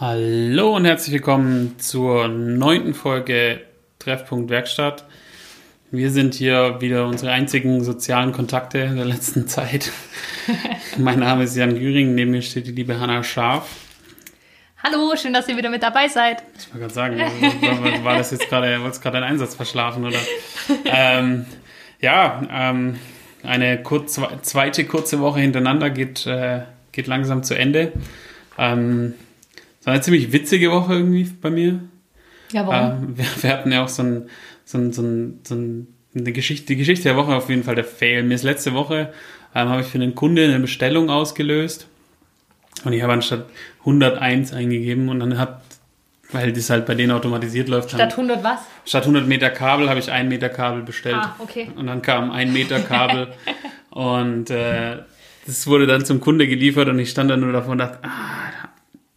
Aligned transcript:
Hallo 0.00 0.76
und 0.76 0.84
herzlich 0.84 1.12
willkommen 1.14 1.76
zur 1.80 2.28
neunten 2.28 2.94
Folge 2.94 3.62
Treffpunkt 3.98 4.48
Werkstatt. 4.48 5.04
Wir 5.90 6.12
sind 6.12 6.34
hier 6.34 6.76
wieder 6.80 7.08
unsere 7.08 7.32
einzigen 7.32 7.82
sozialen 7.82 8.30
Kontakte 8.30 8.94
der 8.94 9.04
letzten 9.04 9.48
Zeit. 9.48 9.90
mein 10.98 11.18
Name 11.18 11.42
ist 11.42 11.56
Jan 11.56 11.76
Güring, 11.76 12.14
neben 12.14 12.30
mir 12.30 12.42
steht 12.42 12.68
die 12.68 12.70
liebe 12.70 13.00
Hanna 13.00 13.24
Scharf. 13.24 13.68
Hallo, 14.84 15.16
schön, 15.16 15.32
dass 15.32 15.48
ihr 15.48 15.56
wieder 15.56 15.68
mit 15.68 15.82
dabei 15.82 16.06
seid. 16.06 16.44
Ich 16.56 16.72
wollte 16.72 16.94
gerade 16.94 16.94
sagen, 16.94 18.04
war, 18.04 18.16
das 18.18 18.30
jetzt 18.30 18.48
gerade, 18.48 18.80
wolltest 18.80 19.02
gerade 19.02 19.16
einen 19.16 19.26
Einsatz 19.26 19.56
verschlafen, 19.56 20.04
oder? 20.04 20.20
ähm, 20.84 21.44
ja, 22.00 22.40
ähm, 22.52 23.00
eine 23.42 23.82
kurz, 23.82 24.20
zweite 24.42 24.84
kurze 24.84 25.18
Woche 25.18 25.40
hintereinander 25.40 25.90
geht, 25.90 26.24
äh, 26.24 26.60
geht 26.92 27.08
langsam 27.08 27.42
zu 27.42 27.58
Ende. 27.58 27.90
Ähm, 28.56 29.14
war 29.88 29.94
eine 29.94 30.02
ziemlich 30.02 30.32
witzige 30.32 30.70
Woche 30.70 30.94
irgendwie 30.94 31.24
bei 31.24 31.50
mir. 31.50 31.80
Ja, 32.52 32.66
warum? 32.66 33.04
Ähm, 33.04 33.16
wir, 33.18 33.24
wir, 33.40 33.50
hatten 33.50 33.72
ja 33.72 33.82
auch 33.82 33.88
so, 33.88 34.02
ein, 34.02 34.28
so, 34.64 34.76
ein, 34.76 34.92
so, 34.92 35.02
ein, 35.02 35.40
so 35.44 35.54
ein, 35.54 35.86
eine 36.14 36.32
Geschichte, 36.32 36.66
die 36.66 36.76
Geschichte 36.76 37.04
der 37.04 37.16
Woche 37.16 37.34
auf 37.34 37.48
jeden 37.48 37.64
Fall 37.64 37.74
der 37.74 37.84
Fail. 37.84 38.22
Mir 38.22 38.34
ist 38.34 38.42
letzte 38.42 38.74
Woche, 38.74 39.12
ähm, 39.54 39.68
habe 39.68 39.80
ich 39.80 39.86
für 39.86 39.98
einen 39.98 40.14
Kunde 40.14 40.44
eine 40.44 40.60
Bestellung 40.60 41.08
ausgelöst 41.08 41.88
und 42.84 42.92
ich 42.92 43.02
habe 43.02 43.14
anstatt 43.14 43.46
101 43.80 44.52
eingegeben 44.52 45.08
und 45.08 45.20
dann 45.20 45.38
hat, 45.38 45.62
weil 46.32 46.52
das 46.52 46.68
halt 46.68 46.84
bei 46.84 46.94
denen 46.94 47.12
automatisiert 47.12 47.68
läuft. 47.68 47.90
Statt 47.90 48.12
100 48.12 48.44
was? 48.44 48.60
Statt 48.84 49.04
100 49.04 49.26
Meter 49.26 49.48
Kabel 49.48 49.88
habe 49.88 50.00
ich 50.00 50.10
ein 50.10 50.28
Meter 50.28 50.50
Kabel 50.50 50.82
bestellt. 50.82 51.16
Ah, 51.16 51.34
okay. 51.38 51.70
Und 51.76 51.86
dann 51.86 52.02
kam 52.02 52.30
ein 52.30 52.52
Meter 52.52 52.80
Kabel 52.80 53.28
und 53.90 54.50
äh, 54.50 54.98
das 55.46 55.66
wurde 55.66 55.86
dann 55.86 56.04
zum 56.04 56.20
Kunde 56.20 56.46
geliefert 56.46 56.88
und 56.88 56.98
ich 56.98 57.08
stand 57.08 57.30
dann 57.30 57.40
nur 57.40 57.52
davor 57.52 57.72
und 57.72 57.78
dachte, 57.78 58.00
ah, 58.02 58.57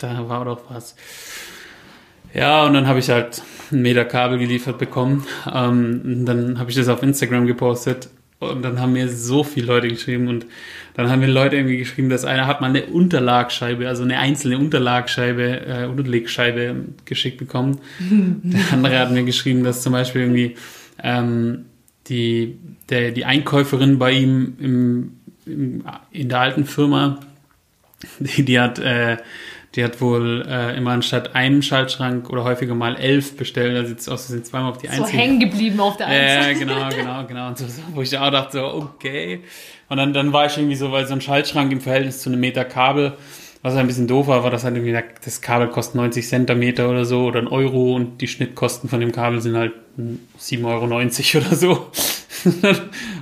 da, 0.03 0.27
war 0.29 0.45
doch 0.45 0.61
was. 0.69 0.95
Ja, 2.33 2.65
und 2.65 2.73
dann 2.73 2.87
habe 2.87 2.99
ich 2.99 3.09
halt 3.09 3.41
ein 3.71 3.81
Meter 3.81 4.05
Kabel 4.05 4.37
geliefert 4.39 4.77
bekommen. 4.77 5.26
Ähm, 5.51 6.26
dann 6.26 6.59
habe 6.59 6.70
ich 6.70 6.77
das 6.77 6.87
auf 6.87 7.03
Instagram 7.03 7.45
gepostet 7.45 8.09
und 8.39 8.63
dann 8.63 8.79
haben 8.79 8.93
mir 8.93 9.07
so 9.07 9.43
viele 9.43 9.67
Leute 9.67 9.87
geschrieben 9.87 10.27
und 10.27 10.45
dann 10.95 11.09
haben 11.09 11.20
mir 11.20 11.27
Leute 11.27 11.57
irgendwie 11.57 11.77
geschrieben, 11.77 12.09
dass 12.09 12.26
einer 12.26 12.48
hat 12.48 12.59
mal 12.59 12.70
eine 12.70 12.85
Unterlagscheibe, 12.85 13.87
also 13.87 14.03
eine 14.03 14.17
einzelne 14.17 14.57
Unterlagscheibe, 14.57 15.67
äh, 15.67 15.85
Unterlegscheibe 15.85 16.76
geschickt 17.05 17.37
bekommen. 17.37 17.79
der 17.99 18.73
andere 18.73 18.99
hat 18.99 19.11
mir 19.11 19.23
geschrieben, 19.23 19.63
dass 19.63 19.83
zum 19.83 19.93
Beispiel 19.93 20.21
irgendwie 20.21 20.55
ähm, 21.04 21.65
die, 22.07 22.57
der, 22.89 23.11
die 23.11 23.26
Einkäuferin 23.26 23.99
bei 23.99 24.11
ihm 24.13 24.55
im, 24.59 25.11
im, 25.45 25.83
in 26.11 26.29
der 26.29 26.39
alten 26.39 26.65
Firma, 26.65 27.20
die, 28.20 28.43
die 28.43 28.59
hat 28.59 28.79
äh, 28.79 29.17
die 29.75 29.83
hat 29.83 30.01
wohl 30.01 30.45
äh, 30.47 30.75
immer 30.75 30.91
anstatt 30.91 31.33
einem 31.33 31.61
Schaltschrank 31.61 32.29
oder 32.29 32.43
häufiger 32.43 32.75
mal 32.75 32.97
elf 32.97 33.37
bestellt. 33.37 33.77
Also 33.77 33.91
jetzt 33.91 34.09
aus 34.09 34.27
sind 34.27 34.45
zweimal 34.45 34.71
auf 34.71 34.79
die 34.79 34.89
einzige. 34.89 35.07
So 35.07 35.13
hängen 35.13 35.39
geblieben 35.39 35.79
auf 35.79 35.95
der 35.95 36.07
Eins. 36.07 36.45
Ja, 36.45 36.53
genau, 36.53 36.89
genau, 36.95 37.25
genau. 37.25 37.47
Und 37.47 37.57
so, 37.57 37.65
wo 37.93 38.01
ich 38.01 38.17
auch 38.17 38.31
dachte, 38.31 38.57
so, 38.57 38.65
okay. 38.65 39.41
Und 39.87 39.97
dann, 39.97 40.13
dann 40.13 40.33
war 40.33 40.45
ich 40.45 40.57
irgendwie 40.57 40.75
so, 40.75 40.91
weil 40.91 41.07
so 41.07 41.13
ein 41.13 41.21
Schaltschrank 41.21 41.71
im 41.71 41.79
Verhältnis 41.79 42.19
zu 42.19 42.29
einem 42.29 42.41
Meter 42.41 42.65
Kabel, 42.65 43.13
was 43.61 43.75
ein 43.75 43.87
bisschen 43.87 44.07
doof 44.07 44.27
war, 44.27 44.43
war 44.43 44.51
das 44.51 44.63
halt 44.65 44.75
irgendwie, 44.75 44.97
das 45.23 45.41
Kabel 45.41 45.69
kostet 45.69 45.95
90 45.95 46.27
Cent 46.27 46.49
der 46.49 46.55
Meter 46.57 46.89
oder 46.89 47.05
so 47.05 47.25
oder 47.25 47.39
ein 47.39 47.47
Euro 47.47 47.95
und 47.95 48.19
die 48.19 48.27
Schnittkosten 48.27 48.89
von 48.89 48.99
dem 48.99 49.11
Kabel 49.11 49.39
sind 49.39 49.55
halt 49.55 49.73
7,90 50.39 50.65
Euro 50.65 51.45
oder 51.45 51.55
so. 51.55 51.91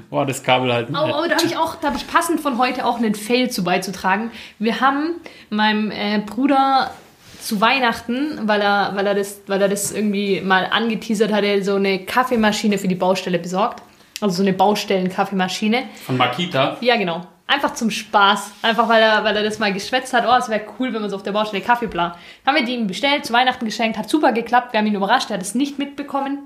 Boah, 0.10 0.26
das 0.26 0.42
Kabel 0.42 0.74
halt. 0.74 0.90
Oh, 0.92 0.96
aber 0.96 1.28
da 1.28 1.36
habe 1.36 1.46
ich 1.46 1.56
auch, 1.56 1.76
da 1.76 1.88
habe 1.88 1.98
ich 1.98 2.08
passend 2.08 2.40
von 2.40 2.58
heute 2.58 2.86
auch 2.86 2.98
einen 2.98 3.14
Fail 3.14 3.52
zu 3.52 3.64
beizutragen. 3.64 4.32
Wir 4.58 4.82
haben 4.82 5.16
meinem 5.50 5.92
äh, 5.92 6.20
Bruder 6.20 6.92
zu 7.40 7.62
Weihnachten, 7.62 8.40
weil 8.48 8.62
er, 8.62 8.92
weil 8.96 9.06
er 9.06 9.16
das, 9.16 9.42
weil 9.48 9.62
er 9.62 9.70
das 9.70 9.92
irgendwie 9.92 10.42
mal 10.42 10.68
angeteasert 10.72 11.32
hatte, 11.32 11.64
so 11.64 11.76
eine 11.76 12.00
Kaffeemaschine 12.00 12.78
für 12.78 12.88
die 12.88 12.96
Baustelle 12.96 13.40
besorgt. 13.40 13.84
Also 14.20 14.38
so 14.38 14.42
eine 14.42 14.54
Baustellen-Kaffeemaschine. 14.54 15.84
Von 16.06 16.18
Makita? 16.18 16.78
Ja, 16.82 16.98
genau. 16.98 17.22
Einfach 17.48 17.74
zum 17.74 17.90
Spaß. 17.90 18.52
Einfach 18.62 18.90
weil 18.90 19.02
er, 19.02 19.24
weil 19.24 19.36
er 19.36 19.44
das 19.44 19.60
mal 19.60 19.72
geschwätzt 19.72 20.14
hat. 20.14 20.26
Oh, 20.28 20.36
es 20.38 20.50
wäre 20.50 20.62
cool, 20.78 20.94
wenn 20.94 21.02
man 21.02 21.10
so 21.10 21.16
auf 21.16 21.24
der 21.24 21.32
Baustelle 21.32 21.64
Kaffee 21.64 21.88
bla. 21.88 22.18
Haben 22.46 22.56
wir 22.56 22.66
die 22.66 22.74
ihm 22.74 22.88
bestellt, 22.88 23.26
zu 23.26 23.34
Weihnachten 23.34 23.64
geschenkt, 23.64 23.98
hat 23.98 24.10
super 24.10 24.34
geklappt. 24.34 24.74
Wir 24.74 24.80
haben 24.80 24.88
ihn 24.88 24.96
überrascht, 24.96 25.30
er 25.30 25.36
hat 25.36 25.42
es 25.42 25.56
nicht 25.56 25.80
mitbekommen. 25.80 26.40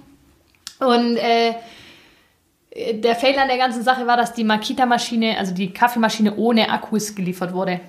Und 0.79 1.17
äh, 1.17 1.55
der 2.75 3.15
Fail 3.15 3.37
an 3.37 3.47
der 3.47 3.57
ganzen 3.57 3.83
Sache 3.83 4.07
war, 4.07 4.17
dass 4.17 4.33
die 4.33 4.43
Makita-Maschine, 4.43 5.37
also 5.37 5.53
die 5.53 5.71
Kaffeemaschine 5.71 6.35
ohne 6.35 6.69
Akkus 6.69 7.15
geliefert 7.15 7.53
wurde. 7.53 7.79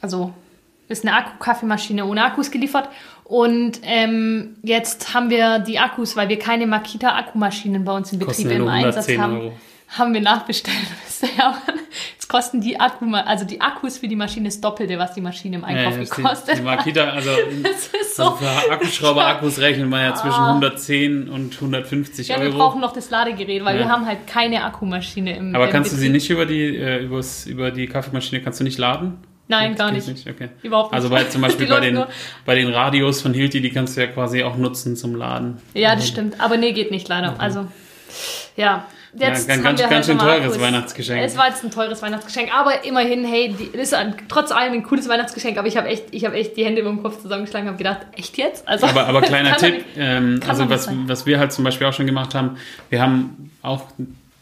Also 0.00 0.32
ist 0.88 1.04
eine 1.04 1.16
Akku-Kaffeemaschine 1.16 2.04
ohne 2.04 2.24
Akkus 2.24 2.50
geliefert. 2.50 2.88
Und 3.24 3.80
ähm, 3.84 4.56
jetzt 4.62 5.14
haben 5.14 5.30
wir 5.30 5.58
die 5.58 5.78
Akkus, 5.78 6.16
weil 6.16 6.28
wir 6.28 6.38
keine 6.38 6.66
Makita-Akkumaschinen 6.66 7.84
bei 7.84 7.92
uns 7.92 8.12
im 8.12 8.18
Betrieb 8.18 8.50
im 8.50 8.68
Einsatz 8.68 9.08
haben. 9.16 9.40
Euro 9.40 9.52
haben 9.98 10.14
wir 10.14 10.20
nachbestellt. 10.20 10.76
Jetzt 12.12 12.28
kosten 12.28 12.60
die 12.60 12.78
Akku, 12.78 13.12
also 13.14 13.44
die 13.44 13.60
Akkus 13.60 13.98
für 13.98 14.08
die 14.08 14.16
Maschine 14.16 14.48
das 14.48 14.60
Doppelte, 14.60 14.98
was 14.98 15.14
die 15.14 15.20
Maschine 15.20 15.56
im 15.56 15.64
Einkauf 15.64 15.96
ja, 15.96 16.04
gekostet. 16.04 16.54
Die, 16.54 16.58
die 16.58 16.64
Makita, 16.64 17.04
also, 17.10 17.30
so. 18.14 18.22
also 18.22 18.36
für 18.36 18.72
Akkuschrauber-Akkus 18.72 19.58
rechnen 19.60 19.88
wir 19.88 20.02
ja 20.02 20.14
zwischen 20.14 20.42
110 20.42 21.28
ah. 21.30 21.34
und 21.34 21.54
150 21.54 22.28
ja, 22.28 22.36
Euro. 22.36 22.44
Ja, 22.44 22.52
wir 22.52 22.58
brauchen 22.58 22.80
noch 22.80 22.92
das 22.92 23.10
Ladegerät, 23.10 23.64
weil 23.64 23.76
ja. 23.76 23.84
wir 23.84 23.88
haben 23.88 24.06
halt 24.06 24.26
keine 24.26 24.64
Akkumaschine 24.64 25.36
im 25.36 25.54
Aber 25.54 25.66
im 25.66 25.70
kannst 25.70 25.90
Betrieb. 25.90 26.00
du 26.00 26.06
sie 26.06 26.12
nicht 26.12 26.30
über 26.30 26.46
die, 26.46 26.76
äh, 26.76 27.08
über 27.46 27.70
die 27.70 27.86
Kaffeemaschine, 27.86 28.42
kannst 28.42 28.60
du 28.60 28.64
nicht 28.64 28.78
laden? 28.78 29.18
Nein, 29.46 29.72
das 29.72 29.78
gar 29.78 29.92
nicht. 29.92 30.08
nicht. 30.08 30.28
Okay. 30.28 30.48
Überhaupt 30.62 30.92
nicht. 30.92 30.96
Also 30.96 31.10
bei, 31.10 31.24
zum 31.24 31.42
Beispiel 31.42 31.66
bei 31.68 31.80
den, 31.80 32.04
bei 32.44 32.54
den 32.54 32.68
Radios 32.68 33.20
von 33.20 33.34
Hilti, 33.34 33.60
die 33.60 33.70
kannst 33.70 33.96
du 33.96 34.00
ja 34.00 34.06
quasi 34.06 34.42
auch 34.42 34.56
nutzen 34.56 34.96
zum 34.96 35.14
Laden. 35.14 35.58
Ja, 35.74 35.94
das 35.94 36.08
stimmt. 36.08 36.40
Aber 36.40 36.56
nee, 36.56 36.72
geht 36.72 36.90
nicht 36.90 37.08
leider. 37.08 37.38
Also, 37.38 37.66
ja. 38.56 38.86
Jetzt 39.16 39.48
ja, 39.48 39.56
ganz, 39.56 39.80
ganz 39.80 39.90
halt 39.90 40.06
schön 40.06 40.18
teures 40.18 40.44
Akkus. 40.44 40.60
Weihnachtsgeschenk. 40.60 41.22
Es 41.22 41.36
war 41.36 41.48
jetzt 41.48 41.62
ein 41.62 41.70
teures 41.70 42.02
Weihnachtsgeschenk, 42.02 42.52
aber 42.52 42.84
immerhin, 42.84 43.24
hey, 43.24 43.54
die, 43.56 43.70
das 43.72 43.82
ist 43.82 43.94
ein, 43.94 44.16
trotz 44.28 44.50
allem 44.50 44.72
ein 44.72 44.82
cooles 44.82 45.08
Weihnachtsgeschenk, 45.08 45.56
aber 45.56 45.68
ich 45.68 45.76
habe 45.76 45.88
echt, 45.88 46.12
hab 46.12 46.34
echt 46.34 46.56
die 46.56 46.64
Hände 46.64 46.80
über 46.80 46.90
den 46.90 47.02
Kopf 47.02 47.22
zusammengeschlagen 47.22 47.68
und 47.68 47.74
habe 47.74 47.78
gedacht, 47.82 48.06
echt 48.16 48.36
jetzt? 48.36 48.66
Also, 48.66 48.86
aber, 48.86 49.06
aber 49.06 49.20
kleiner 49.22 49.56
Tipp, 49.56 49.84
ähm, 49.96 50.40
also 50.48 50.68
was, 50.68 50.88
was 51.06 51.26
wir 51.26 51.38
halt 51.38 51.52
zum 51.52 51.64
Beispiel 51.64 51.86
auch 51.86 51.92
schon 51.92 52.06
gemacht 52.06 52.34
haben, 52.34 52.56
wir 52.90 53.00
haben 53.00 53.50
auch 53.62 53.84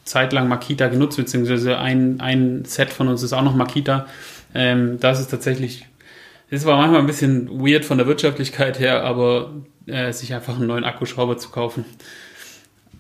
zeitlang 0.04 0.48
Makita 0.48 0.88
genutzt, 0.88 1.16
beziehungsweise 1.16 1.78
ein, 1.78 2.20
ein 2.20 2.64
Set 2.64 2.90
von 2.90 3.08
uns 3.08 3.22
ist 3.22 3.32
auch 3.32 3.42
noch 3.42 3.54
Makita. 3.54 4.06
Ähm, 4.54 4.98
das 5.00 5.20
ist 5.20 5.30
tatsächlich, 5.30 5.86
es 6.50 6.64
war 6.64 6.76
manchmal 6.76 7.00
ein 7.00 7.06
bisschen 7.06 7.48
weird 7.60 7.84
von 7.84 7.98
der 7.98 8.06
Wirtschaftlichkeit 8.06 8.78
her, 8.78 9.04
aber 9.04 9.50
äh, 9.86 10.12
sich 10.12 10.34
einfach 10.34 10.56
einen 10.56 10.66
neuen 10.66 10.84
Akkuschrauber 10.84 11.38
zu 11.38 11.50
kaufen. 11.50 11.84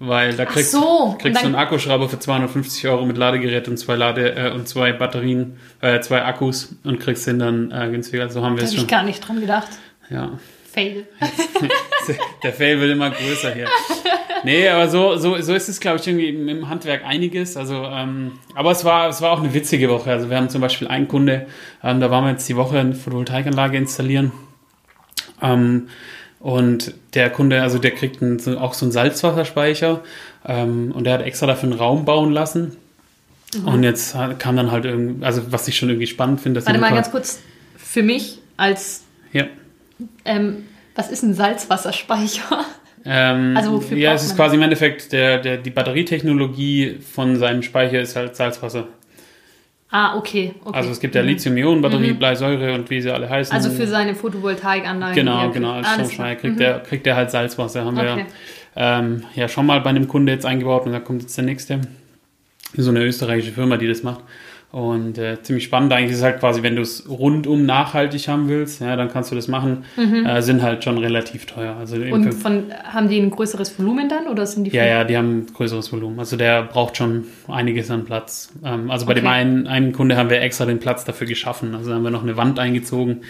Weil 0.04 0.34
da 0.34 0.46
kriegst, 0.46 0.72
so, 0.72 1.16
kriegst 1.16 1.42
du 1.42 1.46
einen 1.46 1.54
Akkuschrauber 1.54 2.08
für 2.08 2.18
250 2.18 2.88
Euro 2.88 3.06
mit 3.06 3.16
Ladegerät 3.16 3.68
und 3.68 3.76
zwei 3.76 3.94
Lade 3.94 4.34
äh, 4.34 4.50
und 4.50 4.66
zwei 4.66 4.92
Batterien, 4.92 5.58
äh, 5.80 6.00
zwei 6.00 6.24
Akkus 6.24 6.74
und 6.82 6.98
kriegst 6.98 7.24
den 7.28 7.38
dann 7.38 7.70
äh, 7.70 7.88
günstiger. 7.88 8.28
So 8.28 8.42
haben 8.44 8.56
wir 8.56 8.64
es 8.64 8.70
schon. 8.70 8.80
Hab 8.80 8.86
ich 8.86 8.90
gar 8.90 9.04
nicht 9.04 9.20
dran 9.20 9.40
gedacht. 9.40 9.68
Ja. 10.10 10.40
Fail. 10.72 11.06
Der 12.42 12.52
Fail 12.52 12.80
wird 12.80 12.90
immer 12.90 13.10
größer 13.10 13.54
hier. 13.54 13.68
Nee, 14.42 14.68
aber 14.68 14.88
so, 14.88 15.16
so, 15.18 15.40
so 15.40 15.54
ist 15.54 15.68
es, 15.68 15.78
glaube 15.78 15.98
ich, 16.00 16.08
irgendwie 16.08 16.30
im 16.30 16.68
Handwerk 16.68 17.04
einiges. 17.04 17.56
Also, 17.56 17.84
ähm, 17.84 18.32
aber 18.56 18.72
es 18.72 18.84
war, 18.84 19.08
es 19.08 19.22
war 19.22 19.30
auch 19.30 19.40
eine 19.40 19.54
witzige 19.54 19.88
Woche. 19.88 20.10
Also 20.10 20.30
wir 20.30 20.36
haben 20.36 20.48
zum 20.48 20.60
Beispiel 20.60 20.88
einen 20.88 21.06
Kunde, 21.06 21.46
ähm, 21.84 22.00
da 22.00 22.10
waren 22.10 22.24
wir 22.24 22.32
jetzt 22.32 22.48
die 22.48 22.56
Woche 22.56 22.80
eine 22.80 22.96
Photovoltaikanlage 22.96 23.76
installieren. 23.76 24.32
Ähm, 25.40 25.88
und 26.42 26.92
der 27.14 27.30
Kunde, 27.30 27.62
also 27.62 27.78
der 27.78 27.92
kriegt 27.92 28.20
einen, 28.20 28.40
auch 28.58 28.74
so 28.74 28.84
einen 28.84 28.92
Salzwasserspeicher 28.92 30.02
ähm, 30.44 30.90
und 30.92 31.04
der 31.04 31.14
hat 31.14 31.22
extra 31.22 31.46
dafür 31.46 31.70
einen 31.70 31.78
Raum 31.78 32.04
bauen 32.04 32.32
lassen. 32.32 32.76
Mhm. 33.54 33.68
Und 33.68 33.82
jetzt 33.84 34.16
kam 34.38 34.56
dann 34.56 34.72
halt 34.72 34.84
irgendwie, 34.84 35.24
also 35.24 35.52
was 35.52 35.68
ich 35.68 35.76
schon 35.76 35.88
irgendwie 35.88 36.08
spannend 36.08 36.40
finde, 36.40 36.58
dass 36.58 36.66
Warte 36.66 36.80
mal 36.80 36.92
ganz 36.92 37.10
kurz, 37.12 37.40
für 37.76 38.02
mich 38.02 38.40
als 38.56 39.04
ja. 39.32 39.46
Ähm, 40.24 40.64
was 40.94 41.10
ist 41.10 41.22
ein 41.22 41.34
Salzwasserspeicher? 41.34 42.64
Ähm, 43.04 43.56
also 43.56 43.72
wofür 43.72 43.96
ja, 43.96 44.12
es 44.12 44.24
ist 44.24 44.36
quasi 44.36 44.56
im 44.56 44.62
Endeffekt 44.62 45.12
der, 45.12 45.38
der, 45.38 45.56
die 45.58 45.70
Batterietechnologie 45.70 46.98
von 47.00 47.36
seinem 47.36 47.62
Speicher 47.62 48.00
ist 48.00 48.14
halt 48.14 48.36
Salzwasser. 48.36 48.88
Ah, 49.94 50.16
okay. 50.16 50.54
okay. 50.64 50.74
Also 50.74 50.90
es 50.90 51.00
gibt 51.00 51.14
ja. 51.14 51.20
Lithium-Ionen-Batterie, 51.20 52.14
mhm. 52.14 52.18
Bleisäure 52.18 52.72
und 52.74 52.88
wie 52.88 53.02
sie 53.02 53.10
alle 53.10 53.28
heißen. 53.28 53.54
Also 53.54 53.70
für 53.70 53.86
seine 53.86 54.14
Photovoltaikanlage. 54.14 55.14
Genau, 55.14 55.50
genau. 55.50 55.72
Als 55.72 55.86
Stromspeicher 55.92 56.36
kriegt, 56.36 56.54
mhm. 56.54 56.58
der, 56.58 56.80
kriegt 56.80 57.04
der 57.04 57.14
halt 57.14 57.30
Salzwasser. 57.30 57.84
Haben 57.84 57.98
okay. 57.98 58.16
wir 58.16 58.26
ähm, 58.74 59.24
ja 59.34 59.48
schon 59.48 59.66
mal 59.66 59.82
bei 59.82 59.90
einem 59.90 60.08
Kunde 60.08 60.32
jetzt 60.32 60.46
eingebaut 60.46 60.86
und 60.86 60.92
da 60.92 61.00
kommt 61.00 61.20
jetzt 61.20 61.36
der 61.36 61.44
nächste. 61.44 61.82
So 62.74 62.88
eine 62.88 63.04
österreichische 63.04 63.52
Firma, 63.52 63.76
die 63.76 63.86
das 63.86 64.02
macht. 64.02 64.20
Und 64.72 65.18
äh, 65.18 65.42
ziemlich 65.42 65.64
spannend 65.64 65.92
eigentlich 65.92 66.12
ist 66.12 66.18
es 66.18 66.22
halt 66.24 66.40
quasi, 66.40 66.62
wenn 66.62 66.76
du 66.76 66.82
es 66.82 67.06
rundum 67.06 67.66
nachhaltig 67.66 68.26
haben 68.28 68.48
willst, 68.48 68.80
ja, 68.80 68.96
dann 68.96 69.10
kannst 69.10 69.30
du 69.30 69.34
das 69.34 69.46
machen. 69.46 69.84
Äh, 69.98 70.40
sind 70.40 70.62
halt 70.62 70.82
schon 70.82 70.96
relativ 70.96 71.44
teuer. 71.44 71.76
Also 71.76 71.96
Und 71.96 72.32
von, 72.32 72.72
haben 72.84 73.06
die 73.06 73.18
ein 73.18 73.30
größeres 73.30 73.78
Volumen 73.78 74.08
dann 74.08 74.28
oder 74.28 74.46
sind 74.46 74.64
die 74.64 74.70
ja, 74.70 74.86
ja, 74.86 75.04
die 75.04 75.14
haben 75.14 75.40
ein 75.40 75.46
größeres 75.52 75.92
Volumen. 75.92 76.18
Also 76.18 76.38
der 76.38 76.62
braucht 76.62 76.96
schon 76.96 77.24
einiges 77.48 77.90
an 77.90 78.06
Platz. 78.06 78.50
Ähm, 78.64 78.90
also 78.90 79.04
bei 79.04 79.12
dem 79.12 79.26
Okay. 79.26 79.34
einen, 79.34 79.66
einen 79.66 79.92
Kunde 79.92 80.16
haben 80.16 80.30
wir 80.30 80.40
extra 80.40 80.64
den 80.64 80.78
Platz 80.78 81.04
dafür 81.04 81.26
geschaffen. 81.26 81.74
Also 81.74 81.92
haben 81.92 82.02
wir 82.02 82.10
noch 82.10 82.22
eine 82.22 82.38
Wand 82.38 82.58
eingezogen 82.58 83.20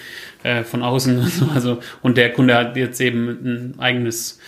äh, 0.44 0.62
von 0.62 0.84
außen. 0.84 1.18
und 1.18 1.26
so. 1.28 1.46
Also, 1.52 1.78
und 2.02 2.18
der 2.18 2.32
Kunde 2.32 2.54
hat 2.54 2.76
jetzt 2.76 3.00
eben 3.00 3.28
ein 3.28 3.74
eigenes, 3.78 4.38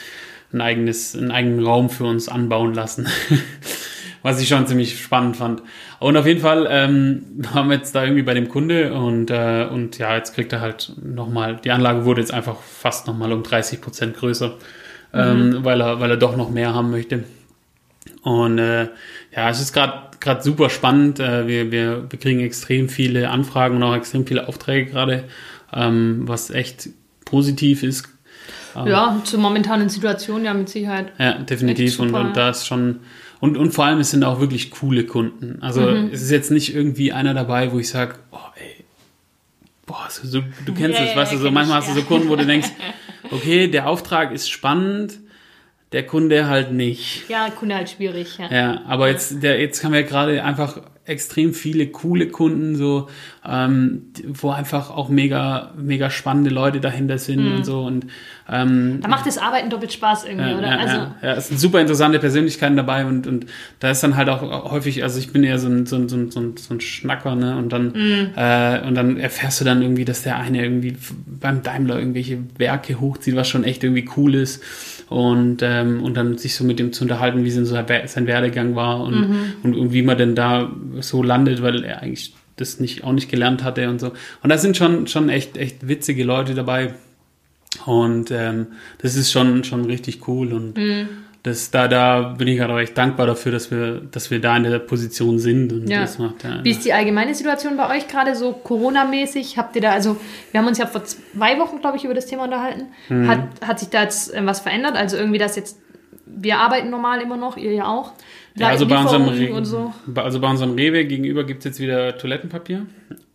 ein 0.52 0.60
eigenes, 0.60 1.16
einen 1.16 1.32
eigenen 1.32 1.66
Raum 1.66 1.90
für 1.90 2.04
uns 2.04 2.28
anbauen 2.28 2.72
lassen. 2.72 3.08
Was 4.24 4.40
ich 4.40 4.48
schon 4.48 4.66
ziemlich 4.66 4.98
spannend 4.98 5.36
fand. 5.36 5.62
Und 5.98 6.16
auf 6.16 6.24
jeden 6.26 6.40
Fall 6.40 6.66
ähm, 6.70 7.24
waren 7.52 7.68
wir 7.68 7.76
jetzt 7.76 7.94
da 7.94 8.02
irgendwie 8.02 8.22
bei 8.22 8.32
dem 8.32 8.48
Kunde 8.48 8.94
und, 8.94 9.30
äh, 9.30 9.68
und 9.70 9.98
ja, 9.98 10.16
jetzt 10.16 10.34
kriegt 10.34 10.50
er 10.52 10.62
halt 10.62 10.92
nochmal, 11.02 11.60
die 11.62 11.70
Anlage 11.70 12.06
wurde 12.06 12.22
jetzt 12.22 12.32
einfach 12.32 12.56
fast 12.60 13.06
nochmal 13.06 13.32
um 13.32 13.42
30 13.42 13.82
Prozent 13.82 14.16
größer, 14.16 14.54
ähm, 15.12 15.58
weil, 15.62 15.80
er, 15.82 16.00
weil 16.00 16.10
er 16.10 16.16
doch 16.16 16.36
noch 16.36 16.50
mehr 16.50 16.74
haben 16.74 16.90
möchte. 16.90 17.24
Und 18.22 18.58
äh, 18.58 18.88
ja, 19.36 19.50
es 19.50 19.60
ist 19.60 19.74
gerade 19.74 20.04
gerade 20.20 20.42
super 20.42 20.70
spannend. 20.70 21.20
Äh, 21.20 21.46
wir, 21.46 21.70
wir, 21.70 22.10
wir 22.10 22.18
kriegen 22.18 22.40
extrem 22.40 22.88
viele 22.88 23.28
Anfragen 23.28 23.76
und 23.76 23.82
auch 23.82 23.94
extrem 23.94 24.26
viele 24.26 24.48
Aufträge 24.48 24.90
gerade, 24.90 25.24
ähm, 25.72 26.22
was 26.26 26.50
echt 26.50 26.88
positiv 27.26 27.82
ist. 27.82 28.08
Ja, 28.74 29.20
zur 29.22 29.38
momentanen 29.38 29.88
Situation 29.88 30.44
ja 30.44 30.52
mit 30.52 30.68
Sicherheit. 30.68 31.12
Ja, 31.18 31.34
definitiv. 31.34 32.00
Und, 32.00 32.14
und 32.14 32.36
da 32.36 32.48
ist 32.50 32.66
schon. 32.66 33.00
Und, 33.44 33.58
und 33.58 33.72
vor 33.72 33.84
allem, 33.84 33.98
es 34.00 34.10
sind 34.10 34.24
auch 34.24 34.40
wirklich 34.40 34.70
coole 34.70 35.04
Kunden. 35.04 35.58
Also 35.60 35.82
Mhm. 35.82 36.08
es 36.10 36.22
ist 36.22 36.30
jetzt 36.30 36.50
nicht 36.50 36.74
irgendwie 36.74 37.12
einer 37.12 37.34
dabei, 37.34 37.70
wo 37.72 37.78
ich 37.78 37.90
sage, 37.90 38.14
oh 38.32 38.38
ey, 38.56 38.84
boah, 39.84 40.06
so, 40.08 40.26
so, 40.26 40.40
du 40.64 40.72
kennst 40.72 40.98
Ja, 40.98 41.04
es, 41.04 41.10
ja, 41.10 41.16
weißt 41.16 41.32
du, 41.32 41.36
ja, 41.36 41.40
so 41.42 41.44
kenn 41.48 41.52
manchmal 41.54 41.80
ich, 41.82 41.86
hast 41.86 41.94
du 41.94 42.00
so 42.00 42.06
Kunden, 42.06 42.30
wo 42.30 42.36
du 42.36 42.46
denkst, 42.46 42.68
okay, 43.30 43.68
der 43.68 43.86
Auftrag 43.86 44.32
ist 44.32 44.48
spannend, 44.50 45.18
der 45.92 46.06
Kunde 46.06 46.46
halt 46.46 46.72
nicht. 46.72 47.28
Ja, 47.28 47.50
Kunde 47.50 47.74
halt 47.74 47.90
schwierig, 47.90 48.38
ja. 48.38 48.50
Ja, 48.50 48.82
aber 48.86 49.08
jetzt, 49.10 49.42
der, 49.42 49.60
jetzt 49.60 49.84
haben 49.84 49.92
wir 49.92 50.04
gerade 50.04 50.42
einfach 50.42 50.80
extrem 51.06 51.52
viele 51.52 51.88
coole 51.88 52.28
Kunden, 52.28 52.76
so, 52.76 53.08
ähm, 53.46 54.04
wo 54.26 54.50
einfach 54.50 54.90
auch 54.90 55.08
mega, 55.10 55.72
mega 55.76 56.08
spannende 56.08 56.48
Leute 56.50 56.80
dahinter 56.80 57.18
sind 57.18 57.44
Mhm. 57.44 57.56
und 57.56 57.64
so. 57.64 57.82
Und 57.82 58.06
ähm, 58.50 59.00
Da 59.02 59.08
macht 59.08 59.26
das 59.26 59.36
Arbeiten 59.36 59.68
doppelt 59.68 59.92
Spaß 59.92 60.24
irgendwie, 60.24 60.50
ja, 60.50 60.58
oder? 60.58 60.66
ja, 60.68 60.76
also, 60.78 60.96
ja, 60.96 61.16
ja, 61.22 61.32
es 61.34 61.48
sind 61.48 61.60
super 61.60 61.80
interessante 61.80 62.18
Persönlichkeiten 62.18 62.76
dabei 62.76 63.04
und, 63.04 63.26
und 63.26 63.46
da 63.80 63.90
ist 63.90 64.02
dann 64.02 64.16
halt 64.16 64.28
auch 64.30 64.70
häufig, 64.70 65.02
also 65.02 65.18
ich 65.18 65.30
bin 65.32 65.44
eher 65.44 65.58
so 65.58 65.68
ein, 65.68 65.84
so 65.86 65.96
ein, 65.96 66.08
so 66.08 66.16
ein, 66.16 66.30
so 66.56 66.74
ein, 66.74 66.80
Schnacker, 66.80 67.34
ne? 67.36 67.56
Und 67.58 67.70
dann, 67.72 67.92
Mhm. 67.92 68.30
äh, 68.36 68.80
und 68.86 68.94
dann 68.94 69.18
erfährst 69.18 69.60
du 69.60 69.64
dann 69.64 69.82
irgendwie, 69.82 70.04
dass 70.06 70.22
der 70.22 70.38
eine 70.38 70.62
irgendwie 70.62 70.96
beim 71.26 71.62
Daimler 71.62 71.98
irgendwelche 71.98 72.38
Werke 72.56 72.98
hochzieht, 73.00 73.36
was 73.36 73.48
schon 73.48 73.64
echt 73.64 73.84
irgendwie 73.84 74.08
cool 74.16 74.34
ist. 74.34 74.62
Und, 75.14 75.58
ähm, 75.62 76.02
und 76.02 76.16
dann 76.16 76.38
sich 76.38 76.56
so 76.56 76.64
mit 76.64 76.80
dem 76.80 76.92
zu 76.92 77.04
unterhalten, 77.04 77.44
wie 77.44 77.50
sein, 77.50 77.64
so 77.66 77.76
sein 77.76 78.26
Werdegang 78.26 78.74
war 78.74 79.00
und, 79.00 79.14
Mhm. 79.20 79.36
und, 79.62 79.76
und 79.76 79.92
wie 79.92 80.02
man 80.02 80.18
denn 80.18 80.34
da 80.34 80.72
so 81.00 81.22
landet, 81.22 81.62
weil 81.62 81.84
er 81.84 82.02
eigentlich 82.02 82.34
das 82.56 82.80
nicht, 82.80 83.04
auch 83.04 83.12
nicht 83.12 83.30
gelernt 83.30 83.62
hatte 83.62 83.88
und 83.88 84.00
so. 84.00 84.08
Und 84.42 84.50
da 84.50 84.58
sind 84.58 84.76
schon, 84.76 85.06
schon 85.06 85.28
echt, 85.28 85.56
echt 85.56 85.86
witzige 85.86 86.24
Leute 86.24 86.54
dabei. 86.54 86.94
Und 87.86 88.32
ähm, 88.32 88.66
das 88.98 89.14
ist 89.14 89.30
schon, 89.30 89.62
schon 89.62 89.84
richtig 89.84 90.26
cool. 90.26 90.52
Und 90.52 90.76
Mhm. 90.76 91.06
Das, 91.44 91.70
da, 91.70 91.88
da 91.88 92.34
bin 92.38 92.48
ich 92.48 92.56
gerade 92.58 92.72
auch 92.72 92.78
echt 92.78 92.96
dankbar 92.96 93.26
dafür, 93.26 93.52
dass 93.52 93.70
wir, 93.70 94.00
dass 94.10 94.30
wir 94.30 94.40
da 94.40 94.56
in 94.56 94.62
der 94.64 94.78
Position 94.78 95.38
sind. 95.38 95.72
Und 95.72 95.88
Ja. 95.88 96.00
das 96.00 96.18
macht 96.18 96.42
ja, 96.42 96.64
Wie 96.64 96.70
ist 96.70 96.84
die 96.86 96.92
allgemeine 96.94 97.34
Situation 97.34 97.76
bei 97.76 97.94
euch 97.96 98.08
gerade 98.08 98.34
so 98.34 98.52
Corona-mäßig? 98.52 99.58
Habt 99.58 99.76
ihr 99.76 99.82
da, 99.82 99.92
also 99.92 100.16
wir 100.50 100.60
haben 100.60 100.66
uns 100.66 100.78
ja 100.78 100.86
vor 100.86 101.04
zwei 101.04 101.58
Wochen, 101.58 101.80
glaube 101.80 101.98
ich, 101.98 102.04
über 102.04 102.14
das 102.14 102.24
Thema 102.26 102.44
unterhalten. 102.44 102.86
Mhm. 103.10 103.28
Hat, 103.28 103.40
hat 103.64 103.78
sich 103.78 103.90
da 103.90 104.02
jetzt 104.02 104.32
äh, 104.34 104.40
was 104.46 104.60
verändert? 104.60 104.96
Also 104.96 105.18
irgendwie 105.18 105.36
das 105.38 105.54
jetzt, 105.56 105.78
wir 106.24 106.58
arbeiten 106.58 106.88
normal 106.88 107.20
immer 107.20 107.36
noch, 107.36 107.58
ihr 107.58 107.72
ja 107.72 107.84
auch. 107.88 108.12
ja, 108.56 108.68
also 108.68 108.86
bei 108.86 108.98
unserem, 108.98 109.28
Re 109.28 109.64
so. 109.66 109.92
also 110.14 110.40
bei 110.40 110.48
unserem 110.48 110.74
Rewe 110.74 111.04
gegenüber 111.04 111.44
gibt 111.44 111.58
es 111.58 111.64
jetzt 111.66 111.78
wieder 111.80 112.16
Toilettenpapier. 112.16 112.86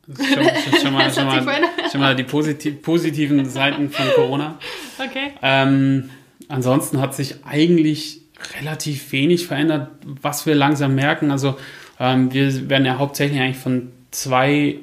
Das 0.07 0.17
ist 0.19 0.33
schon, 0.33 0.43
das 0.43 0.65
ist 0.67 0.81
schon, 0.81 0.93
mal, 0.93 1.05
Das 1.05 1.15
schon, 1.15 1.25
hat 1.27 1.33
sich 1.35 1.45
mal, 1.45 1.53
verändert. 1.53 1.91
schon 1.91 2.01
mal 2.01 2.15
die 2.15 2.23
posit 2.23 2.81
positiven 2.81 3.45
Seiten 3.45 3.91
von 3.91 4.05
Corona. 4.15 4.57
Okay. 5.01 5.31
Ähm, 5.41 6.09
ansonsten 6.49 6.99
hat 6.99 7.15
sich 7.15 7.35
eigentlich 7.45 8.21
relativ 8.59 9.11
wenig 9.11 9.47
verändert, 9.47 9.89
was 10.21 10.45
wir 10.45 10.55
langsam 10.55 10.95
merken. 10.95 11.31
Also 11.31 11.55
ähm, 11.99 12.33
wir 12.33 12.69
werden 12.69 12.85
ja 12.85 12.97
hauptsächlich 12.97 13.39
eigentlich 13.39 13.57
von 13.57 13.91
zwei, 14.11 14.75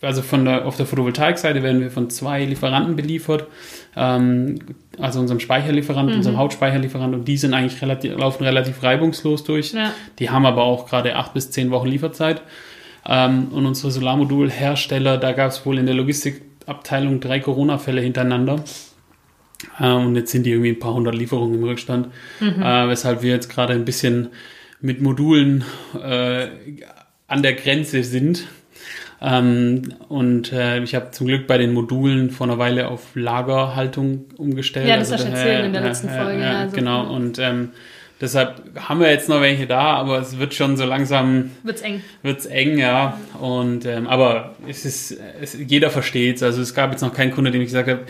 also 0.00 0.22
von 0.22 0.44
der, 0.44 0.66
auf 0.66 0.76
der 0.76 0.86
Photovoltaikseite 0.86 1.62
werden 1.62 1.80
wir 1.80 1.90
von 1.90 2.10
zwei 2.10 2.44
Lieferanten 2.44 2.96
beliefert. 2.96 3.46
Ähm, 3.96 4.58
also 4.98 5.20
unserem 5.20 5.40
Speicherlieferant, 5.40 6.10
Mhm. 6.10 6.16
unserem 6.16 6.36
Hauptspeicherlieferant 6.36 7.14
und 7.14 7.26
die 7.28 7.36
sind 7.36 7.54
eigentlich 7.54 7.80
relativ, 7.80 8.16
laufen 8.16 8.44
relativ 8.44 8.82
reibungslos 8.82 9.44
durch. 9.44 9.72
Ja. 9.72 9.92
Die 10.18 10.30
haben 10.30 10.44
aber 10.46 10.64
auch 10.64 10.88
gerade 10.88 11.16
acht 11.16 11.32
bis 11.34 11.50
zehn 11.50 11.70
Wochen 11.70 11.88
Lieferzeit. 11.88 12.42
Ähm, 13.08 13.48
und 13.52 13.66
unsere 13.66 13.92
Solarmodulhersteller, 13.92 15.16
da 15.18 15.32
gab 15.32 15.50
es 15.50 15.64
wohl 15.64 15.78
in 15.78 15.86
der 15.86 15.94
Logistikabteilung 15.94 17.20
drei 17.20 17.38
Corona-Fälle 17.40 18.00
hintereinander. 18.00 18.64
Äh, 19.80 19.90
und 19.92 20.16
jetzt 20.16 20.32
sind 20.32 20.44
die 20.44 20.50
irgendwie 20.50 20.70
ein 20.70 20.78
paar 20.78 20.94
hundert 20.94 21.14
Lieferungen 21.14 21.54
im 21.58 21.64
Rückstand, 21.64 22.08
äh, 22.40 22.88
weshalb 22.88 23.22
wir 23.22 23.30
jetzt 23.30 23.48
gerade 23.48 23.72
ein 23.72 23.84
bisschen 23.84 24.28
mit 24.80 25.00
Modulen 25.00 25.64
äh, 26.00 26.48
an 27.28 27.42
der 27.42 27.54
Grenze 27.54 28.02
sind. 28.04 28.46
Ähm, 29.20 29.94
und 30.08 30.52
äh, 30.52 30.80
ich 30.82 30.94
habe 30.94 31.10
zum 31.10 31.26
Glück 31.26 31.46
bei 31.46 31.56
den 31.56 31.72
Modulen 31.72 32.30
vor 32.30 32.46
einer 32.46 32.58
Weile 32.58 32.88
auf 32.88 33.14
Lagerhaltung 33.14 34.26
umgestellt. 34.36 34.86
Ja, 34.88 34.98
das 34.98 35.10
Also 35.10 35.24
hast 35.24 35.32
du 35.32 35.38
erzählt 35.38 35.64
in 35.66 35.72
der 35.72 35.82
letzten 35.82 36.08
Folge, 36.10 36.42
ja, 36.42 36.60
also- 36.60 36.76
genau, 36.76 37.10
und 37.14 37.38
ähm, 37.38 37.70
deshalb 38.20 38.62
haben 38.76 39.00
wir 39.00 39.10
jetzt 39.10 39.28
noch 39.28 39.40
welche 39.40 39.66
da, 39.66 39.94
aber 39.94 40.18
es 40.18 40.38
wird 40.38 40.54
schon 40.54 40.76
so 40.76 40.84
langsam 40.84 41.50
Wird's 41.62 41.82
eng. 41.82 42.02
wird's 42.22 42.46
eng, 42.46 42.78
ja. 42.78 43.18
Und 43.40 43.84
ähm, 43.84 44.06
aber 44.06 44.54
es 44.68 44.84
ist, 44.84 45.18
es, 45.40 45.56
jeder 45.66 45.90
versteht's. 45.90 46.42
Also 46.42 46.62
es 46.62 46.74
gab 46.74 46.92
jetzt 46.92 47.02
noch 47.02 47.12
keinen 47.12 47.32
Kunde, 47.32 47.50
dem 47.50 47.60
ich 47.60 47.68
gesagt 47.68 47.88
habe, 47.88 48.02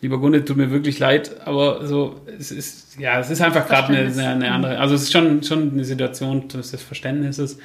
lieber 0.00 0.20
Kunde, 0.20 0.44
tut 0.44 0.56
mir 0.56 0.70
wirklich 0.70 0.98
leid, 0.98 1.32
aber 1.44 1.86
so 1.86 2.20
es 2.38 2.50
ist 2.50 2.98
ja, 2.98 3.20
es 3.20 3.30
ist 3.30 3.40
einfach 3.40 3.66
gerade 3.66 3.88
eine, 3.88 4.10
eine, 4.10 4.28
eine 4.28 4.50
andere. 4.52 4.78
Also 4.78 4.94
es 4.94 5.02
ist 5.02 5.12
schon 5.12 5.42
schon 5.42 5.72
eine 5.72 5.84
Situation 5.84 6.48
des 6.48 6.70
des 6.70 6.82
Verständnisses. 6.82 7.58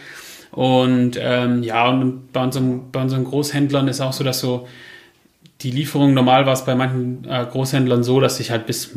Und 0.52 1.20
ähm, 1.20 1.62
ja, 1.64 1.90
und 1.90 2.32
bei 2.32 2.44
unseren, 2.44 2.92
bei 2.92 3.02
unseren 3.02 3.26
Großhändlern 3.26 3.88
ist 3.88 4.02
auch 4.02 4.14
so, 4.14 4.24
dass 4.24 4.40
so 4.40 4.68
die 5.62 5.72
Lieferung, 5.72 6.14
normal 6.14 6.46
war 6.46 6.54
es 6.54 6.66
bei 6.66 6.76
manchen 6.76 7.26
äh, 7.30 7.46
Großhändlern 7.46 8.04
so, 8.04 8.20
dass 8.20 8.40
ich 8.40 8.52
halt 8.52 8.66
bis 8.66 8.92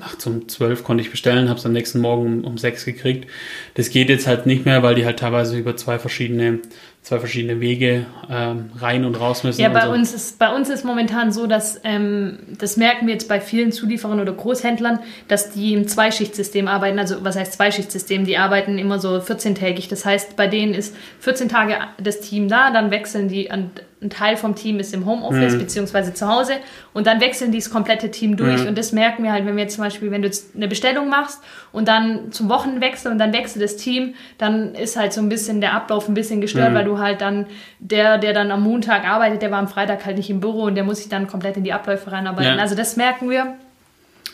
nachts 0.00 0.26
um 0.26 0.48
12 0.48 0.82
konnte 0.82 1.02
ich 1.02 1.10
bestellen, 1.10 1.48
habe 1.48 1.58
es 1.58 1.66
am 1.66 1.72
nächsten 1.72 2.00
Morgen 2.00 2.26
um, 2.26 2.44
um 2.44 2.58
6 2.58 2.86
gekriegt. 2.86 3.28
Das 3.74 3.90
geht 3.90 4.08
jetzt 4.08 4.26
halt 4.26 4.46
nicht 4.46 4.64
mehr, 4.64 4.82
weil 4.82 4.94
die 4.94 5.04
halt 5.04 5.18
teilweise 5.18 5.58
über 5.58 5.76
zwei 5.76 5.98
verschiedene, 5.98 6.60
zwei 7.02 7.18
verschiedene 7.18 7.60
Wege 7.60 8.06
ähm, 8.30 8.70
rein 8.80 9.04
und 9.04 9.14
raus 9.14 9.44
müssen. 9.44 9.60
Ja, 9.60 9.68
bei 9.68 9.86
so. 9.86 9.92
uns 9.92 10.14
ist 10.14 10.38
bei 10.38 10.54
uns 10.54 10.70
ist 10.70 10.84
momentan 10.84 11.32
so, 11.32 11.46
dass 11.46 11.80
ähm, 11.84 12.38
das 12.58 12.76
merken 12.76 13.06
wir 13.06 13.12
jetzt 13.12 13.28
bei 13.28 13.40
vielen 13.40 13.72
Zulieferern 13.72 14.20
oder 14.20 14.32
Großhändlern, 14.32 15.00
dass 15.28 15.52
die 15.52 15.74
im 15.74 15.86
Zweischichtsystem 15.86 16.66
arbeiten. 16.66 16.98
Also 16.98 17.22
was 17.22 17.36
heißt 17.36 17.52
Zweischichtsystem? 17.52 18.24
Die 18.24 18.38
arbeiten 18.38 18.78
immer 18.78 18.98
so 18.98 19.18
14-tägig. 19.18 19.88
Das 19.90 20.04
heißt, 20.04 20.34
bei 20.34 20.46
denen 20.46 20.72
ist 20.74 20.96
14 21.20 21.48
Tage 21.48 21.76
das 22.02 22.20
Team 22.20 22.48
da, 22.48 22.72
dann 22.72 22.90
wechseln 22.90 23.28
die 23.28 23.50
an 23.50 23.70
ein 24.02 24.08
Teil 24.08 24.36
vom 24.36 24.54
Team 24.54 24.80
ist 24.80 24.94
im 24.94 25.04
Homeoffice 25.04 25.58
beziehungsweise 25.58 26.14
zu 26.14 26.26
Hause 26.26 26.54
und 26.94 27.06
dann 27.06 27.20
wechseln 27.20 27.52
die 27.52 27.58
das 27.58 27.70
komplette 27.70 28.10
Team 28.10 28.36
durch 28.36 28.66
und 28.66 28.78
das 28.78 28.92
merken 28.92 29.22
wir 29.24 29.32
halt, 29.32 29.44
wenn 29.44 29.56
wir 29.56 29.64
jetzt 29.64 29.74
zum 29.74 29.84
Beispiel, 29.84 30.10
wenn 30.10 30.22
du 30.22 30.28
jetzt 30.28 30.56
eine 30.56 30.68
Bestellung 30.68 31.08
machst 31.08 31.40
und 31.70 31.86
dann 31.86 32.32
zum 32.32 32.48
Wochenwechsel 32.48 33.12
und 33.12 33.18
dann 33.18 33.32
wechselt 33.32 33.62
das 33.62 33.76
Team, 33.76 34.14
dann 34.38 34.74
ist 34.74 34.96
halt 34.96 35.12
so 35.12 35.20
ein 35.20 35.28
bisschen 35.28 35.60
der 35.60 35.74
Ablauf 35.74 36.08
ein 36.08 36.14
bisschen 36.14 36.40
gestört, 36.40 36.72
weil 36.72 36.84
du 36.84 36.98
halt 36.98 37.20
dann 37.20 37.46
der, 37.78 38.16
der 38.16 38.32
dann 38.32 38.50
am 38.50 38.62
Montag 38.62 39.06
arbeitet, 39.06 39.42
der 39.42 39.50
war 39.50 39.58
am 39.58 39.68
Freitag 39.68 40.06
halt 40.06 40.16
nicht 40.16 40.30
im 40.30 40.40
Büro 40.40 40.62
und 40.62 40.76
der 40.76 40.84
muss 40.84 40.98
sich 40.98 41.08
dann 41.08 41.26
komplett 41.26 41.58
in 41.58 41.64
die 41.64 41.72
Abläufe 41.72 42.10
reinarbeiten. 42.10 42.56
Ja. 42.56 42.62
Also 42.62 42.74
das 42.74 42.96
merken 42.96 43.28
wir. 43.28 43.54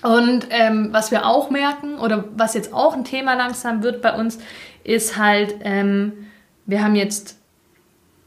Und 0.03 0.47
ähm, 0.51 0.91
was 0.93 1.11
wir 1.11 1.27
auch 1.27 1.51
merken, 1.51 1.99
oder 1.99 2.25
was 2.37 2.55
jetzt 2.55 2.73
auch 2.73 2.95
ein 2.95 3.05
Thema 3.05 3.35
langsam 3.35 3.83
wird 3.83 4.03
bei 4.03 4.13
uns, 4.13 4.39
ist 4.85 5.17
halt, 5.17 5.57
ähm, 5.63 6.13
wir 6.67 6.85
haben 6.85 6.95
jetzt 6.95 7.39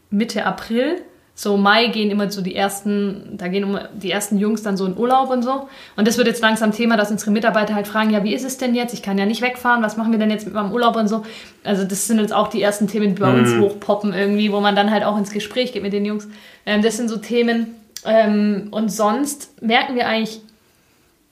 Mitte 0.10 0.46
April, 0.46 1.01
so 1.39 1.55
Mai 1.55 1.88
gehen 1.88 2.12
immer 2.12 2.29
so 2.29 2.41
die 2.41 2.53
ersten, 2.53 3.38
da 3.38 3.48
gehen 3.48 3.79
die 3.93 4.12
ersten 4.12 4.38
Jungs 4.38 4.62
dann 4.62 4.75
so 4.75 4.86
in 4.86 4.98
Urlaub 4.98 5.29
und 5.29 5.41
so. 5.41 5.69
Und 5.96 6.05
das 6.05 6.17
wird 6.17 6.27
jetzt 6.27 6.41
langsam 6.41 6.74
Thema, 6.74 6.98
dass 6.98 7.12
unsere 7.12 7.31
Mitarbeiter 7.31 7.75
halt 7.75 7.88
fragen, 7.88 8.10
ja, 8.10 8.25
wie 8.25 8.34
ist 8.34 8.43
es 8.43 8.58
denn 8.58 8.75
jetzt? 8.75 8.93
Ich 8.93 9.01
kann 9.01 9.17
ja 9.17 9.25
nicht 9.25 9.41
wegfahren, 9.41 9.81
was 9.81 9.96
machen 9.96 10.12
wir 10.12 10.19
denn 10.19 10.31
jetzt 10.31 10.43
mit 10.43 10.53
meinem 10.53 10.74
Urlaub 10.74 10.98
und 10.98 11.08
so. 11.08 11.24
Also 11.63 11.86
das 11.86 12.08
sind 12.08 12.19
jetzt 12.19 12.34
auch 12.34 12.50
die 12.50 12.62
ersten 12.62 12.88
Themen, 12.88 13.15
die 13.15 13.22
bei 13.22 13.34
uns 13.34 13.55
hochpoppen 13.58 14.13
irgendwie, 14.13 14.51
wo 14.51 14.60
man 14.60 14.75
dann 14.75 14.91
halt 14.91 15.05
auch 15.05 15.17
ins 15.17 15.31
Gespräch 15.31 15.72
geht 15.72 15.81
mit 15.81 15.93
den 15.93 16.03
Jungs. 16.03 16.27
Ähm, 16.65 16.81
das 16.81 16.98
sind 16.98 17.08
so 17.08 17.15
Themen. 17.15 17.67
Ähm, 18.03 18.67
und 18.72 18.91
sonst 18.91 19.62
merken 19.62 19.96
wir 19.96 20.10
eigentlich, 20.10 20.41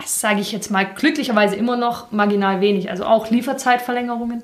sage 0.05 0.39
ich 0.39 0.53
jetzt 0.53 0.71
mal, 0.71 0.85
glücklicherweise 0.85 1.57
immer 1.57 1.75
noch 1.75 2.13
marginal 2.13 2.61
wenig. 2.61 2.89
Also 2.89 3.03
auch 3.03 3.29
Lieferzeitverlängerungen. 3.29 4.41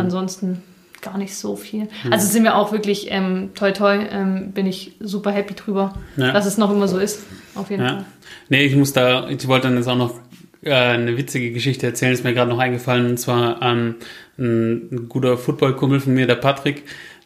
Ansonsten 0.00 0.62
gar 1.04 1.18
nicht 1.18 1.34
so 1.36 1.54
viel. 1.56 1.88
Also 2.10 2.26
sind 2.26 2.42
wir 2.44 2.56
auch 2.56 2.72
wirklich, 2.72 3.06
ähm, 3.10 3.50
toi 3.54 3.70
toi, 3.72 3.96
ähm, 4.10 4.52
bin 4.52 4.66
ich 4.66 4.92
super 5.00 5.30
happy 5.30 5.54
drüber, 5.54 5.94
Ja. 6.16 6.32
dass 6.32 6.46
es 6.46 6.58
noch 6.58 6.70
immer 6.72 6.88
so 6.88 6.98
ist. 6.98 7.22
Auf 7.54 7.70
jeden 7.70 7.82
Ja. 7.84 7.88
Fall. 7.90 8.04
Nee, 8.48 8.64
ich 8.64 8.74
muss 8.74 8.92
da, 8.92 9.28
ich 9.28 9.46
wollte 9.46 9.68
dann 9.68 9.76
jetzt 9.76 9.86
auch 9.88 9.96
noch 9.96 10.14
äh, 10.62 10.72
eine 10.72 11.16
witzige 11.18 11.52
Geschichte 11.52 11.86
erzählen, 11.86 12.12
ist 12.14 12.24
mir 12.24 12.32
gerade 12.34 12.50
noch 12.50 12.58
eingefallen. 12.58 13.06
Und 13.10 13.18
zwar 13.18 13.60
ähm, 13.62 13.96
ein, 14.38 14.88
ein 14.90 15.08
guter 15.10 15.36
Footballkumpel 15.36 16.00
von 16.00 16.14
mir, 16.14 16.26
der 16.26 16.36
Patrick, 16.36 16.84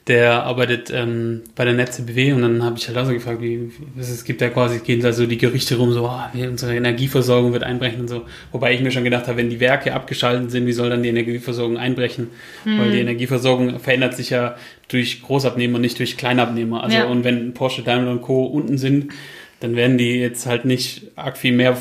der 0.09 0.45
arbeitet 0.45 0.91
ähm, 0.93 1.43
bei 1.55 1.65
der 1.65 1.75
Netze 1.75 2.03
BW 2.03 2.33
und 2.33 2.43
dann 2.43 2.63
habe 2.65 2.79
ich 2.79 2.89
halt 2.89 2.97
auch 2.97 3.05
so 3.05 3.13
gefragt, 3.13 3.41
wie, 3.43 3.71
was 3.95 4.09
es 4.09 4.25
gibt 4.25 4.41
ja 4.41 4.49
quasi, 4.49 4.79
gehen 4.81 5.01
da 5.01 5.13
so 5.13 5.27
die 5.27 5.37
Gerüchte 5.37 5.77
rum, 5.77 5.93
so, 5.93 6.07
ah, 6.07 6.31
wie 6.33 6.47
unsere 6.47 6.75
Energieversorgung 6.75 7.53
wird 7.53 7.63
einbrechen 7.63 8.01
und 8.01 8.09
so. 8.09 8.23
Wobei 8.51 8.73
ich 8.75 8.81
mir 8.81 8.91
schon 8.91 9.05
gedacht 9.05 9.27
habe, 9.29 9.37
wenn 9.37 9.51
die 9.51 9.61
Werke 9.61 9.93
abgeschaltet 9.95 10.51
sind, 10.51 10.67
wie 10.67 10.73
soll 10.73 10.89
dann 10.91 11.03
die 11.03 11.11
Energieversorgung 11.11 11.77
einbrechen? 11.77 12.29
Weil 12.65 12.91
die 12.91 13.01
Energieversorgung 13.01 13.79
verändert 13.79 14.15
sich 14.17 14.31
ja 14.31 14.57
durch 14.89 15.23
Großabnehmer, 15.23 15.79
nicht 15.79 15.99
durch 15.99 16.17
Kleinabnehmer. 16.17 16.83
Also 16.83 16.97
Ja. 16.97 17.05
und 17.05 17.23
wenn 17.25 17.53
Porsche, 17.53 17.83
Daimler 17.83 18.11
und 18.11 18.23
Co. 18.23 18.45
unten 18.47 18.79
sind, 18.79 19.13
dann 19.61 19.77
werden 19.77 19.99
die 19.99 20.19
jetzt 20.19 20.47
halt 20.47 20.65
nicht 20.65 21.03
arg 21.17 21.37
viel 21.37 21.53
mehr, 21.53 21.77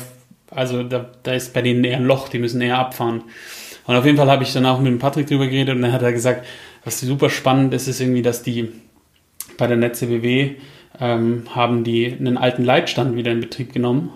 also 0.50 0.82
da, 0.82 1.08
da 1.22 1.32
ist 1.32 1.54
bei 1.54 1.62
denen 1.62 1.82
eher 1.84 1.96
ein 1.96 2.04
Loch, 2.04 2.28
die 2.28 2.38
müssen 2.38 2.60
eher 2.60 2.78
abfahren. 2.78 3.22
Und 3.86 3.96
auf 3.96 4.04
jeden 4.04 4.18
Fall 4.18 4.30
habe 4.30 4.42
ich 4.42 4.52
dann 4.52 4.66
auch 4.66 4.78
mit 4.80 4.88
dem 4.92 4.98
Patrick 4.98 5.26
drüber 5.28 5.46
geredet 5.46 5.74
und 5.74 5.80
dann 5.80 5.92
hat 5.92 6.02
er 6.02 6.12
gesagt, 6.12 6.44
was 6.84 7.00
super 7.00 7.30
spannend 7.30 7.74
ist, 7.74 7.88
ist 7.88 8.00
irgendwie, 8.00 8.22
dass 8.22 8.42
die 8.42 8.68
bei 9.56 9.66
der 9.66 9.76
Netze 9.76 10.06
BW 10.06 10.52
ähm, 11.00 11.42
haben 11.54 11.84
die 11.84 12.12
einen 12.18 12.36
alten 12.36 12.64
Leitstand 12.64 13.16
wieder 13.16 13.30
in 13.32 13.40
Betrieb 13.40 13.72
genommen, 13.72 14.10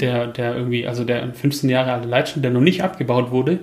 der, 0.00 0.26
der 0.28 0.56
irgendwie, 0.56 0.86
also 0.86 1.04
der 1.04 1.32
15 1.32 1.68
Jahre 1.70 1.92
alte 1.92 2.08
Leitstand, 2.08 2.44
der 2.44 2.52
noch 2.52 2.60
nicht 2.60 2.82
abgebaut 2.82 3.30
wurde 3.30 3.60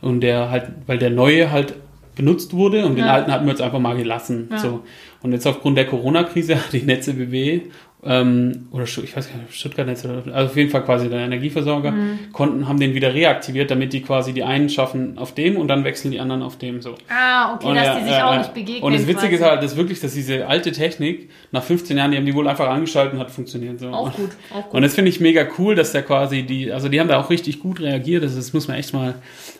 und 0.00 0.20
der 0.20 0.50
halt, 0.50 0.66
weil 0.86 0.98
der 0.98 1.10
neue 1.10 1.50
halt 1.50 1.74
benutzt 2.14 2.52
wurde 2.52 2.86
und 2.86 2.96
den 2.96 3.06
Ja. 3.06 3.14
alten 3.14 3.32
hatten 3.32 3.46
wir 3.46 3.50
jetzt 3.52 3.62
einfach 3.62 3.80
mal 3.80 3.96
gelassen. 3.96 4.48
Ja. 4.50 4.58
So. 4.58 4.84
Und 5.22 5.32
jetzt 5.32 5.46
aufgrund 5.46 5.76
der 5.78 5.86
Corona-Krise 5.86 6.56
hat 6.56 6.72
die 6.72 6.82
Netze 6.82 7.14
BW 7.14 7.62
ähm, 8.06 8.66
oder 8.70 8.84
ich 8.84 9.16
weiß 9.16 9.30
gar 9.30 9.36
nicht, 9.38 9.54
Stuttgart 9.54 9.86
Netz 9.86 10.04
oder 10.04 10.22
also 10.34 10.50
auf 10.50 10.56
jeden 10.56 10.70
Fall 10.70 10.82
quasi 10.84 11.08
der 11.08 11.20
Energieversorger 11.20 11.90
Mhm. 11.90 12.18
konnten 12.32 12.68
haben 12.68 12.78
den 12.78 12.94
wieder 12.94 13.14
reaktiviert, 13.14 13.70
damit 13.70 13.92
die 13.92 14.02
quasi 14.02 14.32
die 14.32 14.42
einen 14.42 14.68
schaffen 14.68 15.16
auf 15.18 15.34
dem 15.34 15.56
und 15.56 15.68
dann 15.68 15.84
wechseln 15.84 16.10
die 16.10 16.20
anderen 16.20 16.42
auf 16.42 16.58
dem 16.58 16.82
so. 16.82 16.94
Ah, 17.08 17.54
okay, 17.54 17.66
Und 17.68 17.74
dass 17.76 17.86
ja, 17.86 17.98
die 17.98 18.04
sich 18.04 18.12
ja, 18.12 18.30
auch 18.30 18.38
nicht 18.38 18.54
begegnen. 18.54 18.82
Und 18.82 18.92
das 18.94 19.06
Witzige 19.06 19.34
ist 19.34 19.40
quasi. 19.40 19.50
halt, 19.50 19.62
dass 19.62 19.76
wirklich, 19.76 20.00
dass 20.00 20.14
diese 20.14 20.46
alte 20.46 20.72
Technik 20.72 21.30
nach 21.52 21.62
15 21.62 21.96
Jahren, 21.96 22.10
die 22.10 22.16
haben 22.16 22.26
die 22.26 22.34
wohl 22.34 22.46
einfach 22.48 22.68
angeschaltet 22.68 23.14
und 23.14 23.20
hat 23.20 23.30
funktioniert 23.30 23.80
so. 23.80 23.88
Auch 23.88 24.12
gut, 24.14 24.30
auch 24.52 24.64
gut. 24.64 24.74
Und 24.74 24.82
das 24.82 24.94
finde 24.94 25.08
ich 25.10 25.20
mega 25.20 25.46
cool, 25.58 25.74
dass 25.74 25.92
der 25.92 26.02
quasi 26.02 26.42
die, 26.42 26.72
also 26.72 26.88
die 26.88 27.00
haben 27.00 27.08
da 27.08 27.18
auch 27.20 27.30
richtig 27.30 27.60
gut 27.60 27.80
reagiert. 27.80 28.22
Das, 28.24 28.34
das 28.34 28.52
muss 28.52 28.68
man 28.68 28.76
echt 28.76 28.92
mal 28.92 29.14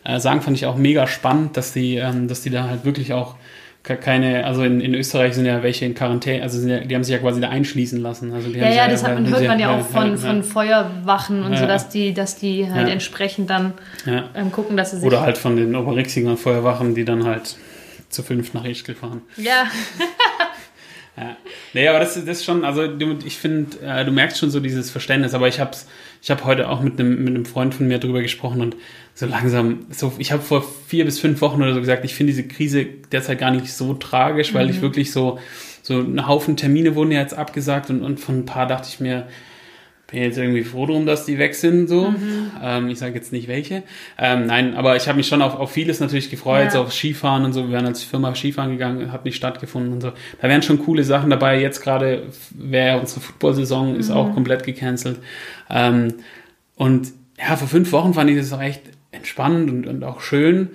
äh, 0.04 0.18
sagen, 0.20 0.40
fand 0.42 0.56
ich 0.56 0.66
auch 0.66 0.76
mega 0.76 1.06
spannend, 1.06 1.56
dass 1.56 1.72
die, 1.72 1.96
ähm, 1.96 2.28
dass 2.28 2.42
die 2.42 2.50
da 2.50 2.68
halt 2.68 2.84
wirklich 2.84 3.12
auch 3.12 3.36
keine, 3.84 4.46
also 4.46 4.62
in, 4.64 4.80
in 4.80 4.94
Österreich 4.94 5.34
sind 5.34 5.44
ja 5.44 5.62
welche 5.62 5.84
in 5.84 5.94
Quarantäne, 5.94 6.42
also 6.42 6.66
ja, 6.66 6.80
die 6.80 6.94
haben 6.94 7.04
sich 7.04 7.12
ja 7.12 7.18
quasi 7.18 7.40
da 7.40 7.50
einschließen 7.50 8.00
lassen. 8.00 8.32
Also 8.32 8.48
die 8.48 8.58
Ja, 8.58 8.66
sich 8.68 8.76
ja, 8.76 8.88
das 8.88 9.04
hat 9.04 9.14
man, 9.14 9.28
hört 9.28 9.46
man 9.46 9.58
ja 9.60 9.76
auch 9.76 9.86
von, 9.86 10.10
ja, 10.12 10.16
von 10.16 10.42
Feuerwachen 10.42 11.42
und 11.44 11.52
Ja. 11.52 11.58
so, 11.58 11.66
dass 11.66 11.90
die, 11.90 12.14
dass 12.14 12.36
die 12.36 12.70
halt 12.70 12.88
Ja. 12.88 12.92
entsprechend 12.94 13.50
dann 13.50 13.74
ja. 14.06 14.30
ähm, 14.34 14.50
gucken, 14.50 14.76
dass 14.78 14.92
sie 14.92 14.96
sich. 14.98 15.06
Oder 15.06 15.20
halt 15.20 15.36
von 15.36 15.56
den 15.56 15.76
Oberrixinger 15.76 16.36
Feuerwachen, 16.38 16.94
die 16.94 17.04
dann 17.04 17.24
halt 17.24 17.56
zu 18.08 18.22
fünf 18.22 18.54
nach 18.54 18.64
Ischgl 18.64 18.94
fahren. 18.94 19.20
Ja, 19.36 19.64
Ja. 21.16 21.36
Nee, 21.74 21.86
aber 21.88 22.00
das, 22.00 22.14
das 22.14 22.24
ist 22.24 22.44
schon, 22.44 22.64
also 22.64 22.88
du, 22.88 23.18
ich 23.24 23.36
finde, 23.36 23.78
äh, 23.80 24.04
du 24.04 24.10
merkst 24.10 24.38
schon 24.38 24.50
so 24.50 24.58
dieses 24.58 24.90
Verständnis, 24.90 25.32
aber 25.32 25.46
ich 25.46 25.60
hab's, 25.60 25.86
ich 26.20 26.30
habe 26.30 26.44
heute 26.44 26.68
auch 26.68 26.80
mit 26.80 26.98
einem, 26.98 27.22
mit 27.22 27.34
einem 27.34 27.44
Freund 27.44 27.72
von 27.72 27.86
mir 27.86 27.98
drüber 27.98 28.20
gesprochen 28.20 28.60
und 28.60 28.76
so 29.14 29.26
langsam, 29.26 29.86
so, 29.90 30.12
ich 30.18 30.32
habe 30.32 30.42
vor 30.42 30.64
vier 30.88 31.04
bis 31.04 31.20
fünf 31.20 31.40
Wochen 31.40 31.62
oder 31.62 31.72
so 31.72 31.78
gesagt, 31.78 32.04
ich 32.04 32.14
finde 32.14 32.32
diese 32.32 32.48
Krise 32.48 32.86
derzeit 33.12 33.38
gar 33.38 33.52
nicht 33.52 33.72
so 33.72 33.94
tragisch, 33.94 34.54
weil 34.54 34.68
ich 34.70 34.82
wirklich 34.82 35.12
so, 35.12 35.38
so 35.82 36.00
ein 36.00 36.26
Haufen 36.26 36.56
Termine 36.56 36.96
wurden 36.96 37.12
ja 37.12 37.20
jetzt 37.20 37.34
abgesagt 37.34 37.90
und, 37.90 38.02
und 38.02 38.18
von 38.18 38.40
ein 38.40 38.46
paar 38.46 38.66
dachte 38.66 38.88
ich 38.90 38.98
mir, 38.98 39.28
bin 40.06 40.22
jetzt 40.22 40.36
irgendwie 40.38 40.62
froh 40.64 40.86
drum, 40.86 41.06
dass 41.06 41.24
die 41.24 41.38
weg 41.38 41.54
sind, 41.54 41.88
so. 41.88 42.14
Ähm, 42.62 42.88
ich 42.88 42.98
sage 42.98 43.14
jetzt 43.14 43.32
nicht 43.32 43.48
welche. 43.48 43.82
Ähm, 44.18 44.46
nein, 44.46 44.74
aber 44.76 44.96
ich 44.96 45.08
habe 45.08 45.16
mich 45.16 45.26
schon 45.26 45.40
auf, 45.42 45.54
auf 45.58 45.72
vieles 45.72 45.98
natürlich 46.00 46.30
gefreut, 46.30 46.64
Ja. 46.66 46.70
so 46.70 46.80
auf 46.82 46.92
Skifahren 46.92 47.44
und 47.44 47.52
so. 47.52 47.64
Wir 47.64 47.72
wären 47.72 47.86
als 47.86 48.02
Firma 48.02 48.34
Skifahren 48.34 48.70
gegangen, 48.72 49.10
hat 49.12 49.24
nicht 49.24 49.36
stattgefunden 49.36 49.92
und 49.94 50.00
so. 50.02 50.12
Da 50.42 50.48
wären 50.48 50.62
schon 50.62 50.78
coole 50.84 51.04
Sachen 51.04 51.30
dabei. 51.30 51.60
Jetzt 51.60 51.80
gerade 51.80 52.24
wäre 52.50 53.00
unsere 53.00 53.20
Football-Saison 53.20 53.96
ist 53.96 54.10
auch 54.10 54.34
komplett 54.34 54.62
gecancelt. 54.64 55.18
Ähm, 55.70 56.14
und 56.76 57.08
ja, 57.38 57.56
vor 57.56 57.68
fünf 57.68 57.90
Wochen 57.92 58.14
fand 58.14 58.30
ich 58.30 58.36
das 58.36 58.52
auch 58.52 58.60
echt 58.62 58.82
entspannend 59.10 59.70
und, 59.70 59.86
und 59.86 60.04
auch 60.04 60.20
schön, 60.20 60.70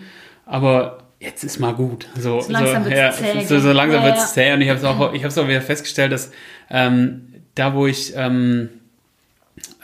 aber 0.46 1.04
jetzt 1.20 1.44
ist 1.44 1.60
mal 1.60 1.74
gut. 1.74 2.08
So, 2.18 2.42
So 2.42 2.52
langsam 2.52 2.84
so, 2.84 2.90
wird's 2.90 3.00
ja, 3.00 3.12
zäh, 3.12 3.46
so, 3.60 3.72
langsam 3.72 4.00
Ja, 4.02 4.06
wird 4.08 4.16
ja. 4.18 4.24
es 4.24 4.34
zäh 4.34 4.54
und 4.54 4.62
ich 4.62 4.70
habe 4.70 4.80
es 4.80 4.86
auch, 4.86 5.14
ich 5.14 5.22
habe 5.22 5.28
es 5.28 5.38
auch 5.38 5.48
wieder 5.48 5.62
festgestellt, 5.62 6.12
dass 6.12 6.32
ähm, 6.70 7.28
da, 7.56 7.74
wo 7.74 7.86
ich 7.88 8.14
ähm, 8.16 8.70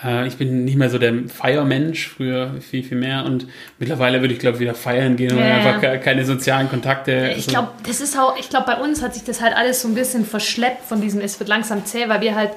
äh, 0.03 0.27
ich 0.27 0.37
bin 0.37 0.65
nicht 0.65 0.77
mehr 0.77 0.89
so 0.89 0.97
der 0.97 1.13
Feiermensch, 1.27 2.09
früher 2.09 2.55
viel, 2.59 2.83
viel 2.83 2.97
mehr 2.97 3.25
und 3.25 3.47
mittlerweile 3.79 4.21
würde 4.21 4.33
ich, 4.33 4.39
glaube 4.39 4.59
wieder 4.59 4.73
feiern 4.73 5.15
gehen, 5.15 5.35
weil 5.35 5.47
Ja, 5.47 5.55
einfach 5.55 6.01
keine 6.03 6.25
sozialen 6.25 6.69
Kontakte. 6.69 7.33
ich 7.37 7.47
glaube, 7.47 7.69
das 7.87 8.01
ist 8.01 8.17
auch, 8.17 8.37
ich 8.37 8.49
glaube, 8.49 8.65
bei 8.65 8.77
uns 8.77 9.01
hat 9.01 9.13
sich 9.13 9.23
das 9.23 9.41
halt 9.41 9.55
alles 9.55 9.81
so 9.81 9.87
ein 9.87 9.95
bisschen 9.95 10.25
verschleppt 10.25 10.83
von 10.85 11.01
diesem, 11.01 11.21
es 11.21 11.39
wird 11.39 11.49
langsam 11.49 11.85
zäh, 11.85 12.09
weil 12.09 12.21
wir 12.21 12.35
halt 12.35 12.51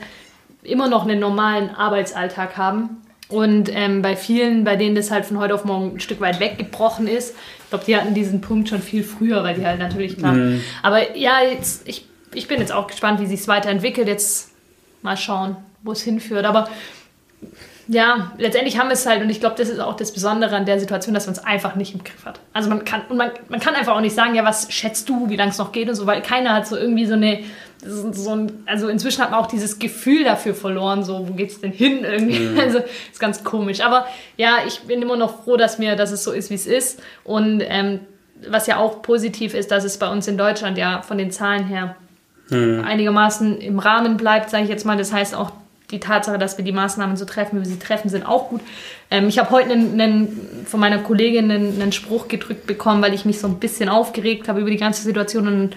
immer 0.63 0.89
noch 0.89 1.05
einen 1.05 1.21
normalen 1.21 1.71
Arbeitsalltag 1.71 2.57
haben. 2.57 3.03
Und 3.29 3.71
ähm, 3.75 4.01
bei 4.01 4.17
vielen, 4.17 4.65
bei 4.65 4.77
denen 4.77 4.95
das 4.95 5.11
halt 5.11 5.27
von 5.27 5.39
heute 5.39 5.55
auf 5.55 5.67
morgen 5.67 5.97
ein 5.97 6.01
Stück 6.01 6.19
weit 6.21 6.41
weggebrochen 6.41 7.07
ist, 7.07 7.35
ich 7.63 7.71
glaube, 7.71 7.85
die 7.85 7.95
hatten 7.95 8.15
diesen 8.15 8.41
Punkt 8.41 8.71
schon 8.71 8.81
viel 8.81 9.05
früher, 9.05 9.45
weil 9.45 9.55
die 9.55 9.67
halt 9.67 9.79
natürlich 9.79 10.17
klar. 10.17 10.33
Mhm. 10.33 10.63
Aber 10.83 11.15
ja, 11.15 11.43
jetzt, 11.43 11.87
ich, 11.87 12.07
ich 12.33 12.49
bin 12.49 12.59
jetzt 12.59 12.73
auch 12.73 12.87
gespannt, 12.87 13.21
wie 13.21 13.27
sich 13.27 13.41
es 13.41 13.49
weiterentwickelt. 13.49 14.09
Jetzt 14.09 14.53
mal 15.03 15.19
schauen, 15.19 15.57
wo 15.83 15.93
es 15.93 16.01
hinführt. 16.01 16.47
Aber 16.47 16.71
ja, 17.91 18.33
letztendlich 18.37 18.79
haben 18.79 18.89
wir 18.89 18.95
es 18.95 19.07
halt, 19.07 19.23
und 19.23 19.31
ich 19.31 19.41
glaube, 19.41 19.57
das 19.57 19.71
ist 19.71 19.81
auch 19.81 19.97
das 19.97 20.13
Besondere 20.13 20.55
an 20.55 20.67
der 20.67 20.79
Situation, 20.79 21.15
dass 21.15 21.27
man 21.27 21.35
es 21.35 21.43
einfach 21.43 21.75
nicht 21.75 21.95
im 21.95 22.05
Griff 22.05 22.27
hat. 22.27 22.39
Also 22.53 22.69
man 22.69 22.85
kann, 22.85 23.03
und 23.09 23.17
man, 23.17 23.31
man 23.49 23.61
kann 23.61 23.75
einfach 23.75 23.97
auch 23.97 24.03
nicht 24.03 24.15
sagen, 24.15 24.35
ja, 24.35 24.45
was 24.45 24.71
schätzt 24.71 25.09
du, 25.09 25.31
wie 25.31 25.37
lange 25.37 25.53
es 25.53 25.59
noch 25.59 25.73
geht 25.73 25.89
und 25.89 25.95
so, 25.95 26.07
weil 26.07 26.21
keiner 26.21 26.53
hat 26.53 26.67
so 26.67 26.77
irgendwie 26.77 27.07
so 27.07 27.15
eine, 27.15 27.41
so 27.81 28.35
ein, 28.35 28.53
also 28.67 28.89
inzwischen 28.89 29.23
hat 29.23 29.31
man 29.31 29.41
auch 29.41 29.47
dieses 29.47 29.79
Gefühl 29.79 30.23
dafür 30.23 30.55
verloren, 30.55 31.03
so, 31.03 31.29
wo 31.29 31.33
geht's 31.33 31.61
denn 31.61 31.73
hin 31.73 32.05
irgendwie? 32.05 32.49
Also, 32.61 32.81
ist 33.11 33.21
ganz 33.21 33.43
komisch. 33.43 33.81
Aber 33.81 34.07
ja, 34.37 34.59
ich 34.67 34.81
bin 34.81 35.01
immer 35.01 35.17
noch 35.17 35.45
froh, 35.45 35.57
dass 35.57 35.79
mir, 35.79 35.97
dass 35.97 36.11
es 36.11 36.25
so 36.25 36.33
ist, 36.33 36.51
wie 36.51 36.57
es 36.57 36.67
ist. 36.67 37.01
Und 37.25 37.63
ähm, 37.67 38.01
was 38.47 38.67
ja 38.67 38.77
auch 38.77 39.01
positiv 39.01 39.55
ist, 39.55 39.71
dass 39.71 39.85
es 39.85 39.97
bei 39.97 40.11
uns 40.11 40.29
in 40.29 40.37
Deutschland 40.37 40.77
ja 40.77 41.01
von 41.01 41.17
den 41.17 41.31
Zahlen 41.31 41.65
her 41.65 41.97
einigermaßen 42.51 43.61
im 43.61 43.79
Rahmen 43.79 44.17
bleibt, 44.17 44.49
sage 44.49 44.65
ich 44.65 44.71
jetzt 44.71 44.87
mal. 44.87 44.97
Das 44.97 45.13
heißt 45.13 45.35
auch 45.35 45.53
die 45.91 46.01
Tatsache, 46.01 46.39
dass 46.39 46.59
wir 46.59 46.65
die 46.65 46.73
Maßnahmen 46.73 47.17
so 47.17 47.25
treffen, 47.25 47.57
wie 47.57 47.65
wir 47.65 47.71
sie 47.71 47.79
treffen, 47.79 48.09
sind 48.11 48.27
auch 48.27 48.51
gut. 48.51 48.61
Ähm, 49.11 49.29
ich 49.29 49.39
habe 49.39 49.51
heute 49.51 49.73
einen, 49.73 50.01
einen, 50.01 50.67
von 50.67 50.81
meiner 50.81 50.99
Kollegin 50.99 51.51
einen, 51.51 51.81
einen 51.81 51.93
Spruch 51.93 52.29
gedrückt 52.29 52.67
bekommen, 52.67 53.03
weil 53.03 53.15
ich 53.15 53.25
mich 53.25 53.41
so 53.41 53.47
ein 53.47 53.59
bisschen 53.59 53.89
aufgeregt 53.89 54.49
habe 54.49 54.61
über 54.61 54.71
die 54.71 54.77
ganze 54.77 55.03
Situation 55.03 55.47
und 55.49 55.77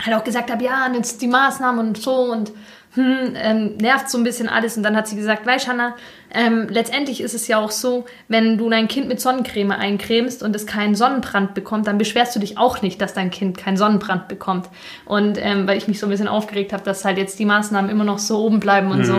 halt 0.00 0.16
auch 0.16 0.24
gesagt 0.24 0.50
habe, 0.50 0.64
ja, 0.64 0.86
und 0.86 0.94
jetzt 0.94 1.20
die 1.20 1.28
Maßnahmen 1.28 1.88
und 1.88 1.98
so 1.98 2.32
und 2.32 2.52
hm, 2.94 3.34
ähm, 3.36 3.76
nervt 3.78 4.10
so 4.10 4.18
ein 4.18 4.24
bisschen 4.24 4.48
alles. 4.48 4.76
Und 4.76 4.82
dann 4.82 4.96
hat 4.96 5.08
sie 5.08 5.16
gesagt, 5.16 5.46
weißt 5.46 5.66
Hanna, 5.66 5.94
ähm, 6.34 6.68
letztendlich 6.68 7.20
ist 7.20 7.34
es 7.34 7.46
ja 7.46 7.58
auch 7.58 7.70
so, 7.70 8.06
wenn 8.28 8.56
du 8.56 8.70
dein 8.70 8.88
Kind 8.88 9.08
mit 9.08 9.20
Sonnencreme 9.20 9.70
eincremst 9.70 10.42
und 10.42 10.56
es 10.56 10.66
keinen 10.66 10.94
Sonnenbrand 10.94 11.54
bekommt, 11.54 11.86
dann 11.86 11.98
beschwerst 11.98 12.34
du 12.34 12.40
dich 12.40 12.56
auch 12.58 12.80
nicht, 12.80 13.00
dass 13.00 13.12
dein 13.12 13.30
Kind 13.30 13.58
keinen 13.58 13.76
Sonnenbrand 13.76 14.28
bekommt. 14.28 14.68
Und 15.04 15.38
ähm, 15.40 15.66
weil 15.66 15.76
ich 15.76 15.88
mich 15.88 15.98
so 15.98 16.06
ein 16.06 16.10
bisschen 16.10 16.28
aufgeregt 16.28 16.72
habe, 16.72 16.82
dass 16.84 17.04
halt 17.04 17.18
jetzt 17.18 17.38
die 17.38 17.44
Maßnahmen 17.44 17.90
immer 17.90 18.04
noch 18.04 18.18
so 18.18 18.44
oben 18.44 18.60
bleiben 18.60 18.90
und 18.90 19.04
so. 19.04 19.14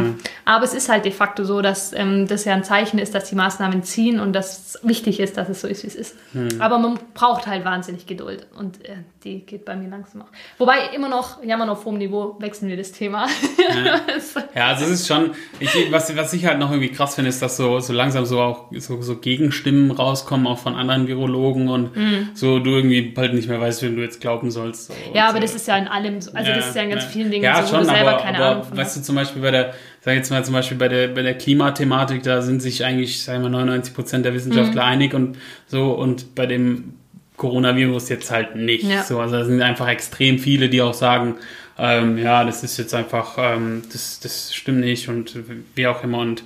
Aber 0.45 0.63
es 0.63 0.73
ist 0.73 0.89
halt 0.89 1.05
de 1.05 1.11
facto 1.11 1.43
so, 1.43 1.61
dass 1.61 1.93
ähm, 1.93 2.27
das 2.27 2.45
ja 2.45 2.53
ein 2.53 2.63
Zeichen 2.63 2.99
ist, 2.99 3.13
dass 3.13 3.29
die 3.29 3.35
Maßnahmen 3.35 3.83
ziehen 3.83 4.19
und 4.19 4.33
dass 4.33 4.75
es 4.75 4.79
wichtig 4.83 5.19
ist, 5.19 5.37
dass 5.37 5.49
es 5.49 5.61
so 5.61 5.67
ist, 5.67 5.83
wie 5.83 5.87
es 5.87 5.95
ist. 5.95 6.15
Aber 6.59 6.79
man 6.79 6.99
braucht 7.13 7.47
halt 7.47 7.63
wahnsinnig 7.65 8.05
Geduld 8.05 8.47
und 8.57 8.83
äh, 8.85 8.97
die 9.23 9.39
geht 9.45 9.65
bei 9.65 9.75
mir 9.75 9.89
langsam 9.89 10.23
auch. 10.23 10.31
Wobei 10.57 10.89
immer 10.95 11.09
noch, 11.09 11.43
jammern 11.43 11.69
auf 11.69 11.85
hohem 11.85 11.97
Niveau, 11.97 12.35
wechseln 12.39 12.69
wir 12.69 12.77
das 12.77 12.91
Thema. 12.91 13.27
Ja, 14.55 14.67
also 14.67 14.85
es 14.85 14.91
ist 14.91 15.07
schon, 15.07 15.31
ich, 15.59 15.69
was, 15.91 16.15
was 16.15 16.33
ich 16.33 16.45
halt 16.45 16.59
noch 16.59 16.69
irgendwie 16.71 16.91
krass 16.91 17.15
finde, 17.15 17.29
ist, 17.29 17.41
dass 17.41 17.57
so, 17.57 17.79
so 17.79 17.93
langsam 17.93 18.25
so 18.25 18.39
auch 18.39 18.65
so, 18.71 19.01
so 19.01 19.17
Gegenstimmen 19.17 19.91
rauskommen, 19.91 20.45
auch 20.47 20.59
von 20.59 20.75
anderen 20.75 21.07
Virologen 21.07 21.67
und 21.69 21.91
so 22.33 22.59
du 22.59 22.71
irgendwie 22.71 23.01
bald 23.01 23.33
nicht 23.33 23.47
mehr 23.47 23.59
weißt, 23.59 23.81
wem 23.81 23.95
du 23.95 24.01
jetzt 24.01 24.21
glauben 24.21 24.51
sollst. 24.51 24.87
So. 24.87 24.93
ja, 25.13 25.27
aber 25.29 25.39
äh, 25.39 25.41
das 25.41 25.55
ist 25.55 25.67
ja 25.67 25.77
in 25.77 25.87
allem 25.87 26.21
so. 26.21 26.31
Also 26.33 26.51
das 26.51 26.69
ist 26.69 26.75
ja 26.75 26.83
in 26.83 26.89
ganz 26.91 27.05
vielen 27.05 27.31
Dingen 27.31 27.43
ja, 27.43 27.63
so, 27.63 27.75
schon, 27.75 27.85
selber 27.85 28.11
aber, 28.13 28.21
keine 28.21 28.37
aber 28.37 28.49
Ahnung 28.51 28.63
von 28.63 28.77
weißt 28.77 28.97
du 28.97 29.01
zum 29.01 29.15
Beispiel 29.15 29.41
bei 29.41 29.51
der, 29.51 29.73
sag 30.01 30.15
jetzt 30.15 30.29
mal 30.29 30.43
zum 30.43 30.53
Beispiel 30.53 30.77
bei 30.77 30.87
der, 30.87 31.07
bei 31.07 31.21
der 31.21 31.35
Klimathematik, 31.35 32.23
da 32.23 32.41
sind 32.41 32.61
sich 32.61 32.85
eigentlich, 32.85 33.23
sagen 33.23 33.43
wir 33.43 33.49
99 33.49 33.93
Prozent 33.93 34.25
der 34.25 34.33
Wissenschaftler 34.33 34.83
Mhm. 34.83 34.91
einig 34.91 35.13
und 35.13 35.37
so 35.67 35.91
und 35.91 36.35
bei 36.35 36.45
dem 36.45 36.93
Coronavirus 37.37 38.09
jetzt 38.09 38.31
halt 38.31 38.55
nicht. 38.55 38.83
Ja. 38.83 39.03
So, 39.03 39.19
also 39.19 39.37
da 39.37 39.45
sind 39.45 39.61
einfach 39.61 39.87
extrem 39.87 40.37
viele, 40.39 40.69
die 40.69 40.81
auch 40.81 40.93
sagen, 40.93 41.35
ähm, 41.77 42.17
ja, 42.17 42.43
das 42.43 42.63
ist 42.63 42.77
jetzt 42.77 42.93
einfach, 42.93 43.37
ähm, 43.37 43.81
das, 43.91 44.19
das 44.19 44.53
stimmt 44.53 44.81
nicht 44.81 45.09
und 45.09 45.35
wie 45.75 45.87
auch 45.87 46.03
immer 46.03 46.19
und 46.19 46.43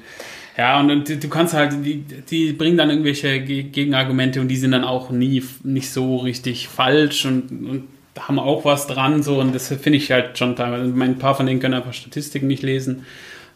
Ja, 0.58 0.80
und, 0.80 0.90
und 0.90 1.24
du 1.24 1.30
kannst 1.30 1.54
halt, 1.54 1.86
die, 1.86 1.98
die 1.98 2.54
bringen 2.54 2.78
dann 2.78 2.90
irgendwelche 2.90 3.42
Gegenargumente 3.42 4.42
und 4.42 4.48
die 4.48 4.58
sind 4.58 4.72
dann 4.72 4.84
auch 4.84 5.12
nie 5.12 5.44
nicht 5.64 5.92
so 5.92 6.18
richtig 6.18 6.68
falsch 6.68 7.26
und, 7.26 7.52
und 7.52 7.84
haben 8.18 8.40
auch 8.40 8.66
was 8.66 8.88
dran, 8.88 9.22
so 9.22 9.40
und 9.40 9.54
das 9.54 9.68
finde 9.68 9.98
ich 9.98 10.12
halt 10.12 10.38
schon 10.38 10.56
teilweise. 10.56 10.86
Ein 10.86 11.20
paar 11.20 11.36
von 11.36 11.46
denen 11.46 11.60
können 11.60 11.76
einfach 11.76 11.94
Statistiken 11.94 12.48
nicht 12.48 12.64
lesen. 12.64 13.06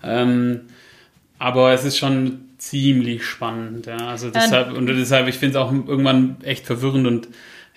Ähm, 0.03 0.61
aber 1.39 1.73
es 1.73 1.83
ist 1.83 1.97
schon 1.97 2.41
ziemlich 2.59 3.25
spannend, 3.25 3.87
ja. 3.87 3.97
Also 3.97 4.29
deshalb, 4.29 4.73
und 4.77 4.85
deshalb, 4.85 5.27
ich 5.27 5.39
finde 5.39 5.57
es 5.57 5.63
auch 5.63 5.71
irgendwann 5.71 6.37
echt 6.43 6.67
verwirrend 6.67 7.07
und 7.07 7.27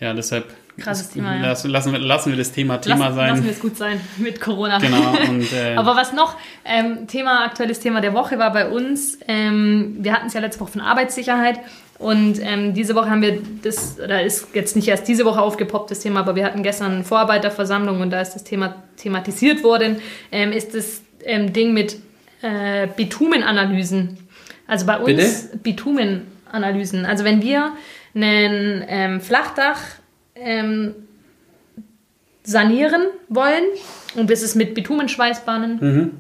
ja, 0.05 0.13
deshalb 0.13 0.45
Krasses 0.77 1.11
Thema, 1.11 1.37
ja. 1.37 1.43
Lassen, 1.43 1.71
lassen, 1.71 1.93
wir, 1.93 1.99
lassen 2.01 2.31
wir 2.31 2.37
das 2.37 2.51
Thema 2.53 2.79
Thema 2.79 3.05
lassen, 3.07 3.15
sein. 3.17 3.31
Lassen 3.31 3.45
wir 3.45 3.53
es 3.53 3.61
gut 3.61 3.77
sein 3.77 4.01
mit 4.19 4.41
Corona. 4.41 4.79
Genau. 4.79 5.13
Und, 5.29 5.53
äh, 5.53 5.77
Aber 5.77 5.97
was 5.97 6.13
noch, 6.13 6.37
ähm, 6.65 7.07
Thema, 7.07 7.45
aktuelles 7.45 7.81
Thema 7.81 8.01
der 8.01 8.13
Woche 8.13 8.39
war 8.39 8.53
bei 8.53 8.69
uns, 8.69 9.19
ähm, 9.29 9.97
wir 10.01 10.13
hatten 10.13 10.27
es 10.27 10.35
ja 10.35 10.41
letzte 10.41 10.61
Woche 10.61 10.73
von 10.73 10.81
Arbeitssicherheit 10.81 11.61
und 11.99 12.41
ähm, 12.43 12.75
diese 12.75 12.97
Woche 12.97 13.09
haben 13.09 13.23
wir 13.23 13.39
das, 13.63 13.97
da 13.97 14.19
ist 14.19 14.49
jetzt 14.53 14.75
nicht 14.75 14.89
erst 14.89 15.07
diese 15.07 15.25
Woche 15.25 15.41
aufgepoppt, 15.41 15.93
das 15.93 16.01
Thema, 16.01 16.21
aber 16.21 16.35
wir 16.35 16.45
hatten 16.45 16.63
gestern 16.65 16.93
eine 16.93 17.05
Vorarbeiterversammlung 17.05 18.01
und 18.01 18.11
da 18.11 18.21
ist 18.21 18.35
das 18.35 18.43
Thema 18.43 18.83
thematisiert 18.97 19.63
worden, 19.63 19.99
ähm, 20.33 20.51
ist 20.51 20.75
das 20.75 21.03
ähm, 21.25 21.53
Ding 21.53 21.73
mit 21.73 21.97
äh, 22.43 22.89
Bitumenanalysen. 22.89 24.19
Also 24.67 24.87
bei 24.87 24.99
uns 24.99 25.07
Bitte? 25.07 25.59
Bitumenanalysen. 25.59 27.07
Also 27.07 27.25
wenn 27.25 27.43
wir 27.43 27.73
einen 28.15 28.85
ähm, 28.87 29.21
Flachdach 29.21 29.79
ähm, 30.35 30.95
sanieren 32.43 33.03
wollen 33.29 33.65
und 34.17 34.31
das 34.31 34.43
ist 34.43 34.55
mit 34.55 34.75
Bitumenschweißbahnen 34.75 35.79
mhm. 35.81 36.11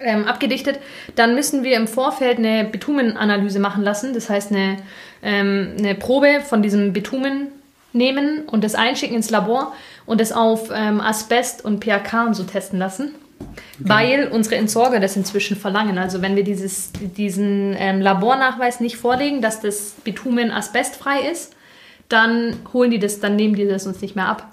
ähm, 0.00 0.24
abgedichtet, 0.24 0.80
dann 1.14 1.34
müssen 1.34 1.62
wir 1.62 1.76
im 1.76 1.86
Vorfeld 1.86 2.38
eine 2.38 2.64
Bitumenanalyse 2.64 3.60
machen 3.60 3.84
lassen. 3.84 4.14
Das 4.14 4.30
heißt, 4.30 4.50
eine, 4.50 4.78
ähm, 5.22 5.74
eine 5.78 5.94
Probe 5.94 6.40
von 6.40 6.62
diesem 6.62 6.92
Bitumen 6.92 7.48
nehmen 7.92 8.44
und 8.46 8.64
das 8.64 8.74
einschicken 8.74 9.16
ins 9.16 9.30
Labor 9.30 9.74
und 10.06 10.20
das 10.20 10.32
auf 10.32 10.70
ähm, 10.74 11.00
Asbest 11.00 11.64
und 11.64 11.80
PAK 11.80 12.26
und 12.26 12.34
so 12.34 12.44
testen 12.44 12.78
lassen. 12.78 13.14
Weil 13.78 14.28
unsere 14.28 14.56
Entsorger 14.56 15.00
das 15.00 15.16
inzwischen 15.16 15.56
verlangen. 15.56 15.96
Also 15.98 16.20
wenn 16.20 16.36
wir 16.36 16.44
dieses, 16.44 16.92
diesen 16.92 17.74
ähm, 17.78 18.00
Labornachweis 18.00 18.80
nicht 18.80 18.96
vorlegen, 18.96 19.40
dass 19.40 19.60
das 19.60 19.94
Bitumen 20.04 20.50
asbestfrei 20.50 21.30
ist, 21.30 21.54
dann 22.08 22.56
holen 22.72 22.90
die 22.90 22.98
das, 22.98 23.20
dann 23.20 23.36
nehmen 23.36 23.54
die 23.54 23.66
das 23.66 23.86
uns 23.86 24.02
nicht 24.02 24.16
mehr 24.16 24.26
ab. 24.26 24.50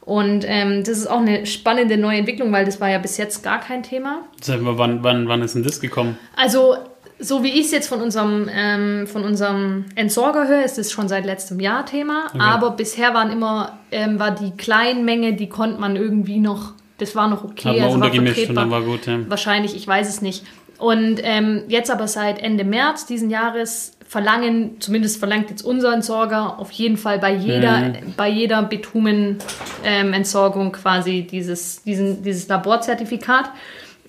Und 0.00 0.44
ähm, 0.46 0.82
das 0.82 0.98
ist 0.98 1.06
auch 1.06 1.20
eine 1.20 1.46
spannende 1.46 1.96
neue 1.98 2.18
Entwicklung, 2.18 2.50
weil 2.52 2.64
das 2.64 2.80
war 2.80 2.88
ja 2.88 2.98
bis 2.98 3.16
jetzt 3.16 3.42
gar 3.42 3.60
kein 3.60 3.82
Thema. 3.82 4.22
Sag 4.40 4.62
mal, 4.62 4.78
wann, 4.78 5.04
wann, 5.04 5.28
wann 5.28 5.42
ist 5.42 5.54
denn 5.54 5.62
das 5.62 5.80
gekommen? 5.80 6.18
Also, 6.36 6.76
so 7.18 7.42
wie 7.44 7.50
ich 7.50 7.66
es 7.66 7.70
jetzt 7.70 7.88
von 7.88 8.00
unserem, 8.00 8.48
ähm, 8.52 9.06
von 9.06 9.24
unserem 9.24 9.84
Entsorger 9.94 10.48
höre, 10.48 10.64
ist 10.64 10.78
es 10.78 10.90
schon 10.90 11.06
seit 11.06 11.26
letztem 11.26 11.60
Jahr 11.60 11.84
Thema. 11.84 12.24
Okay. 12.28 12.38
Aber 12.40 12.70
bisher 12.70 13.12
waren 13.12 13.30
immer, 13.30 13.78
ähm, 13.92 14.18
war 14.18 14.30
die 14.30 14.52
Kleinmenge, 14.52 15.34
die 15.34 15.48
konnte 15.48 15.80
man 15.80 15.96
irgendwie 15.96 16.40
noch, 16.40 16.72
das 17.00 17.14
war 17.14 17.28
noch 17.28 17.44
okay. 17.44 17.68
Hat 17.68 17.80
also 17.80 17.94
untergemischt 17.94 18.48
und 18.48 18.54
dann 18.54 18.70
war 18.70 18.82
gut. 18.82 19.06
Ja. 19.06 19.18
Wahrscheinlich, 19.28 19.74
ich 19.74 19.86
weiß 19.86 20.08
es 20.08 20.22
nicht. 20.22 20.44
Und 20.78 21.20
ähm, 21.22 21.64
jetzt 21.68 21.90
aber 21.90 22.08
seit 22.08 22.42
Ende 22.42 22.64
März 22.64 23.06
diesen 23.06 23.30
Jahres 23.30 23.92
verlangen, 24.08 24.80
zumindest 24.80 25.18
verlangt 25.18 25.50
jetzt 25.50 25.62
unser 25.62 25.92
Entsorger, 25.92 26.58
auf 26.58 26.72
jeden 26.72 26.96
Fall 26.96 27.18
bei 27.18 27.32
jeder, 27.32 27.80
mhm. 27.80 28.14
bei 28.16 28.28
jeder 28.28 28.62
Bitumenentsorgung 28.62 30.66
ähm, 30.66 30.72
quasi 30.72 31.26
dieses, 31.30 31.82
diesen, 31.82 32.24
dieses 32.24 32.48
Laborzertifikat. 32.48 33.50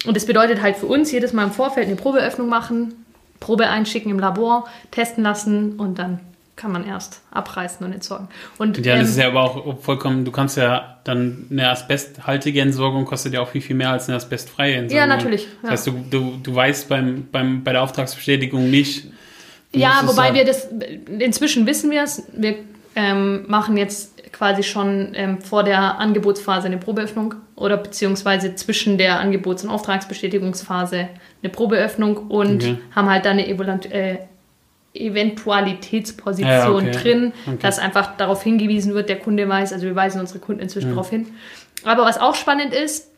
Und 0.07 0.17
das 0.17 0.25
bedeutet 0.25 0.61
halt 0.61 0.77
für 0.77 0.87
uns 0.87 1.11
jedes 1.11 1.33
Mal 1.33 1.43
im 1.43 1.51
Vorfeld 1.51 1.87
eine 1.87 1.97
Probeöffnung 1.97 2.49
machen, 2.49 3.05
Probe 3.39 3.67
einschicken 3.67 4.09
im 4.09 4.17
Labor, 4.17 4.67
testen 4.89 5.23
lassen 5.23 5.73
und 5.73 5.99
dann 5.99 6.19
kann 6.61 6.71
man 6.71 6.85
erst 6.85 7.21
abreißen 7.31 7.83
und 7.83 7.91
entsorgen. 7.91 8.27
Und, 8.59 8.77
ja, 8.85 8.93
das 8.93 9.01
ähm, 9.01 9.09
ist 9.09 9.17
ja 9.17 9.27
aber 9.27 9.41
auch 9.41 9.79
vollkommen, 9.79 10.25
du 10.25 10.31
kannst 10.31 10.57
ja 10.57 10.99
dann 11.03 11.47
eine 11.49 11.69
asbesthaltige 11.69 12.61
Entsorgung 12.61 13.05
kostet 13.05 13.33
ja 13.33 13.41
auch 13.41 13.49
viel, 13.49 13.61
viel 13.61 13.75
mehr 13.75 13.89
als 13.89 14.07
eine 14.07 14.17
asbestfreie 14.17 14.75
Entsorgung. 14.75 14.97
Ja, 14.97 15.07
natürlich. 15.07 15.47
Das 15.63 15.71
heißt, 15.71 15.87
du, 15.87 16.05
du, 16.09 16.37
du 16.41 16.55
weißt 16.55 16.87
beim, 16.87 17.27
beim, 17.31 17.63
bei 17.63 17.71
der 17.71 17.81
Auftragsbestätigung 17.81 18.69
nicht. 18.69 19.07
Ja, 19.73 20.03
wobei 20.05 20.29
ja 20.29 20.33
wir 20.35 20.45
das, 20.45 20.67
inzwischen 21.07 21.65
wissen 21.65 21.89
wir 21.89 22.03
es, 22.03 22.23
wir 22.33 22.55
ähm, 22.95 23.45
machen 23.47 23.77
jetzt 23.77 24.31
quasi 24.31 24.61
schon 24.61 25.13
ähm, 25.15 25.41
vor 25.41 25.63
der 25.63 25.97
Angebotsphase 25.99 26.67
eine 26.67 26.77
Probeöffnung 26.77 27.35
oder 27.55 27.77
beziehungsweise 27.77 28.53
zwischen 28.55 28.97
der 28.99 29.19
Angebots- 29.19 29.63
und 29.63 29.69
Auftragsbestätigungsphase 29.69 31.09
eine 31.41 31.51
Probeöffnung 31.51 32.17
und 32.17 32.63
okay. 32.63 32.77
haben 32.95 33.09
halt 33.09 33.25
dann 33.25 33.39
eine 33.39 33.47
äh, 33.47 34.17
Eventualitätsposition 34.93 36.85
ja, 36.85 36.91
okay. 36.91 36.91
drin, 36.91 37.33
okay. 37.45 37.57
dass 37.61 37.79
einfach 37.79 38.17
darauf 38.17 38.43
hingewiesen 38.43 38.93
wird, 38.93 39.09
der 39.09 39.19
Kunde 39.19 39.47
weiß, 39.47 39.73
also 39.73 39.85
wir 39.85 39.95
weisen 39.95 40.19
unsere 40.19 40.39
Kunden 40.39 40.61
inzwischen 40.61 40.89
ja. 40.89 40.93
darauf 40.93 41.09
hin. 41.09 41.27
Aber 41.83 42.03
was 42.03 42.19
auch 42.19 42.35
spannend 42.35 42.73
ist, 42.73 43.11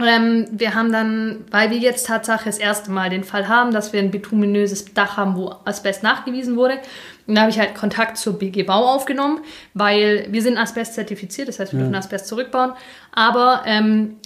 ähm, 0.00 0.46
wir 0.50 0.74
haben 0.74 0.90
dann, 0.90 1.44
weil 1.50 1.70
wir 1.70 1.76
jetzt 1.76 2.06
Tatsache 2.06 2.46
das 2.46 2.56
erste 2.56 2.90
Mal 2.90 3.10
den 3.10 3.24
Fall 3.24 3.48
haben, 3.48 3.72
dass 3.72 3.92
wir 3.92 4.00
ein 4.00 4.10
bituminöses 4.10 4.94
Dach 4.94 5.18
haben, 5.18 5.36
wo 5.36 5.54
Asbest 5.64 6.02
nachgewiesen 6.02 6.56
wurde. 6.56 6.78
Und 7.26 7.34
da 7.34 7.42
habe 7.42 7.50
ich 7.50 7.58
halt 7.58 7.74
Kontakt 7.74 8.16
zur 8.16 8.38
BG 8.38 8.62
Bau 8.62 8.86
aufgenommen, 8.86 9.40
weil 9.74 10.26
wir 10.30 10.40
sind 10.40 10.56
Asbest 10.56 10.94
zertifiziert, 10.94 11.48
das 11.48 11.58
heißt, 11.58 11.72
wir 11.72 11.80
ja. 11.80 11.84
dürfen 11.84 11.94
Asbest 11.94 12.26
zurückbauen. 12.26 12.72
Aber 13.12 13.64
ähm, 13.66 14.16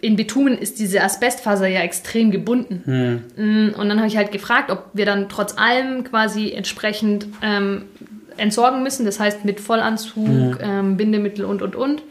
in 0.00 0.16
Bitumen 0.16 0.56
ist 0.56 0.78
diese 0.78 1.02
Asbestfaser 1.02 1.66
ja 1.66 1.80
extrem 1.80 2.30
gebunden. 2.30 3.24
Hm. 3.36 3.74
Und 3.78 3.88
dann 3.88 3.98
habe 3.98 4.08
ich 4.08 4.16
halt 4.16 4.32
gefragt, 4.32 4.70
ob 4.70 4.90
wir 4.92 5.06
dann 5.06 5.28
trotz 5.28 5.56
allem 5.56 6.04
quasi 6.04 6.52
entsprechend 6.52 7.26
ähm, 7.42 7.86
entsorgen 8.36 8.82
müssen. 8.82 9.04
Das 9.04 9.20
heißt 9.20 9.44
mit 9.44 9.60
Vollanzug, 9.60 10.58
ja. 10.60 10.80
ähm, 10.80 10.96
Bindemittel 10.96 11.44
und, 11.44 11.62
und, 11.62 11.76
und 11.76 12.02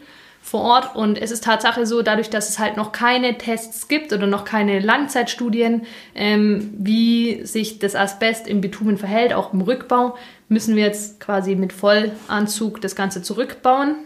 vor 0.42 0.60
Ort. 0.60 0.94
Und 0.94 1.20
es 1.20 1.30
ist 1.30 1.44
Tatsache 1.44 1.86
so, 1.86 2.02
dadurch, 2.02 2.30
dass 2.30 2.48
es 2.48 2.58
halt 2.58 2.76
noch 2.76 2.92
keine 2.92 3.38
Tests 3.38 3.88
gibt 3.88 4.12
oder 4.12 4.26
noch 4.26 4.44
keine 4.44 4.78
Langzeitstudien, 4.78 5.82
ähm, 6.14 6.70
wie 6.76 7.44
sich 7.46 7.78
das 7.78 7.94
Asbest 7.94 8.46
im 8.46 8.60
Bitumen 8.60 8.98
verhält, 8.98 9.32
auch 9.32 9.52
im 9.52 9.62
Rückbau, 9.62 10.16
müssen 10.48 10.76
wir 10.76 10.84
jetzt 10.84 11.18
quasi 11.20 11.54
mit 11.56 11.72
Vollanzug 11.72 12.80
das 12.80 12.94
Ganze 12.94 13.22
zurückbauen. 13.22 13.96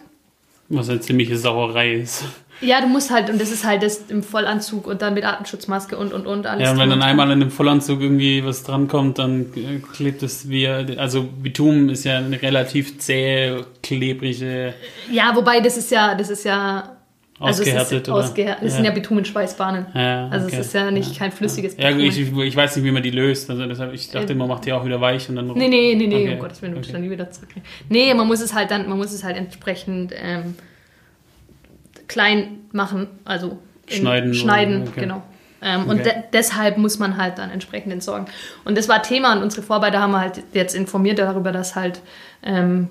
Was 0.68 0.88
eine 0.88 1.00
ziemliche 1.00 1.36
Sauerei 1.36 1.94
ist. 1.94 2.24
Ja, 2.60 2.80
du 2.80 2.88
musst 2.88 3.10
halt, 3.10 3.30
und 3.30 3.40
das 3.40 3.52
ist 3.52 3.64
halt 3.64 3.82
das 3.82 4.06
im 4.08 4.22
Vollanzug 4.22 4.86
und 4.86 5.00
dann 5.00 5.14
mit 5.14 5.24
Atemschutzmaske 5.24 5.96
und 5.96 6.12
und 6.12 6.26
und 6.26 6.46
alles. 6.46 6.64
Ja, 6.64 6.72
und 6.72 6.78
wenn 6.78 6.90
dann 6.90 7.02
einmal 7.02 7.30
in 7.30 7.40
dem 7.40 7.50
Vollanzug 7.50 8.00
irgendwie 8.00 8.44
was 8.44 8.64
drankommt, 8.64 9.18
dann 9.18 9.52
klebt 9.92 10.22
es 10.22 10.48
wie, 10.48 10.66
also 10.66 11.22
Bitumen 11.22 11.88
ist 11.88 12.04
ja 12.04 12.18
eine 12.18 12.40
relativ 12.40 12.98
zähe, 12.98 13.64
klebrige. 13.82 14.74
Ja, 15.10 15.32
wobei 15.34 15.60
das 15.60 15.76
ist 15.76 15.90
ja, 15.90 16.14
das 16.14 16.30
ist 16.30 16.44
ja. 16.44 16.94
Also 17.40 17.62
ausgehärtet, 17.62 18.08
oder? 18.08 18.18
Ausgehärtet. 18.18 18.64
Das 18.64 18.72
ja. 18.72 18.76
sind 18.78 18.84
ja 18.86 18.90
Bitumenschweißbahnen. 18.90 19.86
Ja, 19.94 20.26
okay. 20.26 20.34
Also 20.34 20.48
es 20.48 20.58
ist 20.58 20.74
ja 20.74 20.90
nicht 20.90 21.12
ja. 21.12 21.18
kein 21.20 21.30
flüssiges 21.30 21.76
Bitumen. 21.76 22.00
Ja, 22.00 22.06
ich, 22.06 22.18
ich, 22.18 22.56
weiß 22.56 22.74
nicht, 22.74 22.84
wie 22.84 22.90
man 22.90 23.04
die 23.04 23.12
löst. 23.12 23.48
Also 23.48 23.64
deshalb, 23.64 23.94
ich 23.94 24.10
dachte, 24.10 24.34
man 24.34 24.48
macht 24.48 24.64
die 24.64 24.72
auch 24.72 24.84
wieder 24.84 25.00
weich 25.00 25.28
und 25.28 25.36
dann. 25.36 25.46
Nee, 25.46 25.68
nee, 25.68 25.94
nee, 25.94 26.08
nee, 26.08 26.24
okay. 26.24 26.32
um 26.32 26.38
Gottes 26.40 26.60
Willen, 26.62 26.72
du 26.72 26.80
okay. 26.80 26.90
dann 26.90 27.02
nie 27.02 27.10
wieder 27.10 27.30
zurückkriegen. 27.30 27.62
Nee, 27.88 28.12
man 28.12 28.26
muss 28.26 28.40
es 28.40 28.54
halt 28.54 28.72
dann, 28.72 28.88
man 28.88 28.98
muss 28.98 29.12
es 29.12 29.22
halt 29.22 29.36
entsprechend 29.36 30.12
ähm, 30.20 30.56
klein 32.08 32.58
machen, 32.72 33.06
also 33.24 33.58
schneiden. 33.86 34.34
Schneiden, 34.34 34.88
okay. 34.88 35.00
genau. 35.00 35.22
Ähm, 35.60 35.82
okay. 35.82 35.90
Und 35.90 36.06
de 36.06 36.12
deshalb 36.32 36.78
muss 36.78 36.98
man 36.98 37.16
halt 37.16 37.38
dann 37.38 37.50
entsprechend 37.50 37.92
entsorgen. 37.92 38.26
Und 38.64 38.78
das 38.78 38.88
war 38.88 39.02
Thema 39.02 39.32
und 39.34 39.42
unsere 39.42 39.62
Vorarbeiter 39.62 40.00
haben 40.00 40.16
halt 40.16 40.42
jetzt 40.52 40.74
informiert 40.74 41.18
darüber, 41.18 41.52
dass 41.52 41.74
halt, 41.74 42.00
ähm, 42.42 42.88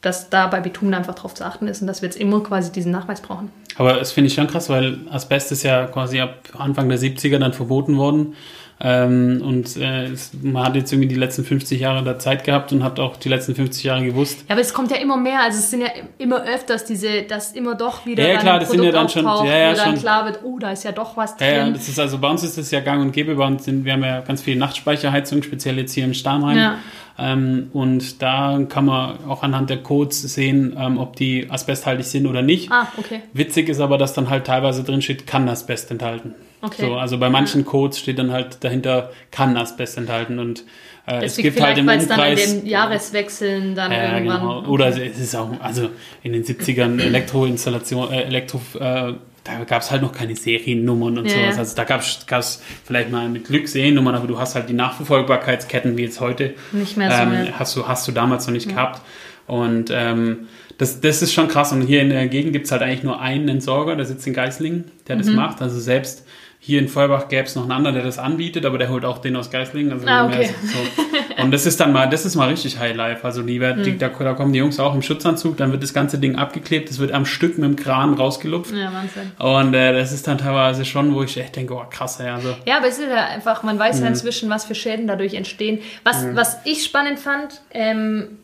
dass 0.00 0.30
da 0.30 0.46
bei 0.46 0.60
Bitumen 0.60 0.94
einfach 0.94 1.14
drauf 1.14 1.34
zu 1.34 1.44
achten 1.44 1.68
ist 1.68 1.80
und 1.80 1.86
dass 1.86 2.02
wir 2.02 2.08
jetzt 2.08 2.18
immer 2.18 2.42
quasi 2.42 2.72
diesen 2.72 2.92
Nachweis 2.92 3.20
brauchen. 3.20 3.50
Aber 3.76 3.94
das 3.94 4.12
finde 4.12 4.28
ich 4.28 4.34
schon 4.34 4.46
krass, 4.46 4.68
weil 4.68 5.00
Asbest 5.10 5.52
ist 5.52 5.62
ja 5.62 5.86
quasi 5.86 6.20
ab 6.20 6.36
Anfang 6.56 6.88
der 6.88 6.98
70er 6.98 7.38
dann 7.38 7.52
verboten 7.52 7.98
worden. 7.98 8.34
Ähm, 8.78 9.40
und 9.42 9.76
äh, 9.78 10.10
man 10.42 10.64
hat 10.64 10.76
jetzt 10.76 10.92
irgendwie 10.92 11.08
die 11.08 11.14
letzten 11.14 11.44
50 11.44 11.80
Jahre 11.80 12.04
da 12.04 12.18
Zeit 12.18 12.44
gehabt 12.44 12.72
und 12.72 12.84
hat 12.84 13.00
auch 13.00 13.16
die 13.16 13.30
letzten 13.30 13.54
50 13.54 13.84
Jahre 13.84 14.04
gewusst. 14.04 14.44
Ja, 14.48 14.54
aber 14.54 14.60
es 14.60 14.74
kommt 14.74 14.90
ja 14.90 14.98
immer 14.98 15.16
mehr. 15.16 15.40
Also 15.40 15.58
es 15.58 15.70
sind 15.70 15.80
ja 15.80 15.88
immer 16.18 16.44
öfters 16.44 16.84
diese, 16.84 17.22
dass 17.22 17.52
immer 17.52 17.74
doch 17.74 18.04
wieder 18.04 18.28
ja, 18.28 18.38
klar, 18.38 18.60
das 18.60 18.70
sind 18.70 18.82
ja 18.82 18.92
dann 18.92 19.08
schon, 19.08 19.24
ja, 19.24 19.44
ja, 19.46 19.74
dann 19.74 19.96
klar 19.96 20.26
wird, 20.26 20.40
oh, 20.44 20.58
da 20.58 20.72
ist 20.72 20.84
ja 20.84 20.92
doch 20.92 21.16
was 21.16 21.36
drin. 21.38 21.48
Ja, 21.48 21.66
ja, 21.66 21.70
das 21.70 21.88
ist 21.88 21.98
also 21.98 22.18
bei 22.18 22.28
uns 22.28 22.42
ist 22.42 22.58
das 22.58 22.70
ja 22.70 22.80
gang 22.80 23.00
und 23.00 23.12
gäbe. 23.12 23.34
Bei 23.36 23.46
uns 23.46 23.64
sind, 23.64 23.86
wir 23.86 23.94
haben 23.94 24.04
ja 24.04 24.20
ganz 24.20 24.42
viel 24.42 24.56
Nachtspeicherheizung, 24.56 25.42
speziell 25.42 25.78
jetzt 25.78 25.94
hier 25.94 26.04
im 26.04 26.12
Starnheim. 26.12 26.58
Ja. 26.58 26.78
Ähm, 27.18 27.70
und 27.72 28.20
da 28.20 28.60
kann 28.68 28.84
man 28.84 29.24
auch 29.26 29.42
anhand 29.42 29.70
der 29.70 29.82
Codes 29.82 30.20
sehen, 30.20 30.76
ähm, 30.78 30.98
ob 30.98 31.16
die 31.16 31.46
asbesthaltig 31.48 32.04
sind 32.04 32.26
oder 32.26 32.42
nicht. 32.42 32.70
Ah, 32.70 32.88
okay. 32.98 33.22
Witzig 33.32 33.70
ist 33.70 33.80
aber, 33.80 33.96
dass 33.96 34.12
dann 34.12 34.28
halt 34.28 34.46
teilweise 34.46 34.84
drin 34.84 35.00
steht, 35.00 35.26
kann 35.26 35.48
Asbest 35.48 35.90
enthalten. 35.90 36.34
Okay. 36.66 36.82
So, 36.82 36.94
also 36.96 37.18
bei 37.18 37.30
manchen 37.30 37.64
Codes 37.64 37.98
steht 37.98 38.18
dann 38.18 38.32
halt 38.32 38.62
dahinter, 38.64 39.10
kann 39.30 39.56
Asbest 39.56 39.96
enthalten 39.98 40.38
und 40.38 40.64
äh, 41.06 41.24
es 41.24 41.36
gibt 41.36 41.60
halt 41.60 41.78
im 41.78 41.86
weil 41.86 41.98
es 41.98 42.08
dann 42.08 42.18
an 42.20 42.30
Umkreis... 42.30 42.54
den 42.60 42.66
Jahreswechseln 42.66 43.74
dann 43.74 43.92
Ja, 43.92 44.14
irgendwann. 44.14 44.40
genau. 44.40 44.64
Oder 44.66 44.88
es 44.88 45.18
ist 45.18 45.36
auch, 45.36 45.50
also 45.60 45.90
in 46.22 46.32
den 46.32 46.44
70ern 46.44 47.00
Elektroinstallation, 47.00 48.10
äh, 48.12 48.22
Elektro, 48.22 48.60
äh, 48.80 49.14
da 49.44 49.62
gab 49.64 49.82
es 49.82 49.92
halt 49.92 50.02
noch 50.02 50.10
keine 50.12 50.34
Seriennummern 50.34 51.18
und 51.18 51.26
Ja, 51.26 51.30
sowas. 51.32 51.54
ja. 51.54 51.58
Also 51.60 51.76
da 51.76 51.84
gab 51.84 52.00
es 52.00 52.62
vielleicht 52.84 53.10
mal 53.12 53.28
mit 53.28 53.44
Glück 53.46 53.68
Seriennummern, 53.68 54.16
aber 54.16 54.26
du 54.26 54.38
hast 54.40 54.56
halt 54.56 54.68
die 54.68 54.72
Nachverfolgbarkeitsketten 54.72 55.96
wie 55.96 56.02
jetzt 56.02 56.20
heute. 56.20 56.54
Nicht 56.72 56.96
mehr 56.96 57.10
so, 57.10 57.22
Ähm, 57.22 57.32
ja. 57.46 57.52
hast, 57.58 57.76
du, 57.76 57.86
hast 57.86 58.08
du 58.08 58.12
damals 58.12 58.46
noch 58.46 58.52
nicht 58.54 58.68
gehabt. 58.68 59.00
Und 59.46 59.90
ähm, 59.92 60.48
das, 60.78 61.00
das 61.00 61.22
ist 61.22 61.32
schon 61.32 61.46
krass. 61.46 61.70
Und 61.72 61.82
hier 61.82 62.02
in 62.02 62.10
der 62.10 62.26
Gegend 62.26 62.52
gibt 62.52 62.66
es 62.66 62.72
halt 62.72 62.82
eigentlich 62.82 63.04
nur 63.04 63.20
einen 63.20 63.48
Entsorger, 63.48 63.94
der 63.94 64.04
sitzt 64.04 64.26
in 64.26 64.34
Geislingen, 64.34 64.90
der 65.06 65.14
Mhm. 65.14 65.20
das 65.20 65.28
macht. 65.30 65.62
Also 65.62 65.78
selbst 65.78 66.25
hier 66.66 66.80
in 66.80 66.88
Feuerbach 66.88 67.28
gäbe 67.28 67.44
es 67.44 67.54
noch 67.54 67.62
einen 67.62 67.70
anderen, 67.70 67.94
der 67.94 68.02
das 68.04 68.18
anbietet, 68.18 68.66
aber 68.66 68.76
der 68.76 68.88
holt 68.90 69.04
auch 69.04 69.18
den 69.18 69.36
aus 69.36 69.52
Geislingen. 69.52 69.92
Also 69.92 70.04
Ah, 70.08 70.26
okay. 70.26 70.50
so. 70.64 71.40
Und 71.42 71.52
das 71.52 71.64
ist 71.64 71.78
dann 71.78 71.92
mal, 71.92 72.08
das 72.10 72.24
ist 72.26 72.34
mal 72.34 72.48
richtig 72.48 72.80
Highlife. 72.80 73.22
Also 73.24 73.42
die, 73.42 73.60
werden- 73.60 73.82
Mhm. 73.82 73.84
die, 73.84 73.98
da, 73.98 74.08
da 74.08 74.32
kommen 74.34 74.52
die 74.52 74.58
Jungs 74.58 74.80
auch 74.80 74.92
im 74.92 75.00
Schutzanzug, 75.02 75.56
dann 75.58 75.70
wird 75.70 75.84
das 75.84 75.94
ganze 75.94 76.18
Ding 76.18 76.34
abgeklebt, 76.34 76.90
es 76.90 76.98
wird 76.98 77.12
am 77.12 77.24
Stück 77.24 77.56
mit 77.56 77.68
dem 77.68 77.76
Kran 77.76 78.14
rausgelupft. 78.14 78.74
Ja, 78.74 78.92
Wahnsinn. 78.92 79.30
Und 79.38 79.74
äh, 79.74 79.92
das 79.92 80.10
ist 80.12 80.26
dann 80.26 80.38
teilweise 80.38 80.84
schon, 80.84 81.14
wo 81.14 81.22
ich 81.22 81.36
echt 81.36 81.54
denke, 81.54 81.72
oh 81.74 81.84
krass, 81.88 82.18
ey, 82.18 82.30
also 82.30 82.56
Ja, 82.66 82.78
aber 82.78 82.88
es 82.88 82.98
ist 82.98 83.06
ja 83.08 83.26
einfach, 83.26 83.62
man 83.62 83.78
weiß 83.78 83.98
Mhm. 83.98 84.02
ja 84.02 84.08
inzwischen, 84.08 84.50
was 84.50 84.64
für 84.64 84.74
Schäden 84.74 85.06
dadurch 85.06 85.34
entstehen. 85.34 85.78
Was, 86.02 86.26
was 86.34 86.56
ich 86.64 86.82
spannend 86.82 87.20
fand, 87.20 87.60
ähm, 87.70 88.38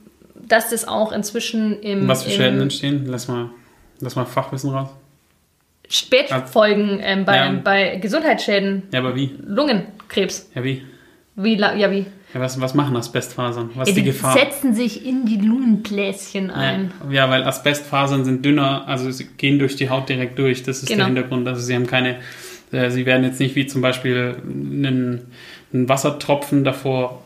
dass 0.47 0.71
das 0.71 0.87
auch 0.87 1.11
inzwischen 1.11 1.81
im, 1.83 2.07
was 2.07 2.23
für 2.23 2.31
Schäden 2.31 2.57
im 2.59 2.63
entstehen, 2.63 3.05
lass 3.09 3.27
mal, 3.27 3.51
lass 3.99 4.15
mal 4.15 4.27
Fachwissen 4.27 4.71
raus. 4.71 4.91
Spätfolgen 5.93 7.01
ähm, 7.03 7.25
bei, 7.25 7.37
Ja. 7.37 7.53
bei 7.63 7.97
Gesundheitsschäden, 7.97 8.85
Ja, 8.93 9.01
aber 9.01 9.15
wie? 9.15 9.31
Lungenkrebs. 9.47 10.51
Ja, 10.55 10.65
wie? 10.65 10.83
Wie, 11.37 11.57
ja, 11.57 11.91
wie? 11.91 12.07
Ja, 12.35 12.41
was, 12.41 12.59
was 12.61 12.73
machen 12.75 12.97
Asbestfasern? 12.97 13.71
Was 13.75 13.89
Ja, 13.89 13.91
ist 13.93 13.97
die 13.99 14.01
die 14.03 14.07
Gefahr? 14.07 14.33
setzen 14.33 14.75
sich 14.75 15.05
in 15.07 15.27
die 15.27 15.37
Lungenbläschen 15.37 16.51
ein. 16.51 16.93
Ja, 17.11 17.29
weil 17.29 17.43
Asbestfasern 17.45 18.25
sind 18.25 18.43
dünner, 18.45 18.89
also 18.89 19.11
sie 19.11 19.27
gehen 19.37 19.59
durch 19.59 19.77
die 19.77 19.91
Haut 19.91 20.09
direkt 20.09 20.39
durch. 20.39 20.63
Das 20.63 20.79
ist 20.83 20.89
Genau. 20.89 20.99
der 21.01 21.07
Hintergrund. 21.09 21.47
Also 21.47 21.61
sie 21.61 21.75
haben 21.75 21.87
keine, 21.87 22.17
äh, 22.73 22.91
sie 22.91 23.05
werden 23.05 23.25
jetzt 23.25 23.39
nicht 23.39 23.55
wie 23.55 23.67
zum 23.67 23.83
Beispiel 23.83 24.37
einen, 24.45 25.31
einen 25.75 25.89
Wassertropfen 25.91 26.65
davor 26.65 27.23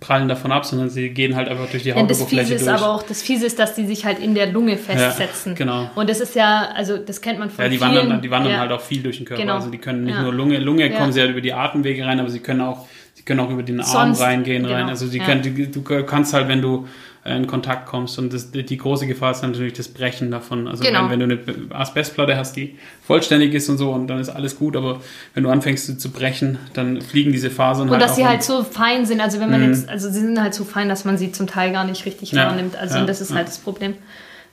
prallen 0.00 0.28
davon 0.28 0.52
ab, 0.52 0.64
sondern 0.64 0.90
sie 0.90 1.10
gehen 1.10 1.36
halt 1.36 1.48
einfach 1.48 1.68
durch 1.70 1.82
die 1.82 1.90
Ja, 1.90 1.94
das 2.02 2.02
Hautoberfläche 2.20 2.42
Fiese 2.44 2.54
ist 2.54 2.66
durch. 2.66 2.76
aber 2.82 2.90
auch, 2.94 3.02
das 3.02 3.22
Fiese 3.22 3.46
ist, 3.46 3.58
dass 3.58 3.74
die 3.74 3.86
sich 3.86 4.04
halt 4.04 4.18
in 4.18 4.34
der 4.34 4.46
Lunge 4.52 4.76
festsetzen. 4.76 5.54
genau. 5.54 5.90
Und 5.94 6.08
das 6.10 6.20
ist 6.20 6.34
ja, 6.34 6.68
also 6.74 6.96
das 6.98 7.20
kennt 7.20 7.38
man 7.38 7.50
von 7.50 7.64
ja, 7.64 7.70
die 7.70 7.78
vielen. 7.78 7.96
wandern, 7.96 8.22
die 8.22 8.30
wandern 8.30 8.52
ja. 8.52 8.58
halt 8.60 8.72
auch 8.72 8.80
viel 8.80 9.02
durch 9.02 9.16
den 9.18 9.26
Körper. 9.26 9.42
Genau. 9.42 9.54
Also 9.54 9.70
die 9.70 9.78
können 9.78 10.04
nicht 10.04 10.14
Ja. 10.14 10.22
nur 10.22 10.32
Lunge, 10.34 10.58
Lunge 10.58 10.90
Ja. 10.90 10.98
kommen 10.98 11.12
sie 11.12 11.20
halt 11.20 11.30
über 11.30 11.40
die 11.40 11.52
Atemwege 11.52 12.04
rein, 12.04 12.20
aber 12.20 12.30
sie 12.30 12.40
können 12.40 12.60
auch, 12.60 12.86
sie 13.14 13.22
können 13.22 13.40
auch 13.40 13.50
über 13.50 13.62
den 13.62 13.80
Arm 13.80 13.86
Sonst- 13.86 14.20
reingehen 14.20 14.64
rein. 14.64 14.76
genau. 14.78 14.88
Also 14.88 15.06
sie 15.06 15.18
Ja. 15.18 15.24
können, 15.24 15.42
die, 15.42 15.70
du 15.70 15.82
kannst 15.82 16.32
halt, 16.34 16.48
wenn 16.48 16.62
du 16.62 16.86
in 17.26 17.46
Kontakt 17.46 17.86
kommst 17.86 18.18
und 18.18 18.32
das, 18.34 18.50
die 18.50 18.76
große 18.76 19.06
Gefahr 19.06 19.30
ist 19.30 19.40
dann 19.40 19.52
natürlich 19.52 19.72
das 19.72 19.88
Brechen 19.88 20.30
davon. 20.30 20.68
Also 20.68 20.84
Genau. 20.84 21.08
wenn, 21.08 21.20
wenn 21.20 21.30
du 21.30 21.38
eine 21.70 21.74
Asbestplatte 21.74 22.36
hast, 22.36 22.54
die 22.54 22.78
vollständig 23.06 23.54
ist 23.54 23.68
und 23.70 23.78
so 23.78 23.92
und 23.92 24.08
dann 24.08 24.18
ist 24.18 24.28
alles 24.28 24.58
gut, 24.58 24.76
aber 24.76 25.00
wenn 25.32 25.42
du 25.44 25.48
anfängst 25.48 25.98
zu 26.00 26.10
brechen, 26.10 26.58
dann 26.74 27.00
fliegen 27.00 27.32
diese 27.32 27.48
Fasern 27.48 27.88
Und 27.88 27.92
halt 27.92 28.02
dass 28.02 28.16
sie 28.16 28.26
halt 28.26 28.42
so 28.42 28.62
fein 28.62 29.06
sind, 29.06 29.22
also 29.22 29.40
wenn 29.40 29.50
man 29.50 29.62
jetzt, 29.66 29.88
also 29.88 30.10
sie 30.10 30.20
sind 30.20 30.38
halt 30.38 30.52
so 30.52 30.64
fein, 30.64 30.90
dass 30.90 31.06
man 31.06 31.16
sie 31.16 31.32
zum 31.32 31.46
Teil 31.46 31.72
gar 31.72 31.84
nicht 31.84 32.04
richtig 32.04 32.32
Ja, 32.32 32.46
wahrnimmt. 32.48 32.76
Also 32.76 32.98
ja, 32.98 33.04
das 33.06 33.22
ist 33.22 33.30
ja. 33.30 33.36
halt 33.36 33.48
das 33.48 33.58
Problem. 33.58 33.94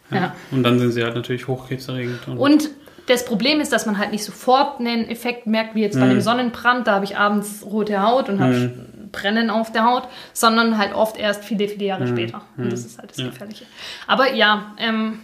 Ja. 0.10 0.34
Und 0.52 0.64
dann 0.64 0.80
sind 0.80 0.92
sie 0.92 1.04
halt 1.04 1.16
natürlich 1.16 1.48
hochkrebserregend. 1.50 2.28
Und, 2.30 2.38
Und 2.38 2.70
das 3.08 3.26
Problem 3.26 3.60
ist, 3.60 3.74
dass 3.74 3.86
man 3.86 3.98
halt 3.98 4.12
nicht 4.12 4.24
sofort 4.24 4.80
einen 4.80 5.10
Effekt 5.10 5.46
merkt, 5.48 5.76
wie 5.76 5.82
jetzt 5.82 5.96
bei 6.00 6.06
Mhm. 6.06 6.12
einem 6.12 6.22
Sonnenbrand, 6.22 6.88
da 6.88 6.94
habe 6.94 7.04
ich 7.06 7.18
abends 7.18 7.66
rote 7.66 8.02
Haut 8.02 8.30
und 8.30 8.40
habe 8.40 8.72
Brennen 9.12 9.50
auf 9.50 9.72
der 9.72 9.86
Haut, 9.86 10.08
sondern 10.34 10.78
halt 10.78 10.94
oft 10.94 11.18
erst 11.18 11.44
viele, 11.44 11.68
viele 11.68 11.86
Jahre 11.86 12.08
später. 12.08 12.42
Und 12.58 12.72
das 12.72 12.86
ist 12.86 12.98
halt 12.98 13.12
das 13.12 13.18
Mhm. 13.18 13.24
Ja. 13.26 13.30
Gefährliche. 13.32 13.66
Aber 14.08 14.34
ja, 14.34 14.74
ähm, 14.78 15.20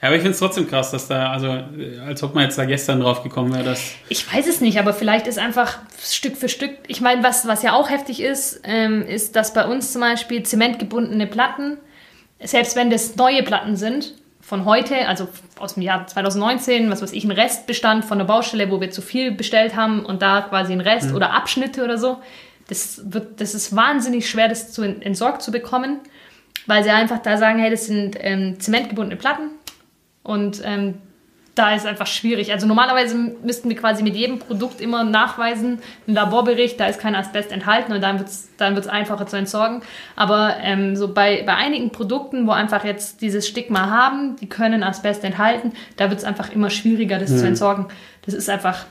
ja, 0.00 0.08
aber 0.08 0.16
ich 0.16 0.22
finde 0.22 0.32
es 0.32 0.40
trotzdem 0.40 0.68
krass, 0.68 0.90
dass 0.90 1.06
da, 1.06 1.30
also 1.30 1.46
äh, 1.46 2.00
als 2.04 2.22
ob 2.24 2.34
man 2.34 2.42
jetzt 2.44 2.58
da 2.58 2.64
gestern 2.64 2.98
drauf 3.00 3.22
gekommen 3.22 3.54
wäre, 3.54 3.62
dass 3.62 3.92
Ich 4.08 4.32
weiß 4.32 4.48
es 4.48 4.60
nicht, 4.60 4.78
aber 4.80 4.92
vielleicht 4.92 5.28
ist 5.28 5.38
einfach 5.38 5.78
Stück 6.02 6.36
für 6.36 6.48
Stück. 6.48 6.72
Ich 6.88 7.00
meine, 7.00 7.22
was, 7.22 7.46
was 7.46 7.62
ja 7.62 7.74
auch 7.74 7.88
heftig 7.88 8.20
ist, 8.20 8.60
ähm, 8.64 9.02
ist, 9.06 9.36
dass 9.36 9.54
bei 9.54 9.64
uns 9.64 9.92
zum 9.92 10.00
Beispiel 10.00 10.42
zementgebundene 10.42 11.28
Platten, 11.28 11.76
selbst 12.42 12.74
wenn 12.74 12.90
das 12.90 13.14
neue 13.14 13.44
Platten 13.44 13.76
sind, 13.76 14.14
von 14.40 14.64
heute, 14.64 15.06
also 15.06 15.28
aus 15.60 15.74
dem 15.74 15.84
Jahr 15.84 16.04
2019, 16.06 16.90
was 16.90 17.00
weiß 17.00 17.12
ich, 17.12 17.22
ein 17.24 17.30
Restbestand 17.30 18.04
von 18.04 18.18
der 18.18 18.24
Baustelle, 18.24 18.70
wo 18.72 18.80
wir 18.80 18.90
zu 18.90 19.00
viel 19.00 19.30
bestellt 19.30 19.76
haben 19.76 20.04
und 20.04 20.20
da 20.20 20.40
quasi 20.42 20.72
ein 20.72 20.80
Rest 20.80 21.14
oder 21.14 21.32
Abschnitte 21.32 21.84
oder 21.84 21.96
so, 21.96 22.18
das, 22.68 23.02
wird, 23.12 23.40
das 23.40 23.54
ist 23.54 23.74
wahnsinnig 23.74 24.28
schwer, 24.28 24.48
das 24.48 24.72
zu 24.72 24.82
ent- 24.82 25.04
entsorgt 25.04 25.42
zu 25.42 25.50
bekommen, 25.50 25.98
weil 26.66 26.84
sie 26.84 26.90
einfach 26.90 27.18
da 27.18 27.36
sagen, 27.36 27.58
hey, 27.58 27.70
das 27.70 27.86
sind 27.86 28.16
ähm, 28.20 28.60
zementgebundene 28.60 29.16
Platten 29.16 29.50
und 30.22 30.62
ähm, 30.64 30.94
da 31.54 31.74
ist 31.74 31.84
einfach 31.84 32.06
schwierig. 32.06 32.50
Also 32.50 32.66
normalerweise 32.66 33.14
müssten 33.14 33.68
wir 33.68 33.76
quasi 33.76 34.02
mit 34.02 34.16
jedem 34.16 34.38
Produkt 34.38 34.80
immer 34.80 35.04
nachweisen, 35.04 35.80
ein 36.08 36.14
Laborbericht, 36.14 36.80
da 36.80 36.86
ist 36.86 36.98
kein 36.98 37.14
Asbest 37.14 37.52
enthalten 37.52 37.92
und 37.92 38.00
dann 38.00 38.18
wird 38.18 38.28
es 38.28 38.48
dann 38.56 38.74
wird's 38.74 38.88
einfacher 38.88 39.26
zu 39.26 39.36
entsorgen. 39.36 39.82
Aber 40.16 40.56
ähm, 40.62 40.96
so 40.96 41.12
bei, 41.12 41.42
bei 41.44 41.54
einigen 41.54 41.90
Produkten, 41.90 42.46
wo 42.46 42.52
einfach 42.52 42.86
jetzt 42.86 43.20
dieses 43.20 43.46
Stigma 43.46 43.90
haben, 43.90 44.36
die 44.36 44.48
können 44.48 44.82
Asbest 44.82 45.24
enthalten, 45.24 45.72
da 45.98 46.08
wird 46.08 46.20
es 46.20 46.24
einfach 46.24 46.50
immer 46.50 46.70
schwieriger, 46.70 47.18
das 47.18 47.36
zu 47.36 47.46
entsorgen. 47.46 47.88
Das 48.24 48.32
ist 48.32 48.48
einfach. 48.48 48.86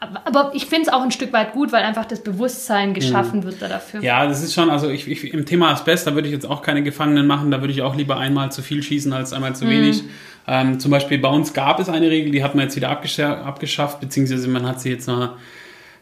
Aber 0.00 0.52
ich 0.54 0.64
finde 0.66 0.82
es 0.86 0.88
auch 0.92 1.02
ein 1.02 1.10
Stück 1.10 1.32
weit 1.32 1.52
gut, 1.52 1.72
weil 1.72 1.82
einfach 1.84 2.06
das 2.06 2.22
Bewusstsein 2.22 2.94
geschaffen 2.94 3.42
wird 3.44 3.60
da 3.60 3.68
dafür. 3.68 4.02
Ja, 4.02 4.26
das 4.26 4.42
ist 4.42 4.54
schon, 4.54 4.70
also 4.70 4.88
ich, 4.88 5.06
ich, 5.08 5.32
im 5.34 5.44
Thema 5.44 5.70
Asbest, 5.72 6.06
da 6.06 6.14
würde 6.14 6.26
ich 6.28 6.32
jetzt 6.34 6.46
auch 6.48 6.62
keine 6.62 6.82
Gefangenen 6.82 7.26
machen, 7.26 7.50
da 7.50 7.60
würde 7.60 7.72
ich 7.72 7.82
auch 7.82 7.94
lieber 7.94 8.16
einmal 8.18 8.50
zu 8.50 8.62
viel 8.62 8.82
schießen 8.82 9.12
als 9.12 9.32
einmal 9.34 9.50
Mhm. 9.50 9.54
zu 9.56 9.68
wenig. 9.68 10.02
Ähm, 10.48 10.80
zum 10.80 10.90
Beispiel 10.90 11.18
bei 11.18 11.28
uns 11.28 11.52
gab 11.52 11.78
es 11.80 11.88
eine 11.90 12.08
Regel, 12.10 12.32
die 12.32 12.42
hat 12.42 12.54
man 12.54 12.64
jetzt 12.64 12.76
wieder 12.76 12.88
abgescha 12.88 13.42
abgeschafft, 13.42 14.00
beziehungsweise 14.00 14.48
man 14.48 14.66
hat 14.66 14.80
sie 14.80 14.88
jetzt 14.90 15.06
noch, 15.06 15.36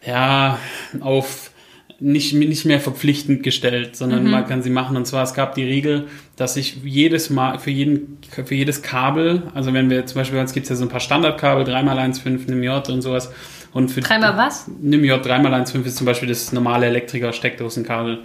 ja, 0.06 0.58
auf 1.00 1.50
nicht, 2.00 2.32
nicht 2.32 2.64
mehr 2.64 2.78
verpflichtend 2.78 3.42
gestellt, 3.42 3.96
sondern 3.96 4.22
Mhm. 4.22 4.30
man 4.30 4.46
kann 4.46 4.62
sie 4.62 4.70
machen. 4.70 4.96
Und 4.96 5.04
zwar, 5.08 5.24
es 5.24 5.34
gab 5.34 5.56
die 5.56 5.64
Regel, 5.64 6.06
dass 6.36 6.56
ich 6.56 6.76
jedes 6.84 7.28
Mal, 7.30 7.58
für, 7.58 7.70
jeden, 7.72 8.18
für 8.30 8.54
jedes 8.54 8.82
Kabel, 8.82 9.42
also 9.54 9.74
wenn 9.74 9.90
wir 9.90 10.06
zum 10.06 10.20
Beispiel, 10.20 10.36
bei 10.36 10.42
uns 10.42 10.52
gibt 10.52 10.62
es 10.64 10.70
ja 10.70 10.76
so 10.76 10.84
ein 10.84 10.88
paar 10.88 11.00
Standardkabel, 11.00 11.64
3x1,5, 11.64 12.48
NIM-J 12.48 12.88
und 12.90 13.02
sowas. 13.02 13.32
Und 13.72 13.90
für 13.90 14.00
Dreimal 14.00 14.36
was? 14.36 14.66
NIM-J 14.80 15.24
3x1,5 15.24 15.84
ist 15.84 15.96
zum 15.96 16.06
Beispiel 16.06 16.28
das 16.28 16.52
normale 16.52 16.86
Elektriker-Steckdosenkabel. 16.86 18.20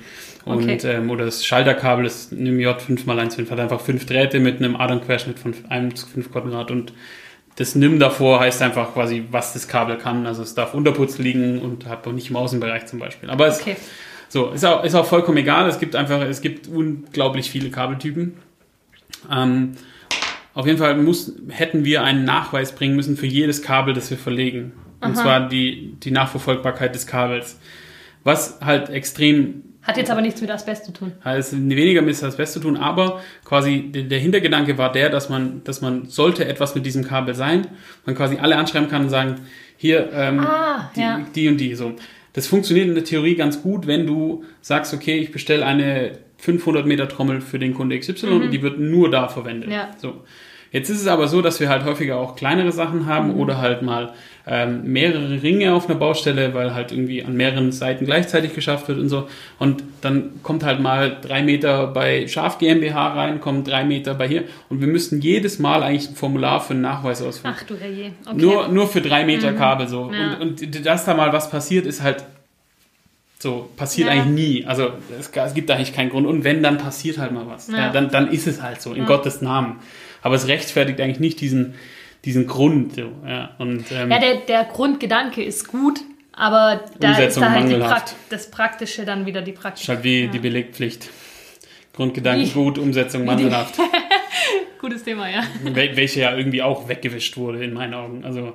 Und, 0.45 0.63
Okay. 0.63 0.77
ähm, 0.85 1.09
oder 1.09 1.25
das 1.25 1.45
Schalterkabel 1.45 2.05
ist 2.05 2.31
NIM-J 2.31 2.79
5x1,5, 2.81 3.49
hat 3.49 3.59
einfach 3.59 3.81
fünf 3.81 4.05
Drähte 4.05 4.39
mit 4.39 4.57
einem 4.57 4.75
Adernquerschnitt 4.75 5.39
von 5.39 5.53
1 5.69 6.01
zu 6.01 6.07
5 6.07 6.31
Quadrat. 6.31 6.71
Und 6.71 6.93
das 7.55 7.75
NIM 7.75 7.99
davor 7.99 8.39
heißt 8.39 8.61
einfach 8.61 8.93
quasi, 8.93 9.25
was 9.31 9.53
das 9.53 9.67
Kabel 9.67 9.97
kann. 9.97 10.25
Also 10.25 10.41
es 10.43 10.55
darf 10.55 10.73
Unterputz 10.73 11.17
liegen 11.17 11.59
und 11.59 11.85
hat 11.87 12.07
auch 12.07 12.11
nicht 12.11 12.29
im 12.29 12.35
Außenbereich 12.35 12.85
zum 12.87 12.99
Beispiel. 12.99 13.29
Aber 13.29 13.47
es, 13.47 13.61
Okay. 13.61 13.75
so, 14.27 14.49
ist 14.49 14.65
auch, 14.65 14.83
ist 14.83 14.95
auch 14.95 15.05
vollkommen 15.05 15.37
egal. 15.37 15.67
Es 15.69 15.79
gibt 15.79 15.95
einfach, 15.95 16.21
es 16.21 16.41
gibt 16.41 16.67
unglaublich 16.67 17.49
viele 17.51 17.69
Kabeltypen. 17.69 18.33
Ähm, 19.31 19.73
auf 20.55 20.65
jeden 20.67 20.77
Fall 20.77 20.95
muss, 20.97 21.31
hätten 21.49 21.85
wir 21.85 22.03
einen 22.03 22.25
Nachweis 22.25 22.73
bringen 22.73 22.95
müssen 22.95 23.17
für 23.17 23.27
jedes 23.27 23.61
Kabel, 23.61 23.93
das 23.93 24.09
wir 24.09 24.17
verlegen. 24.17 24.73
Und 25.03 25.15
zwar 25.15 25.47
die, 25.47 25.95
die 26.03 26.11
Nachverfolgbarkeit 26.11 26.93
des 26.95 27.07
Kabels. 27.07 27.59
Was 28.23 28.59
halt 28.61 28.89
extrem 28.89 29.63
Hat 29.81 29.97
jetzt 29.97 30.09
aber 30.09 30.21
nichts 30.21 30.39
mit 30.41 30.49
Asbest 30.49 30.85
zu 30.85 30.93
tun. 30.93 31.11
hat 31.21 31.37
es 31.37 31.51
weniger 31.53 32.01
mit 32.01 32.21
Asbest 32.23 32.53
zu 32.53 32.59
tun, 32.61 32.77
aber 32.77 33.21
quasi 33.43 33.91
der, 33.91 34.19
Hintergedanke 34.19 34.77
war 34.77 34.91
der, 34.91 35.09
dass 35.09 35.29
man, 35.29 35.61
dass 35.65 35.81
man 35.81 36.05
sollte 36.05 36.45
etwas 36.45 36.73
mit 36.73 36.85
diesem 36.85 37.03
Kabel 37.03 37.35
sein, 37.35 37.67
man 38.05 38.15
quasi 38.15 38.37
alle 38.37 38.55
anschreiben 38.55 38.89
kann 38.89 39.03
und 39.03 39.09
sagen, 39.09 39.41
hier 39.75 40.09
ähm, 40.13 40.39
Ah, 40.39 40.89
die, 40.95 41.01
ja. 41.01 41.21
die 41.35 41.47
und 41.49 41.57
die 41.57 41.75
so. 41.75 41.93
Das 42.31 42.47
funktioniert 42.47 42.87
in 42.87 42.95
der 42.95 43.03
Theorie 43.03 43.35
ganz 43.35 43.61
gut, 43.61 43.85
wenn 43.85 44.07
du 44.07 44.43
sagst, 44.61 44.93
okay, 44.93 45.17
ich 45.17 45.31
bestelle 45.31 45.65
eine 45.65 46.17
500 46.37 46.85
Meter 46.85 47.07
Trommel 47.07 47.41
für 47.41 47.59
den 47.59 47.73
Kunde 47.73 47.97
XY 47.99 48.27
und 48.27 48.51
die 48.51 48.61
wird 48.61 48.79
nur 48.79 49.11
da 49.11 49.27
verwendet. 49.27 49.67
Mhm. 49.67 49.75
Ja. 49.75 49.91
So. 49.97 50.23
Jetzt 50.73 50.89
ist 50.89 50.99
es 51.01 51.07
aber 51.07 51.27
so, 51.29 51.41
dass 51.41 51.59
wir 51.61 51.69
halt 51.69 51.85
häufiger 51.85 52.17
auch 52.17 52.35
kleinere 52.35 52.71
Sachen 52.73 53.05
haben 53.05 53.29
Mhm. 53.29 53.39
oder 53.39 53.59
halt 53.59 53.81
mal 53.83 54.11
ähm, 54.45 54.83
mehrere 54.91 55.41
Ringe 55.41 55.73
auf 55.73 55.87
einer 55.87 55.97
Baustelle, 55.97 56.53
weil 56.53 56.73
halt 56.73 56.91
irgendwie 56.91 57.23
an 57.23 57.33
mehreren 57.37 57.71
Seiten 57.71 58.03
gleichzeitig 58.05 58.53
geschafft 58.53 58.89
wird 58.89 58.99
und 58.99 59.07
so. 59.07 59.29
Und 59.59 59.83
dann 60.01 60.31
kommt 60.43 60.65
halt 60.65 60.81
mal 60.81 61.15
drei 61.21 61.43
Meter 61.43 61.87
bei 61.87 62.27
Schaf 62.27 62.57
GmbH 62.57 63.13
rein, 63.13 63.39
kommen 63.39 63.63
drei 63.63 63.85
Meter 63.85 64.15
bei 64.15 64.27
hier. 64.27 64.43
Und 64.67 64.81
wir 64.81 64.87
müssten 64.89 65.21
jedes 65.21 65.59
Mal 65.59 65.81
eigentlich 65.83 66.09
ein 66.09 66.15
Formular 66.15 66.59
für 66.59 66.73
einen 66.73 66.81
Nachweis 66.81 67.21
ausfüllen. 67.21 67.55
Ach 67.57 67.63
du 67.63 67.75
Herrje. 67.77 68.11
Okay. 68.25 68.35
Nur, 68.35 68.67
nur 68.67 68.87
für 68.87 68.99
drei 68.99 69.23
Meter 69.25 69.53
Kabel 69.53 69.87
so. 69.87 70.11
Ja. 70.11 70.33
Und, 70.41 70.61
und 70.61 70.85
dass 70.85 71.05
da 71.05 71.13
mal 71.13 71.31
was 71.31 71.49
passiert, 71.49 71.85
ist 71.85 72.01
halt 72.03 72.25
so, 73.39 73.69
passiert 73.77 74.07
Ja. 74.07 74.13
eigentlich 74.13 74.33
nie. 74.61 74.65
Also 74.65 74.89
es, 75.19 75.29
es 75.33 75.53
gibt 75.53 75.69
eigentlich 75.71 75.93
keinen 75.93 76.09
Grund. 76.09 76.27
Und 76.27 76.43
wenn, 76.43 76.63
dann 76.63 76.77
passiert 76.77 77.17
halt 77.17 77.31
mal 77.31 77.45
was. 77.47 77.67
Ja. 77.69 77.77
Ja. 77.77 77.89
dann, 77.91 78.09
dann 78.09 78.29
ist 78.31 78.47
es 78.47 78.61
halt 78.61 78.81
so, 78.81 78.93
in 78.93 79.05
Gottes 79.05 79.41
Namen. 79.41 79.77
Aber 80.23 80.35
es 80.35 80.47
rechtfertigt 80.47 80.99
eigentlich 81.01 81.19
nicht 81.19 81.39
diesen, 81.41 81.75
diesen 82.25 82.47
Grund. 82.47 82.95
So, 82.95 83.11
ja. 83.27 83.51
Und, 83.59 83.85
ähm, 83.91 84.09
Ja, 84.09 84.19
der, 84.19 84.37
der 84.37 84.63
Grundgedanke 84.65 85.43
ist 85.43 85.67
gut, 85.67 85.99
Aber 86.31 86.79
da 86.99 87.11
ist 87.11 87.17
Umsetzung 87.37 87.43
da 87.43 87.51
halt 87.51 87.69
die. 87.69 87.75
Prakt 87.75 88.15
das 88.29 88.49
Praktische 88.49 89.05
dann 89.05 89.25
wieder 89.27 89.41
die 89.43 89.51
Ist 89.51 89.59
Praktische. 89.61 89.91
halt 89.93 90.03
wie 90.03 90.23
Ja. 90.25 90.31
die 90.31 90.39
Belegpflicht. 90.39 91.09
Grundgedanken 91.93 92.47
Wie- 92.47 92.51
gut, 92.51 92.79
Umsetzung 92.79 93.25
mangelhaft. 93.25 93.75
Gutes 94.79 95.03
Thema, 95.03 95.29
ja. 95.29 95.43
Wel 95.63 95.95
welche 95.95 96.21
ja 96.21 96.35
irgendwie 96.35 96.61
auch 96.61 96.89
weggewischt 96.89 97.37
wurde 97.37 97.63
in 97.63 97.73
meinen 97.73 97.93
Augen. 97.93 98.25
Also 98.25 98.53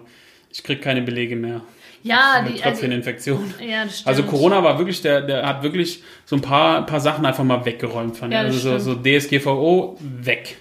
ich 0.52 0.62
kriege 0.62 0.80
keine 0.80 1.02
Belege 1.02 1.36
mehr. 1.36 1.60
Ja, 2.02 2.42
die, 2.42 2.52
also, 2.54 2.62
Tröpfcheninfektion. 2.64 3.54
ja, 3.66 3.84
das 3.84 3.94
stimmt. 4.00 4.08
Also 4.08 4.22
Corona 4.24 4.62
war 4.62 4.78
wirklich, 4.78 5.00
der, 5.02 5.20
der 5.22 5.46
hat 5.46 5.62
wirklich 5.62 6.02
so 6.24 6.36
ein 6.36 6.42
paar, 6.42 6.84
paar 6.86 7.00
Sachen 7.00 7.24
einfach 7.26 7.44
mal 7.44 7.64
weggeräumt 7.64 8.16
von 8.16 8.30
Ja, 8.32 8.40
also 8.40 8.58
so, 8.58 8.78
so 8.78 8.94
DSGVO 8.94 9.98
weg. 10.00 10.56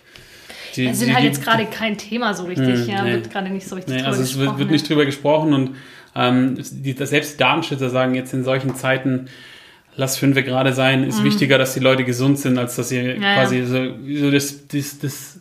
Die, 0.77 0.87
Das 0.87 0.99
sind 0.99 1.07
die- 1.09 1.13
halt 1.13 1.23
die- 1.23 1.27
jetzt 1.27 1.43
gerade 1.43 1.65
kein 1.65 1.97
Thema 1.97 2.33
so 2.33 2.43
richtig, 2.45 2.79
Hm, 2.81 2.87
ja, 2.89 3.03
nee. 3.03 3.13
wird 3.13 3.29
gerade 3.31 3.49
nicht 3.49 3.67
so 3.67 3.75
richtig 3.75 3.93
Nee, 3.95 3.99
drüber 4.01 4.09
also 4.11 4.21
es 4.21 4.29
wird, 4.37 4.39
gesprochen, 4.45 4.59
wird 4.59 4.69
ja. 4.69 4.73
nicht 4.73 4.89
drüber 4.89 5.05
gesprochen 5.05 5.53
und 5.53 5.75
ähm, 6.15 6.55
das- 6.57 7.09
selbst 7.09 7.33
die 7.33 7.37
Datenschützer 7.37 7.89
sagen 7.89 8.15
jetzt 8.15 8.33
in 8.33 8.43
solchen 8.43 8.75
Zeiten, 8.75 9.25
lass 9.95 10.17
fünf 10.17 10.35
gerade 10.35 10.73
sein, 10.73 11.03
ist 11.03 11.23
wichtiger, 11.23 11.57
dass 11.57 11.73
die 11.73 11.79
Leute 11.79 12.03
gesund 12.03 12.39
sind, 12.39 12.57
als 12.57 12.75
dass 12.75 12.89
sie 12.89 13.01
Mhm. 13.01 13.21
ja. 13.21 13.33
quasi 13.35 13.65
so, 13.65 13.87
so 14.19 14.31
das, 14.31 14.67
das, 14.67 14.99
das 14.99 15.39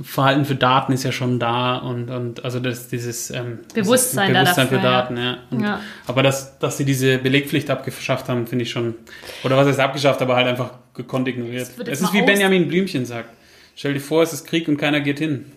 Verhalten 0.00 0.44
für 0.44 0.54
Daten 0.54 0.92
ist 0.92 1.02
ja 1.02 1.10
schon 1.10 1.40
da 1.40 1.76
und, 1.78 2.08
und 2.08 2.44
also 2.44 2.60
das, 2.60 2.86
dieses 2.88 3.30
ähm, 3.30 3.58
Bewusstsein 3.74 4.32
da 4.32 4.40
Bewusstsein 4.42 4.66
dafür, 4.66 4.78
für 4.78 4.84
Daten, 4.84 5.16
ja. 5.16 5.38
Und, 5.50 5.60
Ja. 5.60 5.80
Aber 6.06 6.22
dass, 6.22 6.56
dass 6.60 6.76
sie 6.78 6.84
diese 6.84 7.18
Belegpflicht 7.18 7.68
abgeschafft 7.68 8.28
haben, 8.28 8.46
finde 8.46 8.62
ich 8.62 8.70
schon, 8.70 8.94
oder 9.42 9.56
was 9.56 9.66
heißt 9.66 9.80
abgeschafft, 9.80 10.22
aber 10.22 10.36
halt 10.36 10.46
einfach 10.46 10.70
gekonnt 10.94 11.26
ignoriert. 11.26 11.68
Das 11.78 11.88
Es 11.88 12.00
ist 12.02 12.12
wie 12.12 12.22
Benjamin 12.22 12.68
Blümchen 12.68 13.04
sagt. 13.06 13.30
Stell 13.78 13.94
dir 13.94 14.00
vor, 14.00 14.24
es 14.24 14.32
ist 14.32 14.44
Krieg 14.44 14.66
und 14.66 14.76
keiner 14.76 15.00
geht 15.00 15.20
hin. 15.20 15.52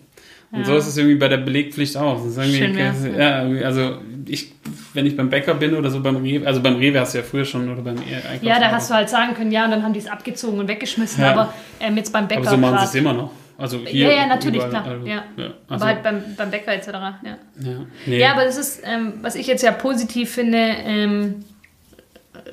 Und 0.52 0.64
so 0.64 0.76
ist 0.76 0.86
es 0.86 0.96
irgendwie 0.96 1.16
bei 1.16 1.26
der 1.26 1.38
Belegpflicht 1.38 1.96
auch. 1.96 2.18
Das 2.18 2.26
ist 2.26 2.36
irgendwie, 2.36 2.58
Schön 2.58 2.76
wär's, 2.76 3.04
ja, 3.04 3.42
irgendwie, 3.42 3.64
also 3.64 3.96
ich, 4.28 4.52
wenn 4.94 5.06
ich 5.06 5.16
beim 5.16 5.28
Bäcker 5.28 5.54
bin 5.54 5.74
oder 5.74 5.90
so 5.90 6.00
beim 6.00 6.18
Rewe, 6.18 6.46
also 6.46 6.62
beim 6.62 6.76
Rewe 6.76 7.00
hast 7.00 7.14
du 7.14 7.18
ja 7.18 7.24
früher 7.24 7.44
schon 7.44 7.68
oder 7.68 7.82
beim 7.82 7.96
Einkauf. 7.96 8.42
Ja, 8.42 8.60
da 8.60 8.70
hast 8.70 8.90
du 8.90 8.94
halt 8.94 9.08
sagen 9.08 9.34
können, 9.34 9.50
ja, 9.50 9.64
und 9.64 9.72
dann 9.72 9.82
haben 9.82 9.92
die 9.92 9.98
es 9.98 10.06
abgezogen 10.06 10.60
und 10.60 10.68
weggeschmissen, 10.68 11.20
Ja. 11.20 11.32
aber 11.32 11.54
ähm, 11.80 11.96
jetzt 11.96 12.12
beim 12.12 12.28
Bäcker 12.28 12.42
Aber 12.42 12.50
so 12.50 12.56
machen 12.58 12.78
sie 12.78 12.84
es 12.84 12.94
immer 12.94 13.12
noch. 13.12 13.32
Also 13.58 13.78
hier 13.78 14.08
Ja, 14.08 14.14
ja, 14.14 14.26
natürlich, 14.26 14.62
überall, 14.62 14.70
klar. 14.70 14.86
also, 14.86 15.06
ja. 15.06 15.24
ja, 15.36 15.44
aber 15.46 15.54
also, 15.68 15.86
halt 15.86 16.02
beim, 16.04 16.22
beim 16.36 16.50
Bäcker 16.52 16.74
etc. 16.74 16.88
Ja. 16.88 17.18
ja, 17.24 17.86
nee. 18.06 18.18
Ja, 18.20 18.32
aber 18.34 18.44
das 18.44 18.56
ist, 18.56 18.82
ähm, 18.84 19.14
was 19.22 19.34
ich 19.34 19.48
jetzt 19.48 19.62
ja 19.64 19.72
positiv 19.72 20.30
finde, 20.30 20.58
ähm, 20.58 21.44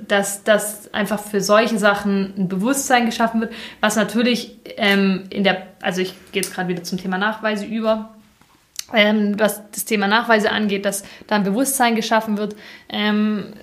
dass, 0.07 0.43
dass 0.43 0.93
einfach 0.93 1.19
für 1.19 1.41
solche 1.41 1.77
Sachen 1.77 2.33
ein 2.37 2.47
Bewusstsein 2.47 3.05
geschaffen 3.05 3.41
wird, 3.41 3.53
was 3.81 3.95
natürlich 3.95 4.57
ähm, 4.77 5.25
in 5.29 5.43
der, 5.43 5.67
also 5.81 6.01
ich 6.01 6.13
gehe 6.31 6.41
jetzt 6.41 6.53
gerade 6.53 6.69
wieder 6.69 6.83
zum 6.83 6.97
Thema 6.97 7.17
Nachweise 7.17 7.65
über, 7.65 8.09
ähm, 8.93 9.39
was 9.39 9.61
das 9.71 9.85
Thema 9.85 10.07
Nachweise 10.07 10.51
angeht, 10.51 10.85
dass 10.85 11.03
da 11.27 11.35
ein 11.35 11.43
Bewusstsein 11.43 11.95
geschaffen 11.95 12.37
wird. 12.37 12.55
Ähm, 12.89 13.53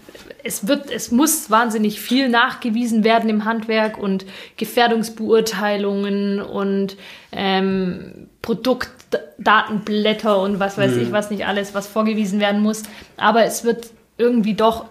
es 0.45 0.69
wird, 0.69 0.91
es 0.91 1.11
muss 1.11 1.51
wahnsinnig 1.51 2.01
viel 2.01 2.29
nachgewiesen 2.29 3.03
werden 3.03 3.29
im 3.29 3.45
Handwerk 3.45 3.99
und 3.99 4.25
Gefährdungsbeurteilungen 4.57 6.41
und 6.41 6.97
ähm, 7.33 8.29
Produktdatenblätter 8.43 10.41
und 10.41 10.61
was 10.61 10.79
weiß 10.79 10.97
ich, 10.99 11.11
was 11.11 11.31
nicht 11.31 11.47
alles, 11.47 11.75
was 11.75 11.89
vorgewiesen 11.89 12.39
werden 12.39 12.63
muss. 12.63 12.85
Aber 13.17 13.45
es 13.45 13.65
wird 13.65 13.89
irgendwie 14.19 14.55
doch 14.55 14.87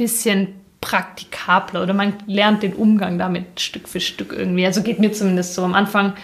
bisschen 0.00 0.54
praktikabler 0.80 1.82
oder 1.82 1.92
man 1.92 2.14
lernt 2.26 2.62
den 2.62 2.72
Umgang 2.72 3.18
damit 3.18 3.60
Stück 3.60 3.86
für 3.86 4.00
Stück 4.00 4.32
irgendwie. 4.32 4.64
Also 4.64 4.82
geht 4.82 4.98
mir 4.98 5.12
zumindest 5.12 5.54
so 5.54 5.62
am 5.62 5.74
Anfang. 5.74 6.14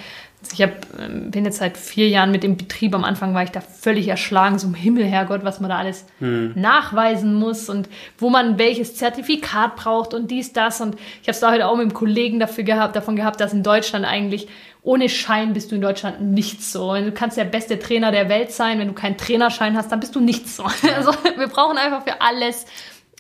Also 0.41 0.55
ich 0.55 0.63
hab, 0.63 0.71
ähm, 0.99 1.31
bin 1.31 1.45
jetzt 1.45 1.59
seit 1.59 1.77
vier 1.77 2.09
Jahren 2.09 2.31
mit 2.31 2.43
dem 2.43 2.57
Betrieb. 2.57 2.95
Am 2.95 3.05
Anfang 3.05 3.35
war 3.35 3.43
ich 3.43 3.51
da 3.51 3.61
völlig 3.61 4.09
erschlagen, 4.09 4.59
so 4.59 4.67
im 4.67 4.75
Himmel, 4.75 5.05
Herrgott, 5.05 5.45
was 5.45 5.61
man 5.61 5.69
da 5.69 5.77
alles 5.77 6.07
nachweisen 6.21 7.35
muss 7.35 7.69
und 7.69 7.89
wo 8.17 8.31
man 8.31 8.59
welches 8.59 8.97
Zertifikat 8.97 9.77
braucht 9.77 10.15
und 10.15 10.31
dies, 10.31 10.55
das. 10.55 10.81
Und 10.81 10.95
ich 10.95 11.29
habe 11.29 11.33
es 11.33 11.41
da 11.41 11.53
heute 11.53 11.67
auch 11.67 11.77
mit 11.77 11.83
einem 11.83 11.95
Kollegen 11.95 12.41
dafür 12.41 12.65
gehabt, 12.65 12.97
davon 12.97 13.17
gehabt, 13.17 13.41
dass 13.41 13.53
in 13.53 13.63
Deutschland 13.63 14.07
eigentlich 14.07 14.49
ohne 14.83 15.09
Schein 15.09 15.53
bist 15.53 15.73
du 15.73 15.75
in 15.75 15.83
Deutschland 15.83 16.21
nichts 16.21 16.71
so. 16.71 16.95
Du 16.95 17.11
kannst 17.11 17.37
der 17.37 17.45
beste 17.45 17.79
Trainer 17.79 18.13
der 18.13 18.29
Welt 18.29 18.53
sein, 18.53 18.79
wenn 18.79 18.87
du 18.87 18.95
keinen 18.95 19.19
Trainerschein 19.19 19.77
hast, 19.77 19.91
dann 19.91 19.99
bist 19.99 20.15
du 20.15 20.21
nichts 20.21 20.57
so. 20.57 20.63
Also 20.97 21.13
wir 21.37 21.49
brauchen 21.49 21.77
einfach 21.77 22.05
für 22.05 22.21
alles 22.21 22.67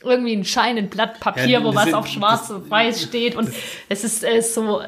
irgendwie 0.03 0.33
einen 0.35 0.45
Schein, 0.45 0.77
ein 0.79 0.89
Blatt 0.89 1.21
Papier, 1.21 1.47
Ja, 1.47 1.65
wo 1.65 1.75
was 1.75 1.93
auf 1.95 2.07
schwarz 2.07 2.51
und 2.51 2.71
weiß 2.71 3.03
steht 3.03 3.35
und 3.35 3.51
es 3.89 4.05
ist, 4.05 4.23
äh, 4.25 4.41
so 4.43 4.81
äh, 4.81 4.87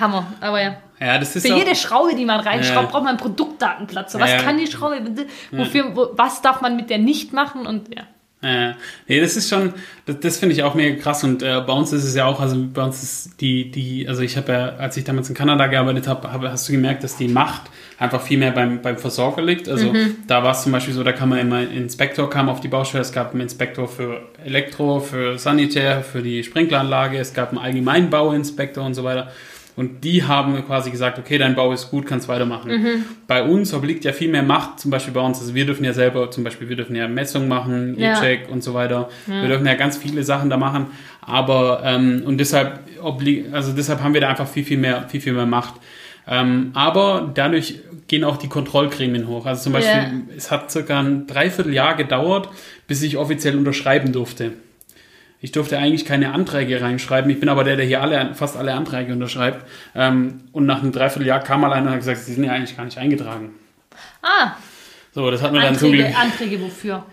Hammer. 0.00 0.26
Aber 0.40 0.60
ja. 0.60 0.76
ja, 1.00 1.18
das 1.18 1.36
ist 1.36 1.46
Für 1.46 1.54
auch, 1.54 1.58
jede 1.58 1.74
Schraube, 1.76 2.14
die 2.14 2.24
man 2.24 2.40
reinschraubt, 2.40 2.86
Ja. 2.86 2.90
braucht 2.90 3.04
man 3.04 3.14
ein 3.14 3.20
Produktdatenblatt. 3.20 4.10
So, 4.10 4.18
was 4.18 4.30
Ja. 4.30 4.38
kann 4.38 4.58
die 4.58 4.66
Schraube, 4.66 5.00
wofür, 5.52 5.96
wo, 5.96 6.08
was 6.12 6.42
darf 6.42 6.60
man 6.60 6.76
mit 6.76 6.90
der 6.90 6.98
nicht 6.98 7.32
machen 7.32 7.66
und 7.66 7.94
ja. 7.94 8.02
Äh, 8.42 8.72
nee, 9.06 9.20
das 9.20 9.36
ist 9.36 9.48
schon, 9.48 9.72
das, 10.04 10.18
das 10.18 10.38
finde 10.38 10.54
ich 10.54 10.64
auch 10.64 10.74
mega 10.74 11.00
krass 11.00 11.22
und 11.22 11.42
äh, 11.42 11.62
bei 11.64 11.72
uns 11.72 11.92
ist 11.92 12.02
es 12.02 12.16
ja 12.16 12.26
auch, 12.26 12.40
also 12.40 12.56
bei 12.74 12.82
uns 12.82 13.00
ist 13.00 13.40
die, 13.40 13.70
die, 13.70 14.08
also 14.08 14.22
ich 14.22 14.36
habe 14.36 14.52
ja, 14.52 14.68
als 14.76 14.96
ich 14.96 15.04
damals 15.04 15.28
in 15.28 15.36
Kanada 15.36 15.68
gearbeitet 15.68 16.08
habe, 16.08 16.32
hab, 16.32 16.42
hast 16.42 16.68
du 16.68 16.72
gemerkt, 16.72 17.04
dass 17.04 17.16
die 17.16 17.28
Macht 17.28 17.62
einfach 17.98 18.20
viel 18.20 18.38
mehr 18.38 18.50
beim, 18.50 18.82
beim 18.82 18.98
Versorger 18.98 19.42
liegt. 19.42 19.68
Also 19.68 19.92
da 20.26 20.42
war 20.42 20.50
es 20.50 20.62
zum 20.64 20.72
Beispiel 20.72 20.92
so, 20.92 21.04
da 21.04 21.12
kam 21.12 21.28
man 21.28 21.38
immer, 21.38 21.58
ein 21.58 21.70
Inspektor 21.70 22.28
kam 22.28 22.48
auf 22.48 22.58
die 22.58 22.66
Baustelle, 22.66 23.02
es 23.02 23.12
gab 23.12 23.30
einen 23.30 23.42
Inspektor 23.42 23.86
für 23.86 24.22
Elektro, 24.44 24.98
für 24.98 25.38
Sanitär, 25.38 26.02
für 26.02 26.20
die 26.20 26.42
Sprinkleranlage, 26.42 27.18
es 27.18 27.34
gab 27.34 27.50
einen 27.50 27.58
Allgemeinbauinspektor 27.58 28.84
und 28.84 28.94
so 28.94 29.04
weiter. 29.04 29.30
Und 29.74 30.04
die 30.04 30.22
haben 30.24 30.64
quasi 30.66 30.90
gesagt, 30.90 31.18
okay, 31.18 31.38
dein 31.38 31.54
Bau 31.54 31.72
ist 31.72 31.90
gut, 31.90 32.04
kannst 32.06 32.28
weitermachen. 32.28 33.04
Bei 33.26 33.42
uns 33.42 33.72
obliegt 33.72 34.04
ja 34.04 34.12
viel 34.12 34.28
mehr 34.28 34.42
Macht, 34.42 34.80
zum 34.80 34.90
Beispiel 34.90 35.14
bei 35.14 35.20
uns. 35.20 35.40
Also 35.40 35.54
wir 35.54 35.64
dürfen 35.64 35.84
ja 35.84 35.94
selber, 35.94 36.30
zum 36.30 36.44
Beispiel, 36.44 36.68
wir 36.68 36.76
dürfen 36.76 36.94
ja 36.94 37.08
Messungen 37.08 37.48
machen, 37.48 37.98
Ja. 37.98 38.18
E-Check 38.18 38.48
und 38.50 38.62
so 38.62 38.74
weiter. 38.74 39.08
Wir 39.26 39.48
dürfen 39.48 39.66
ja 39.66 39.74
ganz 39.74 39.96
viele 39.96 40.24
Sachen 40.24 40.50
da 40.50 40.56
machen. 40.58 40.88
Aber, 41.22 41.82
ähm, 41.84 42.22
und 42.26 42.38
deshalb, 42.38 42.80
obli 43.02 43.46
also 43.52 43.72
deshalb 43.72 44.02
haben 44.02 44.12
wir 44.12 44.20
da 44.20 44.28
einfach 44.28 44.46
viel, 44.48 44.64
viel 44.64 44.78
mehr, 44.78 45.08
viel, 45.08 45.20
viel 45.20 45.32
mehr 45.32 45.46
Macht. 45.46 45.74
Ähm, 46.28 46.70
aber 46.74 47.30
dadurch 47.34 47.80
gehen 48.08 48.24
auch 48.24 48.36
die 48.36 48.48
Kontrollgremien 48.48 49.26
hoch. 49.26 49.46
Also 49.46 49.64
zum 49.64 49.72
Beispiel, 49.72 50.02
Ja. 50.02 50.10
es 50.36 50.50
hat 50.50 50.70
circa 50.70 51.00
ein 51.00 51.26
Dreivierteljahr 51.26 51.96
gedauert, 51.96 52.48
bis 52.86 53.02
ich 53.02 53.16
offiziell 53.16 53.56
unterschreiben 53.56 54.12
durfte. 54.12 54.52
Ich 55.42 55.50
durfte 55.50 55.76
eigentlich 55.76 56.04
keine 56.04 56.32
Anträge 56.32 56.80
reinschreiben. 56.80 57.28
Ich 57.30 57.40
bin 57.40 57.48
aber 57.48 57.64
der, 57.64 57.76
der 57.76 57.84
hier 57.84 58.00
alle, 58.00 58.32
fast 58.34 58.56
alle 58.56 58.74
Anträge 58.74 59.12
unterschreibt. 59.12 59.66
Ähm, 59.94 60.40
und 60.52 60.66
nach 60.66 60.80
einem 60.82 60.92
Dreivierteljahr 60.92 61.40
kam 61.40 61.62
mal 61.62 61.72
einer 61.72 61.86
und 61.88 61.92
hat 61.92 61.98
gesagt, 61.98 62.20
sie 62.20 62.32
sind 62.32 62.44
ja 62.44 62.52
eigentlich 62.52 62.76
gar 62.76 62.84
nicht 62.84 62.96
eingetragen. 62.96 63.50
Ah, 64.22 64.52
So, 65.12 65.30
das 65.30 65.42
hat 65.42 65.52
man 65.52 65.60
dann 65.62 65.76
zum 65.76 65.92
Glück. 65.92 66.06
Anträge 66.18 66.60
wofür? 66.60 67.04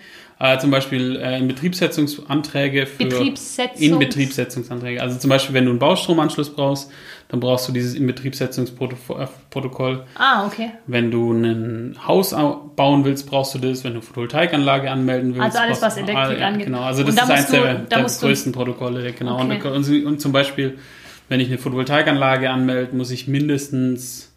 Äh, 0.41 0.57
zum 0.59 0.71
Beispiel 0.71 1.17
äh, 1.17 1.37
in 1.37 1.49
Betriebssetzungsanträge 1.49 2.85
für 2.85 3.03
Betriebssetzungs- 3.03 3.75
Inbetriebssetzungsanträge. 3.79 5.01
Also 5.01 5.19
zum 5.19 5.29
Beispiel, 5.29 5.53
wenn 5.53 5.65
du 5.65 5.71
einen 5.71 5.79
Baustromanschluss 5.79 6.55
brauchst, 6.55 6.89
dann 7.27 7.41
brauchst 7.41 7.67
du 7.67 7.73
dieses 7.73 7.93
Inbetriebssetzungsprotokoll. 7.93 10.03
Ah, 10.15 10.45
okay. 10.45 10.71
Wenn 10.87 11.11
du 11.11 11.31
ein 11.33 11.95
Haus 12.07 12.33
au- 12.33 12.71
bauen 12.75 13.05
willst, 13.05 13.27
brauchst 13.29 13.53
du 13.55 13.59
das. 13.59 13.83
Wenn 13.83 13.93
du 13.93 13.99
eine 13.99 14.05
Photovoltaikanlage 14.05 14.89
anmelden 14.89 15.35
willst. 15.35 15.45
Also 15.45 15.59
alles, 15.59 15.81
was 15.81 15.97
Elektrik 15.97 16.41
angeht. 16.41 16.65
Genau, 16.67 16.81
also 16.81 17.03
das 17.03 17.15
da 17.15 17.23
ist 17.23 17.29
eines 17.29 17.47
du- 17.47 17.51
der, 17.57 17.73
der 17.75 18.03
größten 18.03 18.51
Protokolle. 18.51 19.11
Genau. 19.11 19.41
Okay. 19.43 19.61
Und, 19.67 19.87
und, 19.89 20.05
und 20.05 20.21
zum 20.21 20.31
Beispiel, 20.31 20.77
wenn 21.27 21.39
ich 21.39 21.49
eine 21.49 21.57
Photovoltaikanlage 21.57 22.49
anmelde, 22.49 22.95
muss 22.95 23.11
ich 23.11 23.27
mindestens 23.27 24.28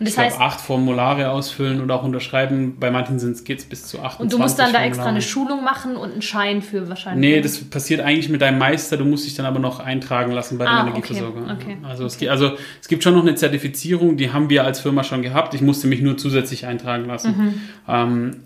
Und 0.00 0.06
das 0.06 0.14
ich 0.14 0.18
heißt, 0.18 0.40
acht 0.40 0.62
Formulare 0.62 1.28
ausfüllen 1.28 1.82
und 1.82 1.90
auch 1.90 2.02
unterschreiben. 2.02 2.78
Bei 2.80 2.90
manchen 2.90 3.18
geht 3.44 3.58
es 3.58 3.66
bis 3.66 3.86
zu 3.86 3.98
28 3.98 4.20
und 4.20 4.32
du 4.32 4.38
musst 4.38 4.58
dann 4.58 4.72
da 4.72 4.82
extra 4.82 5.04
eine 5.04 5.20
Schulung 5.20 5.62
machen 5.62 5.94
und 5.94 6.12
einen 6.12 6.22
Schein 6.22 6.62
für 6.62 6.88
wahrscheinlich. 6.88 7.20
Nee, 7.30 7.40
das 7.42 7.58
passiert 7.64 8.00
eigentlich 8.00 8.30
mit 8.30 8.40
deinem 8.40 8.58
Meister. 8.58 8.96
Du 8.96 9.04
musst 9.04 9.26
dich 9.26 9.34
dann 9.34 9.44
aber 9.44 9.58
noch 9.58 9.78
eintragen 9.78 10.32
lassen 10.32 10.56
bei 10.56 10.64
dem 10.64 10.72
Ah, 10.72 10.80
Energieversorger. 10.88 11.42
okay, 11.42 11.52
okay, 11.52 11.76
Also, 11.82 12.06
Es 12.06 12.16
gibt, 12.16 12.30
also 12.30 12.52
es 12.80 12.88
gibt 12.88 13.04
schon 13.04 13.12
noch 13.14 13.20
eine 13.20 13.34
Zertifizierung, 13.34 14.16
die 14.16 14.32
haben 14.32 14.48
wir 14.48 14.64
als 14.64 14.80
Firma 14.80 15.04
schon 15.04 15.20
gehabt. 15.20 15.52
Ich 15.52 15.60
musste 15.60 15.86
mich 15.86 16.00
nur 16.00 16.16
zusätzlich 16.16 16.64
eintragen 16.64 17.04
lassen. 17.04 17.34
Mhm. 17.36 17.54
Ähm, 17.86 18.36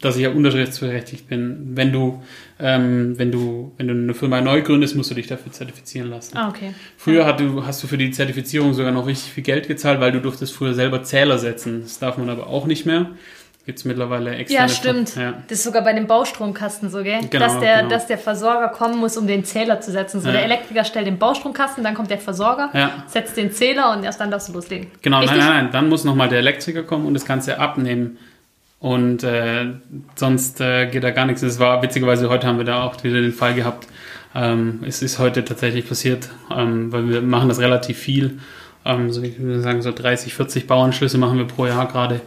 dass 0.00 0.16
ich 0.16 0.22
ja 0.22 0.30
unterschriftsberechtigt 0.30 1.28
bin. 1.28 1.70
Wenn 1.74 1.92
du, 1.92 2.22
ähm, 2.60 3.18
wenn 3.18 3.32
du, 3.32 3.72
wenn 3.78 3.88
du 3.88 3.94
eine 3.94 4.14
Firma 4.14 4.40
neu 4.40 4.62
gründest, 4.62 4.96
musst 4.96 5.10
du 5.10 5.14
dich 5.14 5.26
dafür 5.26 5.52
zertifizieren 5.52 6.10
lassen. 6.10 6.36
Ah, 6.36 6.48
okay. 6.48 6.74
Früher 6.96 7.24
hat 7.24 7.40
du, 7.40 7.64
hast 7.64 7.82
du 7.82 7.86
für 7.86 7.98
die 7.98 8.10
Zertifizierung 8.10 8.74
sogar 8.74 8.92
noch 8.92 9.06
richtig 9.06 9.32
viel 9.32 9.44
Geld 9.44 9.66
gezahlt, 9.66 10.00
weil 10.00 10.12
du 10.12 10.20
durftest 10.20 10.54
früher 10.54 10.74
selber 10.74 11.02
Zähler 11.02 11.38
setzen. 11.38 11.82
Das 11.82 11.98
darf 11.98 12.18
man 12.18 12.28
aber 12.28 12.48
auch 12.48 12.66
nicht 12.66 12.84
mehr. 12.86 13.10
Gibt 13.68 13.80
es 13.80 13.84
mittlerweile 13.84 14.34
extra. 14.34 14.60
Ja, 14.62 14.68
stimmt. 14.68 15.14
Ja. 15.14 15.42
Das 15.46 15.58
ist 15.58 15.64
sogar 15.64 15.84
bei 15.84 15.92
dem 15.92 16.06
Baustromkasten 16.06 16.88
so, 16.88 17.02
gell? 17.02 17.20
Genau, 17.28 17.44
dass, 17.44 17.60
der, 17.60 17.76
genau. 17.78 17.88
dass 17.90 18.06
der 18.06 18.16
Versorger 18.16 18.68
kommen 18.68 18.96
muss, 18.98 19.18
um 19.18 19.26
den 19.26 19.44
Zähler 19.44 19.78
zu 19.82 19.92
setzen. 19.92 20.22
So, 20.22 20.28
Ja. 20.28 20.32
der 20.36 20.44
Elektriker 20.44 20.84
stellt 20.84 21.06
den 21.06 21.18
Baustromkasten, 21.18 21.84
dann 21.84 21.92
kommt 21.92 22.10
der 22.10 22.16
Versorger, 22.16 22.70
Ja. 22.72 23.04
setzt 23.08 23.36
den 23.36 23.52
Zähler 23.52 23.92
und 23.92 24.04
erst 24.04 24.22
dann 24.22 24.30
darfst 24.30 24.48
du 24.48 24.54
loslegen. 24.54 24.86
Genau, 25.02 25.20
Richtig? 25.20 25.36
nein, 25.36 25.48
nein, 25.48 25.64
nein. 25.64 25.72
Dann 25.72 25.90
muss 25.90 26.04
nochmal 26.04 26.30
der 26.30 26.38
Elektriker 26.38 26.82
kommen 26.82 27.04
und 27.04 27.12
das 27.12 27.26
Ganze 27.26 27.58
abnehmen. 27.58 28.16
Und 28.80 29.24
äh, 29.24 29.66
sonst 30.14 30.60
äh, 30.60 30.86
geht 30.86 31.02
da 31.02 31.10
gar 31.10 31.26
nichts. 31.26 31.42
Es 31.42 31.58
war 31.58 31.82
witzigerweise, 31.82 32.28
heute 32.28 32.46
haben 32.46 32.58
wir 32.58 32.64
da 32.64 32.82
auch 32.84 33.02
wieder 33.02 33.20
den 33.20 33.32
Fall 33.32 33.54
gehabt. 33.54 33.88
Ähm, 34.34 34.80
es 34.86 35.02
ist 35.02 35.18
heute 35.18 35.44
tatsächlich 35.44 35.88
passiert, 35.88 36.28
ähm, 36.54 36.92
weil 36.92 37.08
wir 37.08 37.22
machen 37.22 37.48
das 37.48 37.58
relativ 37.58 37.98
viel. 37.98 38.38
Ähm, 38.84 39.12
so, 39.12 39.22
ich 39.22 39.40
würde 39.40 39.60
sagen, 39.60 39.82
so 39.82 39.90
30, 39.90 40.34
40 40.34 40.66
Bauanschlüsse 40.66 41.18
machen 41.18 41.38
wir 41.38 41.46
pro 41.46 41.66
Jahr 41.66 41.88
gerade. 41.88 42.20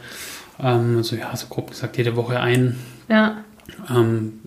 Ähm, 0.62 0.98
also 0.98 1.16
ja, 1.16 1.36
so 1.36 1.48
grob 1.48 1.70
gesagt, 1.70 1.98
jede 1.98 2.16
Woche 2.18 2.40
ein. 2.40 2.78
Ja. 3.08 3.38
Ähm, 3.90 4.41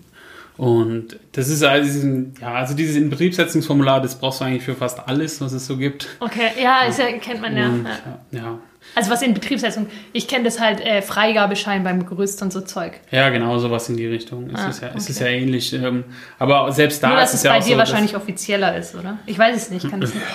Und 0.57 1.19
das 1.33 1.49
ist 1.49 1.63
also, 1.63 2.07
ja, 2.41 2.53
also 2.53 2.73
dieses 2.75 2.95
Inbetriebssetzungsformular, 2.95 4.01
das 4.01 4.15
brauchst 4.15 4.39
du 4.39 4.45
eigentlich 4.45 4.63
für 4.63 4.75
fast 4.75 5.05
alles, 5.07 5.41
was 5.41 5.51
es 5.51 5.67
so 5.67 5.75
gibt. 5.77 6.07
Okay, 6.19 6.51
ja, 6.61 6.83
ist 6.87 6.97
ja 6.99 7.11
kennt 7.19 7.41
man 7.41 7.57
ja. 7.57 7.65
Und, 7.67 7.85
ja. 8.31 8.39
ja. 8.39 8.59
Also 8.93 9.11
was 9.11 9.21
in 9.23 9.33
Betriebssetzung, 9.33 9.87
ich 10.13 10.27
kenne 10.27 10.45
das 10.45 10.59
halt 10.59 10.79
äh, 10.79 11.01
Freigabeschein 11.01 11.83
beim 11.83 12.05
Gerüst 12.05 12.41
und 12.41 12.53
so 12.53 12.61
Zeug. 12.61 12.93
Ja, 13.11 13.29
genau, 13.29 13.57
sowas 13.57 13.89
in 13.89 13.97
die 13.97 14.05
Richtung. 14.05 14.49
Es, 14.51 14.59
Ah, 14.59 14.67
ist, 14.69 14.81
ja, 14.81 14.87
es 14.89 15.03
okay. 15.03 15.11
ist 15.11 15.19
ja 15.19 15.27
ähnlich. 15.27 15.73
Ähm, 15.73 16.03
aber 16.39 16.71
selbst 16.71 17.03
da 17.03 17.09
Nur, 17.09 17.17
dass 17.17 17.31
ist 17.33 17.39
es 17.39 17.43
ja 17.43 17.51
bei 17.51 17.59
dir 17.59 17.73
so, 17.73 17.77
wahrscheinlich 17.77 18.15
offizieller 18.15 18.77
ist, 18.77 18.95
oder? 18.95 19.17
Ich 19.25 19.37
weiß 19.37 19.55
es 19.57 19.69
nicht, 19.71 19.89
kann 19.89 19.99
das 19.99 20.13
nicht. 20.13 20.25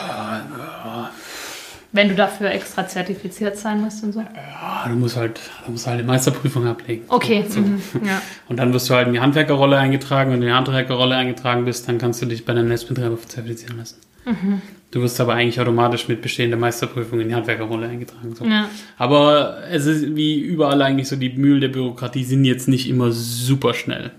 Wenn 1.92 2.08
du 2.08 2.14
dafür 2.14 2.50
extra 2.50 2.86
zertifiziert 2.86 3.56
sein 3.56 3.80
musst 3.80 4.04
und 4.04 4.12
so. 4.12 4.20
Ah, 4.20 4.88
du 4.88 4.94
musst 4.94 5.16
halt, 5.16 5.40
du 5.66 5.72
musst 5.72 5.86
halt 5.88 5.98
eine 5.98 6.06
Meisterprüfung 6.06 6.64
ablegen. 6.66 7.04
Okay, 7.08 7.44
So. 7.48 7.58
mhm, 7.60 7.82
ja. 8.04 8.22
Und 8.48 8.58
dann 8.58 8.72
wirst 8.72 8.88
du 8.88 8.94
halt 8.94 9.08
in 9.08 9.12
die 9.12 9.20
Handwerkerrolle 9.20 9.76
eingetragen. 9.76 10.30
Wenn 10.30 10.40
du 10.40 10.46
in 10.46 10.52
die 10.52 10.56
Handwerkerrolle 10.56 11.16
eingetragen 11.16 11.64
bist, 11.64 11.88
dann 11.88 11.98
kannst 11.98 12.22
du 12.22 12.26
dich 12.26 12.44
bei 12.44 12.52
deinem 12.54 12.68
Netzbetreiber 12.68 13.18
zertifizieren 13.20 13.78
lassen. 13.78 13.96
Mhm. 14.24 14.62
Du 14.92 15.02
wirst 15.02 15.20
aber 15.20 15.34
eigentlich 15.34 15.60
automatisch 15.60 16.06
mit 16.08 16.20
bestehender 16.22 16.56
Meisterprüfung 16.56 17.20
in 17.20 17.28
die 17.28 17.34
Handwerkerrolle 17.34 17.88
eingetragen. 17.88 18.34
So. 18.36 18.44
ja. 18.44 18.68
Aber 18.96 19.58
es 19.70 19.86
ist 19.86 20.14
wie 20.14 20.38
überall 20.38 20.82
eigentlich 20.82 21.08
so, 21.08 21.16
die 21.16 21.30
Mühlen 21.30 21.60
der 21.60 21.68
Bürokratie 21.68 22.22
sind 22.24 22.44
jetzt 22.44 22.68
nicht 22.68 22.88
immer 22.88 23.10
super 23.12 23.74
schnell. 23.74 24.12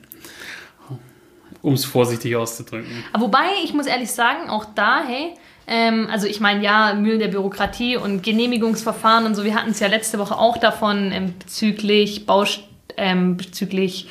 Um 1.62 1.74
es 1.76 1.86
vorsichtig 1.86 2.36
auszudrücken. 2.36 2.90
Aber 3.14 3.26
wobei, 3.26 3.46
ich 3.64 3.74
muss 3.74 3.86
ehrlich 3.86 4.12
sagen, 4.12 4.50
auch 4.50 4.66
da, 4.74 5.04
hey, 5.06 5.34
ähm, 5.68 6.08
also 6.12 6.28
ich 6.28 6.40
meine, 6.40 6.64
ja, 6.64 6.94
Mühlen 6.94 7.20
der 7.20 7.28
Bürokratie 7.28 7.98
und 7.98 8.24
Genehmigungsverfahren 8.24 9.26
und 9.26 9.36
so, 9.36 9.44
wir 9.44 9.56
hatten 9.56 9.72
es 9.72 9.80
ja 9.80 9.88
letzte 9.88 10.20
Woche 10.20 10.38
auch 10.38 10.58
davon 10.58 11.12
ähm, 11.12 11.34
bezüglich 11.40 12.26
Baust 12.26 12.62
ähm, 12.98 13.38
bezüglich, 13.38 14.10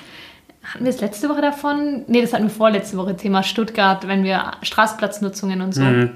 hatten 0.62 0.84
wir 0.84 0.90
es 0.90 1.00
letzte 1.00 1.28
Woche 1.28 1.40
davon? 1.40 2.04
Nee, 2.06 2.20
das 2.20 2.32
hatten 2.32 2.44
wir 2.44 2.50
vorletzte 2.50 2.96
Woche, 2.96 3.16
Thema 3.16 3.42
Stuttgart, 3.42 4.06
wenn 4.06 4.24
wir 4.24 4.52
Straßenplatznutzungen 4.62 5.62
und 5.62 5.74
so. 5.74 5.82
Mhm. 5.82 6.10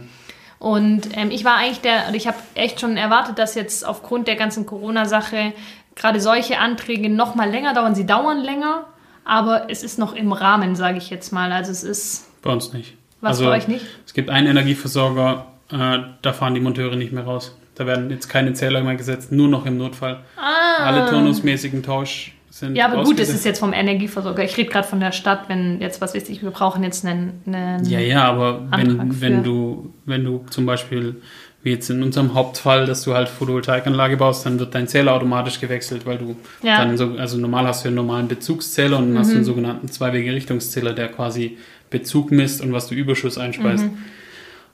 Und 0.58 1.16
ähm, 1.16 1.30
ich 1.30 1.44
war 1.44 1.56
eigentlich 1.56 1.80
der, 1.80 2.14
ich 2.14 2.26
habe 2.26 2.38
echt 2.54 2.80
schon 2.80 2.96
erwartet, 2.96 3.38
dass 3.38 3.54
jetzt 3.54 3.86
aufgrund 3.86 4.28
der 4.28 4.36
ganzen 4.36 4.64
Corona-Sache 4.64 5.52
gerade 5.94 6.20
solche 6.20 6.58
Anträge 6.58 7.10
noch 7.10 7.34
mal 7.34 7.50
länger 7.50 7.74
dauern. 7.74 7.94
Sie 7.94 8.06
dauern 8.06 8.40
länger, 8.40 8.86
aber 9.24 9.70
es 9.70 9.82
ist 9.82 9.98
noch 9.98 10.14
im 10.14 10.32
Rahmen, 10.32 10.76
sage 10.76 10.98
ich 10.98 11.10
jetzt 11.10 11.32
mal. 11.32 11.52
Also 11.52 11.70
es 11.70 11.82
ist, 11.82 12.42
Bei 12.42 12.50
uns 12.50 12.72
nicht. 12.72 12.96
Was 13.20 13.38
Also, 13.38 13.44
bei 13.46 13.56
euch 13.56 13.68
nicht? 13.68 13.84
Es 14.06 14.12
gibt 14.14 14.30
einen 14.30 14.46
Energieversorger, 14.48 15.46
äh, 15.72 15.98
da 16.22 16.32
fahren 16.32 16.54
die 16.54 16.60
Monteure 16.60 16.96
nicht 16.96 17.12
mehr 17.12 17.24
raus. 17.24 17.56
Da 17.76 17.86
werden 17.86 18.08
jetzt 18.10 18.28
keine 18.28 18.52
Zähler 18.52 18.82
mehr 18.82 18.94
gesetzt, 18.94 19.32
nur 19.32 19.48
noch 19.48 19.66
im 19.66 19.76
Notfall. 19.78 20.20
Ah. 20.36 20.84
Alle 20.84 21.08
turnusmäßigen 21.10 21.82
Tausch 21.82 22.32
sind 22.50 22.76
Ja, 22.76 22.86
aber 22.86 23.02
gut, 23.02 23.18
das 23.18 23.30
ist 23.30 23.44
jetzt 23.44 23.58
vom 23.58 23.72
Energieversorger. 23.72 24.44
Ich 24.44 24.56
rede 24.56 24.70
gerade 24.70 24.86
von 24.86 25.00
der 25.00 25.10
Stadt, 25.10 25.48
wenn 25.48 25.80
jetzt, 25.80 26.00
was 26.00 26.14
weiß 26.14 26.28
ich, 26.28 26.40
wir 26.42 26.50
brauchen 26.52 26.84
jetzt 26.84 27.04
einen. 27.04 27.40
einen 27.46 27.84
Ja, 27.84 27.98
ja, 27.98 28.24
aber 28.24 28.60
Antrag 28.70 28.98
wenn, 28.98 29.12
für- 29.12 29.20
wenn, 29.22 29.42
du, 29.42 29.92
wenn 30.04 30.24
du 30.24 30.44
zum 30.50 30.66
Beispiel, 30.66 31.16
wie 31.64 31.70
jetzt 31.70 31.90
in 31.90 32.00
unserem 32.04 32.34
Hauptfall, 32.34 32.86
dass 32.86 33.02
du 33.02 33.14
halt 33.14 33.28
Photovoltaikanlage 33.28 34.18
baust, 34.18 34.46
dann 34.46 34.60
wird 34.60 34.72
dein 34.74 34.86
Zähler 34.86 35.14
automatisch 35.14 35.58
gewechselt, 35.58 36.06
weil 36.06 36.18
du 36.18 36.36
Ja. 36.62 36.76
dann 36.84 36.96
so, 36.96 37.14
also 37.18 37.38
normal 37.38 37.66
hast 37.66 37.84
du 37.84 37.88
einen 37.88 37.96
normalen 37.96 38.28
Bezugszähler 38.28 38.98
und 38.98 39.06
dann 39.06 39.12
Mhm. 39.14 39.18
hast 39.18 39.30
du 39.32 39.36
einen 39.36 39.44
sogenannten 39.44 39.88
Zweiwege-Richtungszähler, 39.88 40.92
der 40.92 41.08
quasi 41.08 41.58
Bezug 41.94 42.30
misst 42.30 42.60
und 42.60 42.72
was 42.72 42.88
du 42.88 42.94
Überschuss 42.94 43.38
einspeist. 43.38 43.84
Mhm. 43.84 43.98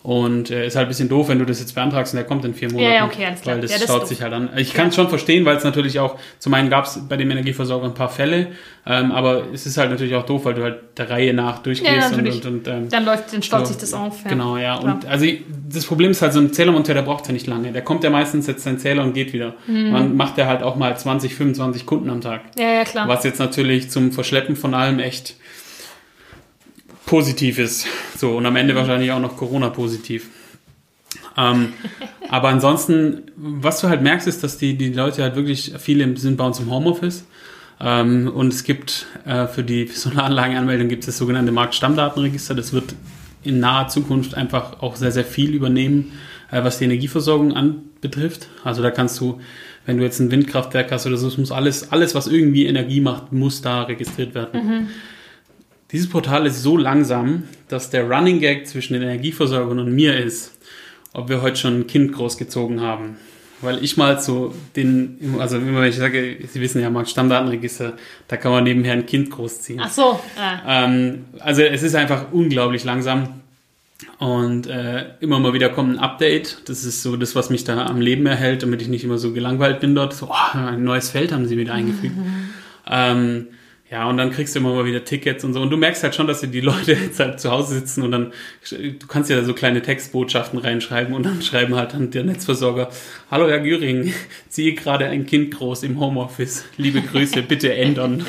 Und 0.02 0.50
äh, 0.50 0.66
ist 0.66 0.76
halt 0.76 0.86
ein 0.86 0.88
bisschen 0.88 1.10
doof, 1.10 1.28
wenn 1.28 1.38
du 1.38 1.44
das 1.44 1.60
jetzt 1.60 1.74
beantragst 1.74 2.14
und 2.14 2.16
der 2.16 2.24
kommt 2.24 2.42
in 2.46 2.54
vier 2.54 2.72
Monaten. 2.72 2.94
ja, 2.94 3.04
okay, 3.04 3.26
alles 3.26 3.42
klar. 3.42 3.56
Weil 3.56 3.62
das 3.62 3.70
Ja, 3.72 3.78
das 3.80 3.86
schaut 3.86 4.08
sich 4.08 4.22
halt 4.22 4.32
an. 4.32 4.48
Ich 4.56 4.72
kann 4.72 4.88
es 4.88 4.94
schon 4.94 5.10
verstehen, 5.10 5.44
weil 5.44 5.58
es 5.58 5.64
natürlich 5.64 6.00
auch, 6.00 6.16
zum 6.38 6.54
einen 6.54 6.70
gab 6.70 6.86
es 6.86 6.98
bei 7.06 7.18
dem 7.18 7.30
Energieversorger 7.30 7.84
ein 7.84 7.92
paar 7.92 8.08
Fälle, 8.08 8.46
ähm, 8.86 9.12
aber 9.12 9.52
es 9.52 9.66
ist 9.66 9.76
halt 9.76 9.90
natürlich 9.90 10.14
auch 10.14 10.24
doof, 10.24 10.46
weil 10.46 10.54
du 10.54 10.62
halt 10.62 10.78
der 10.96 11.10
Reihe 11.10 11.34
nach 11.34 11.58
durchgehst 11.58 12.12
Ja, 12.12 12.16
und, 12.16 12.26
und, 12.26 12.46
und 12.46 12.66
ähm, 12.68 12.88
Dann 12.88 13.04
läuft, 13.04 13.34
dann 13.34 13.42
staut 13.42 13.66
so, 13.66 13.74
sich 13.74 13.76
das 13.76 13.92
auf. 13.92 14.24
Ja. 14.24 14.30
Genau, 14.30 14.56
ja. 14.56 14.78
Klar. 14.78 14.94
Und 14.94 15.06
also 15.06 15.26
das 15.68 15.84
Problem 15.84 16.12
ist 16.12 16.22
halt, 16.22 16.32
so 16.32 16.40
ein 16.40 16.50
Zählermonteur, 16.50 16.94
der 16.94 17.02
braucht 17.02 17.26
ja 17.26 17.34
nicht 17.34 17.46
lange. 17.46 17.70
Der 17.70 17.82
kommt 17.82 18.02
ja 18.02 18.08
meistens, 18.08 18.46
setzt 18.46 18.64
seinen 18.64 18.78
Zähler 18.78 19.02
und 19.02 19.12
geht 19.12 19.34
wieder. 19.34 19.52
Mhm. 19.66 19.90
Man 19.90 20.16
macht 20.16 20.38
ja 20.38 20.46
halt 20.46 20.62
auch 20.62 20.76
mal 20.76 20.96
20, 20.96 21.34
25 21.34 21.84
Kunden 21.84 22.08
am 22.08 22.22
Tag. 22.22 22.40
Ja, 22.58 22.72
ja, 22.72 22.84
klar. 22.84 23.06
Was 23.06 23.22
jetzt 23.24 23.38
natürlich 23.38 23.90
zum 23.90 24.12
Verschleppen 24.12 24.56
von 24.56 24.72
allem 24.72 24.98
echt 24.98 25.34
positiv 27.10 27.58
ist. 27.58 27.86
So, 28.16 28.36
und 28.36 28.46
am 28.46 28.54
Ende 28.54 28.76
wahrscheinlich 28.76 29.10
auch 29.10 29.18
noch 29.18 29.36
Corona-positiv. 29.36 30.30
Ähm, 31.36 31.72
aber 32.28 32.48
ansonsten, 32.50 33.22
was 33.36 33.80
du 33.80 33.88
halt 33.88 34.00
merkst, 34.00 34.28
ist, 34.28 34.44
dass 34.44 34.58
die, 34.58 34.78
die 34.78 34.92
Leute 34.92 35.24
halt 35.24 35.34
wirklich, 35.34 35.72
viele 35.78 36.16
sind 36.16 36.36
bei 36.36 36.46
uns 36.46 36.60
im 36.60 36.70
Homeoffice. 36.70 37.24
Ähm, 37.80 38.30
und 38.32 38.52
es 38.52 38.62
gibt 38.62 39.06
äh, 39.26 39.48
für 39.48 39.64
die 39.64 39.88
Solaranlagenanmeldung 39.88 40.86
gibt 40.86 41.02
es 41.02 41.06
das 41.06 41.18
sogenannte 41.18 41.50
Marktstammdatenregister. 41.50 42.54
Das 42.54 42.72
wird 42.72 42.94
in 43.42 43.58
naher 43.58 43.88
Zukunft 43.88 44.36
einfach 44.36 44.80
auch 44.80 44.94
sehr, 44.94 45.10
sehr 45.10 45.24
viel 45.24 45.52
übernehmen, 45.52 46.12
äh, 46.52 46.62
was 46.62 46.78
die 46.78 46.84
Energieversorgung 46.84 47.54
anbetrifft. 47.54 48.46
Also 48.62 48.82
da 48.82 48.92
kannst 48.92 49.18
du, 49.18 49.40
wenn 49.84 49.98
du 49.98 50.04
jetzt 50.04 50.20
ein 50.20 50.30
Windkraftwerk 50.30 50.92
hast 50.92 51.08
oder 51.08 51.16
so, 51.16 51.26
es 51.26 51.38
muss 51.38 51.50
alles, 51.50 51.90
alles, 51.90 52.14
was 52.14 52.28
irgendwie 52.28 52.66
Energie 52.66 53.00
macht, 53.00 53.32
muss 53.32 53.62
da 53.62 53.82
registriert 53.82 54.36
werden. 54.36 54.90
Dieses 55.92 56.08
Portal 56.08 56.46
ist 56.46 56.62
so 56.62 56.76
langsam, 56.76 57.44
dass 57.68 57.90
der 57.90 58.08
Running 58.08 58.40
Gag 58.40 58.66
zwischen 58.66 58.94
den 58.94 59.02
Energieversorgern 59.02 59.78
und 59.78 59.92
mir 59.92 60.16
ist, 60.16 60.56
ob 61.12 61.28
wir 61.28 61.42
heute 61.42 61.56
schon 61.56 61.80
ein 61.80 61.86
Kind 61.86 62.12
großgezogen 62.12 62.80
haben. 62.80 63.16
Weil 63.62 63.84
ich 63.84 63.96
mal 63.96 64.18
so 64.18 64.54
den, 64.74 65.36
also 65.38 65.58
immer 65.58 65.82
wenn 65.82 65.90
ich 65.90 65.96
sage, 65.96 66.38
Sie 66.50 66.60
wissen 66.60 66.80
ja, 66.80 66.88
Markt 66.88 67.10
Stammdatenregister, 67.10 67.94
da 68.26 68.36
kann 68.38 68.52
man 68.52 68.64
nebenher 68.64 68.94
ein 68.94 69.04
Kind 69.04 69.30
großziehen. 69.30 69.80
Ach 69.82 69.90
so. 69.90 70.18
Ja. 70.36 70.84
Ähm, 70.84 71.26
also 71.40 71.62
es 71.62 71.82
ist 71.82 71.94
einfach 71.94 72.32
unglaublich 72.32 72.84
langsam. 72.84 73.40
Und 74.18 74.66
äh, 74.66 75.06
immer 75.20 75.40
mal 75.40 75.52
wieder 75.52 75.68
kommt 75.68 75.94
ein 75.94 75.98
Update. 75.98 76.62
Das 76.66 76.84
ist 76.84 77.02
so 77.02 77.16
das, 77.16 77.34
was 77.34 77.50
mich 77.50 77.64
da 77.64 77.84
am 77.84 78.00
Leben 78.00 78.24
erhält, 78.24 78.62
damit 78.62 78.80
ich 78.80 78.88
nicht 78.88 79.04
immer 79.04 79.18
so 79.18 79.32
gelangweilt 79.32 79.80
bin 79.80 79.94
dort. 79.94 80.14
So, 80.14 80.30
oh, 80.30 80.56
ein 80.56 80.84
neues 80.84 81.10
Feld 81.10 81.32
haben 81.32 81.46
sie 81.46 81.58
wieder 81.58 81.74
eingefügt. 81.74 82.14
Ähm, 82.88 83.48
ja, 83.90 84.08
und 84.08 84.18
dann 84.18 84.30
kriegst 84.30 84.54
du 84.54 84.60
immer 84.60 84.72
mal 84.72 84.84
wieder 84.84 85.04
Tickets 85.04 85.42
und 85.42 85.52
so. 85.52 85.60
Und 85.60 85.70
du 85.70 85.76
merkst 85.76 86.04
halt 86.04 86.14
schon, 86.14 86.28
dass 86.28 86.40
die 86.40 86.60
Leute 86.60 86.92
jetzt 87.04 87.18
halt 87.18 87.40
zu 87.40 87.50
Hause 87.50 87.74
sitzen 87.74 88.02
und 88.02 88.12
dann, 88.12 88.32
du 88.70 89.06
kannst 89.08 89.30
ja 89.30 89.42
so 89.42 89.52
kleine 89.52 89.82
Textbotschaften 89.82 90.60
reinschreiben 90.60 91.12
und 91.12 91.26
dann 91.26 91.42
schreiben 91.42 91.74
halt 91.74 91.94
dann 91.94 92.12
der 92.12 92.22
Netzversorger, 92.22 92.88
Hallo 93.32 93.48
Herr 93.48 93.58
Güring, 93.58 94.14
ziehe 94.48 94.74
gerade 94.74 95.06
ein 95.06 95.26
Kind 95.26 95.52
groß 95.52 95.82
im 95.82 95.98
Homeoffice. 95.98 96.64
Liebe 96.76 97.02
Grüße, 97.02 97.42
bitte 97.42 97.74
ändern. 97.74 98.24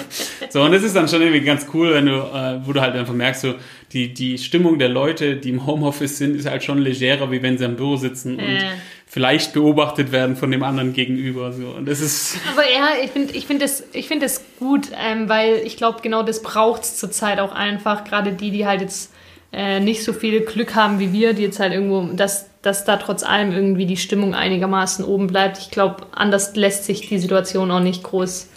So, 0.50 0.63
und 0.63 0.71
das 0.71 0.82
ist 0.82 0.95
dann 0.95 1.08
schon 1.08 1.21
irgendwie 1.21 1.41
ganz 1.41 1.67
cool, 1.76 1.93
wenn 1.93 2.08
du, 2.08 2.13
äh, 2.13 2.65
wo 2.65 2.74
du 2.74 2.82
halt 2.82 2.95
einfach 2.95 3.13
merkst, 3.13 3.41
so, 3.41 3.54
die, 3.93 4.13
die 4.13 4.38
Stimmung 4.39 4.80
der 4.80 4.89
Leute, 4.89 5.36
die 5.36 5.50
im 5.50 5.67
Homeoffice 5.67 6.17
sind, 6.17 6.36
ist 6.38 6.50
halt 6.50 6.63
schon 6.63 6.80
legerer, 6.80 7.30
wie 7.32 7.43
wenn 7.43 7.58
sie 7.58 7.65
am 7.65 7.76
Büro 7.76 7.97
sitzen 7.97 8.36
und 8.36 8.41
Äh. 8.41 8.71
Vielleicht 9.12 9.52
beobachtet 9.52 10.13
werden 10.13 10.38
von 10.38 10.52
dem 10.52 10.63
anderen 10.63 10.93
gegenüber. 10.93 11.52
So. 11.52 11.67
Und 11.67 11.86
das 11.86 12.00
ist, 12.00 12.38
Aber 12.54 12.63
ja, 12.63 13.04
ich 13.04 13.12
finde 13.12 13.34
ich 13.34 13.45
find 13.45 13.62
das, 13.62 13.84
ich 13.91 14.08
find 14.08 14.24
das 14.24 14.41
gut, 14.58 14.88
ähm, 14.97 15.28
weil 15.28 15.56
ich 15.65 15.76
glaube, 15.76 16.00
genau 16.02 16.24
das 16.24 16.41
braucht 16.41 16.84
es 16.84 16.95
zurzeit 16.95 17.39
auch 17.41 17.52
einfach. 17.52 18.06
Gerade 18.06 18.32
die, 18.32 18.52
die 18.52 18.65
halt 18.65 18.80
jetzt 18.80 19.12
äh, 19.52 19.82
nicht 19.82 20.06
so 20.06 20.13
viel 20.13 20.39
Glück 20.45 20.76
haben 20.76 21.00
wie 21.00 21.12
wir, 21.12 21.34
die 21.34 21.41
jetzt 21.41 21.60
halt 21.60 21.74
irgendwo, 21.74 22.04
dass, 22.13 22.45
dass 22.62 22.86
da 22.86 22.95
trotz 22.95 23.24
allem 23.24 23.52
irgendwie 23.52 23.86
die 23.86 23.97
Stimmung 23.97 24.34
einigermaßen 24.34 25.04
oben 25.04 25.28
bleibt. 25.28 25.58
Ich 25.58 25.71
glaube, 25.71 26.08
anders 26.13 26.56
lässt 26.56 26.86
sich 26.86 27.10
die 27.10 27.19
Situation 27.19 27.69
auch 27.69 27.82
nicht 27.82 28.04
groß 28.04 28.47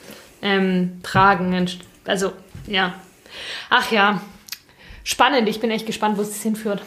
ähm, 0.41 1.01
tragen. 1.03 1.67
Also, 2.05 2.33
ja. 2.69 2.95
Ach 3.71 3.91
ja, 3.91 4.21
spannend. 5.03 5.49
Ich 5.49 5.59
bin 5.59 5.73
echt 5.73 5.87
gespannt, 5.87 6.17
wo 6.17 6.23
es 6.23 6.41
hinführt. 6.41 6.81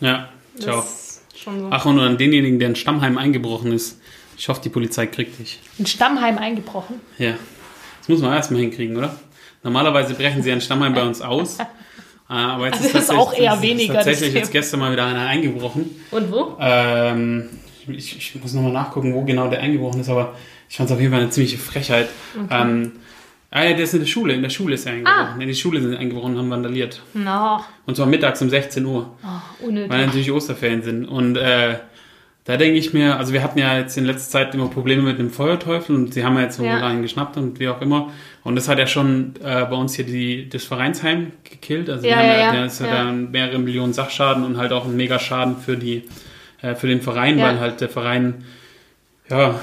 ja, 0.00 0.28
Das 0.56 0.64
ciao. 0.66 0.80
ist 0.80 1.03
schon 1.44 1.60
so. 1.60 1.68
Ach, 1.70 1.84
und 1.86 1.98
an 2.00 2.16
denjenigen, 2.18 2.58
der 2.58 2.68
in 2.70 2.76
Stammheim 2.76 3.18
eingebrochen 3.18 3.72
ist. 3.72 4.00
Ich 4.36 4.48
hoffe, 4.48 4.60
die 4.64 4.68
Polizei 4.68 5.06
kriegt 5.06 5.38
dich. 5.38 5.60
Ein 5.78 5.86
Stammheim 5.86 6.38
eingebrochen. 6.38 6.96
Ja. 7.18 7.34
Das 8.00 8.08
muss 8.08 8.20
man 8.20 8.32
erstmal 8.32 8.60
hinkriegen, 8.60 8.96
oder? 8.96 9.14
Normalerweise 9.62 10.14
brechen 10.14 10.42
sie 10.42 10.50
ein 10.52 10.60
Stammheim 10.60 10.92
bei 10.94 11.02
uns 11.02 11.20
aus. 11.22 11.58
Äh, 11.60 11.64
Aber 12.28 12.66
jetzt 12.66 12.80
Also 12.80 12.92
das 12.92 13.02
ist 13.04 13.10
auch 13.10 13.32
tatsächlich- 13.32 13.44
eher 13.46 13.52
es 13.52 13.56
ist 13.58 13.62
weniger 13.62 13.94
tatsächlich 13.94 14.34
jetzt 14.34 14.50
gestern 14.52 14.80
mal 14.80 14.90
wieder 14.92 15.06
einer 15.06 15.26
eingebrochen. 15.26 15.90
Und 16.10 16.32
wo? 16.32 16.56
Ähm, 16.60 17.48
ich, 17.86 18.16
ich 18.16 18.34
muss 18.42 18.52
nochmal 18.54 18.72
nachgucken, 18.72 19.14
wo 19.14 19.22
genau 19.24 19.48
der 19.48 19.60
eingebrochen 19.60 20.00
ist, 20.00 20.08
aber 20.08 20.34
ich 20.68 20.76
fand 20.76 20.88
es 20.88 20.94
auf 20.94 21.00
jeden 21.00 21.12
Fall 21.12 21.20
eine 21.22 21.30
ziemliche 21.30 21.58
Frechheit. 21.58 22.08
Ähm, 22.50 22.92
ah 23.54 23.62
ja, 23.64 23.70
der 23.72 23.84
ist 23.84 23.94
in 23.94 24.00
der 24.00 24.06
Schule. 24.06 24.34
In 24.34 24.42
der 24.42 24.50
Schule 24.50 24.74
ist 24.74 24.84
er 24.84 24.92
eingebrochen. 24.92 25.28
Ah. 25.38 25.40
In 25.42 25.48
die 25.48 25.54
Schule 25.54 25.80
sind 25.80 25.90
sie 25.92 25.96
eingebrochen 25.96 26.32
und 26.32 26.38
haben 26.38 26.50
vandaliert. 26.50 27.00
No, 27.14 27.60
Und 27.86 27.96
zwar 27.96 28.06
mittags 28.06 28.42
um 28.42 28.50
16 28.50 28.84
Uhr. 28.84 29.10
oh, 29.24 29.66
unnötig. 29.66 29.90
weil 29.90 30.04
natürlich 30.06 30.30
Osterferien 30.30 30.82
sind. 30.82 31.06
Und 31.06 31.36
äh, 31.36 31.76
da 32.46 32.58
denke 32.58 32.76
ich 32.78 32.92
mir, 32.92 33.16
also 33.18 33.32
wir 33.32 33.42
hatten 33.42 33.58
ja 33.58 33.78
jetzt 33.78 33.96
in 33.96 34.04
letzter 34.04 34.30
Zeit 34.30 34.54
immer 34.54 34.68
Probleme 34.68 35.00
mit 35.02 35.18
dem 35.18 35.30
Feuerteufel 35.30 35.96
und 35.96 36.12
sie 36.12 36.24
haben 36.24 36.36
ja 36.36 36.42
jetzt 36.42 36.58
so 36.58 36.64
Ja. 36.64 36.86
einen 36.86 37.00
geschnappt 37.00 37.38
und 37.38 37.58
wie 37.58 37.68
auch 37.68 37.80
immer. 37.80 38.10
Und 38.42 38.56
das 38.56 38.68
hat 38.68 38.78
ja 38.78 38.86
schon 38.86 39.32
äh, 39.42 39.64
bei 39.64 39.76
uns 39.76 39.94
hier 39.94 40.04
die, 40.04 40.46
das 40.50 40.64
Vereinsheim 40.64 41.32
gekillt. 41.44 41.88
Also 41.88 42.06
Ja, 42.06 42.16
die 42.16 42.18
haben 42.20 42.26
ja, 42.28 42.34
ja, 42.36 42.44
ja, 42.46 42.52
der 42.52 42.64
ist 42.66 42.80
ja, 42.82 42.86
dann 42.88 43.30
mehrere 43.30 43.58
Millionen 43.58 43.94
Sachschaden 43.94 44.44
und 44.44 44.58
halt 44.58 44.72
auch 44.72 44.84
ein 44.84 44.94
Megaschaden 44.94 45.56
für 45.56 45.78
die 45.78 46.02
äh, 46.60 46.74
für 46.74 46.86
den 46.86 47.00
Verein, 47.00 47.38
Ja. 47.38 47.46
weil 47.46 47.60
halt 47.60 47.80
der 47.80 47.88
Verein 47.88 48.44
ja 49.30 49.58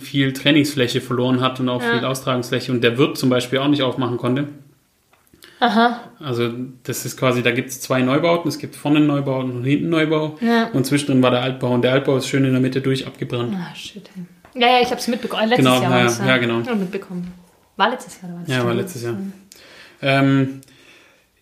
viel 0.00 0.32
Trainingsfläche 0.32 1.00
verloren 1.00 1.40
hat 1.40 1.60
und 1.60 1.68
auch 1.68 1.82
Ja. 1.82 1.92
viel 1.94 2.04
Austragungsfläche 2.04 2.70
und 2.72 2.82
der 2.82 2.98
Wirt 2.98 3.16
zum 3.18 3.30
Beispiel 3.30 3.58
auch 3.58 3.68
nicht 3.68 3.82
aufmachen 3.82 4.16
konnte. 4.18 4.48
Aha. 5.60 6.00
Also 6.20 6.50
das 6.84 7.04
ist 7.04 7.16
quasi, 7.16 7.42
da 7.42 7.50
gibt 7.50 7.70
es 7.70 7.80
zwei 7.80 8.00
Neubauten. 8.02 8.48
Es 8.48 8.58
gibt 8.58 8.76
vorne 8.76 8.98
einen 8.98 9.08
Neubau 9.08 9.40
und 9.40 9.64
hinten 9.64 9.86
einen 9.86 9.90
Neubau. 10.08 10.38
Ja. 10.40 10.68
Und 10.72 10.86
zwischendrin 10.86 11.20
war 11.22 11.32
der 11.32 11.42
Altbau. 11.42 11.72
Und 11.74 11.82
der 11.82 11.92
Altbau 11.92 12.16
ist 12.16 12.28
schön 12.28 12.44
in 12.44 12.52
der 12.52 12.60
Mitte 12.60 12.80
durch 12.80 13.06
abgebrannt. 13.06 13.54
Ah, 13.56 13.74
shit. 13.74 14.08
ey. 14.16 14.60
Ja, 14.62 14.68
ja, 14.68 14.80
ich 14.82 14.86
habe 14.90 15.00
es 15.00 15.08
mitbekommen. 15.08 15.48
Letztes 15.48 15.64
Genau, 15.66 15.80
Jahr 15.82 15.90
ja, 15.90 15.96
war 15.98 16.04
es. 16.06 16.18
ja, 16.18 16.36
genau. 16.36 16.60
Ich 16.60 16.68
hab 16.68 16.78
mitbekommen. 16.78 17.32
War 17.76 17.90
letztes 17.90 18.20
Jahr 18.22 18.30
oder 18.32 18.40
was? 18.42 18.48
Ja, 18.48 18.64
war 18.64 18.74
letztes 18.74 19.02
Jahr. 19.02 19.16
Ähm, 20.00 20.60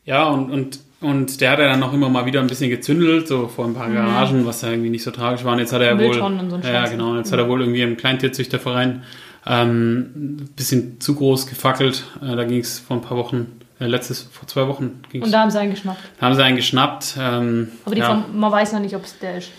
ja, 0.05 0.24
und, 0.28 0.51
und, 0.51 0.80
und 1.01 1.40
der 1.40 1.51
hat 1.53 1.59
ja 1.59 1.66
dann 1.68 1.80
noch 1.80 1.92
immer 1.92 2.09
mal 2.09 2.24
wieder 2.26 2.40
ein 2.40 2.47
bisschen 2.47 2.70
gezündelt, 2.70 3.28
so 3.28 3.49
vor 3.49 3.66
ein 3.66 3.74
paar 3.74 3.90
Garagen, 3.90 4.47
was 4.47 4.62
ja 4.62 4.70
irgendwie 4.70 4.90
nicht 4.90 5.03
so 5.03 5.11
tragisch 5.11 5.44
war. 5.44 5.53
Und 5.53 5.59
jetzt 5.61 5.72
hat 5.72 5.82
er 5.82 5.99
wohl. 5.99 6.14
So 6.14 6.59
ja, 6.68 6.86
genau. 6.86 7.11
Und 7.11 7.18
jetzt 7.18 7.32
hat 7.32 7.38
er 7.38 7.49
wohl 7.49 7.61
irgendwie 7.61 7.82
im 7.82 7.97
Kleintierzüchterverein 7.97 9.03
ähm, 9.47 9.99
ein 10.16 10.51
bisschen 10.57 11.01
zu 11.01 11.14
groß 11.14 11.47
gefackelt. 11.47 12.05
Äh, 12.22 12.34
da 12.34 12.44
ging 12.44 12.61
es 12.61 12.78
vor 12.80 12.97
ein 12.97 13.03
paar 13.03 13.16
Wochen, 13.16 13.47
äh, 13.78 13.86
letztes, 13.86 14.22
vor 14.22 14.49
zwei 14.49 14.66
Wochen 14.66 15.03
ging's. 15.12 15.26
Und 15.26 15.32
da 15.32 15.40
haben 15.40 15.51
sie 15.51 15.61
einen 15.61 15.70
geschnappt. 15.70 15.99
haben 16.20 16.34
sie 16.34 16.42
einen 16.44 16.57
geschnappt. 16.57 17.16
Ähm, 17.20 17.68
Aber 17.84 17.94
die 17.94 18.01
ja, 18.01 18.22
von, 18.22 18.38
man 18.38 18.51
weiß 18.53 18.72
noch 18.72 18.80
nicht, 18.80 18.97
ob 18.97 19.05
es 19.05 19.18
der 19.18 19.38
ist. 19.38 19.51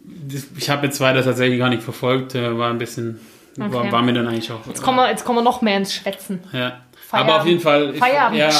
das- 0.00 0.46
ich 0.56 0.70
habe 0.70 0.86
jetzt 0.86 1.00
weiter 1.00 1.22
tatsächlich 1.22 1.58
gar 1.58 1.68
nicht 1.68 1.82
verfolgt, 1.82 2.34
äh, 2.34 2.56
war 2.58 2.70
ein 2.70 2.78
bisschen, 2.78 3.20
Okay. 3.58 3.72
war, 3.72 3.92
war 3.92 4.02
mir 4.02 4.12
dann 4.12 4.28
eigentlich 4.28 4.50
auch. 4.52 4.66
Jetzt 4.66 4.82
kommen 4.82 4.98
wir, 4.98 5.08
jetzt 5.10 5.24
kommen 5.24 5.38
wir 5.38 5.42
noch 5.42 5.62
mehr 5.62 5.76
ins 5.78 5.94
Schwätzen. 5.94 6.40
Ja. 6.52 6.80
Feierabend- 7.10 7.30
aber 7.30 7.40
auf 7.40 7.46
jeden 7.46 7.60
Fall. 7.60 7.92
ich- 7.94 8.00
ja, 8.38 8.50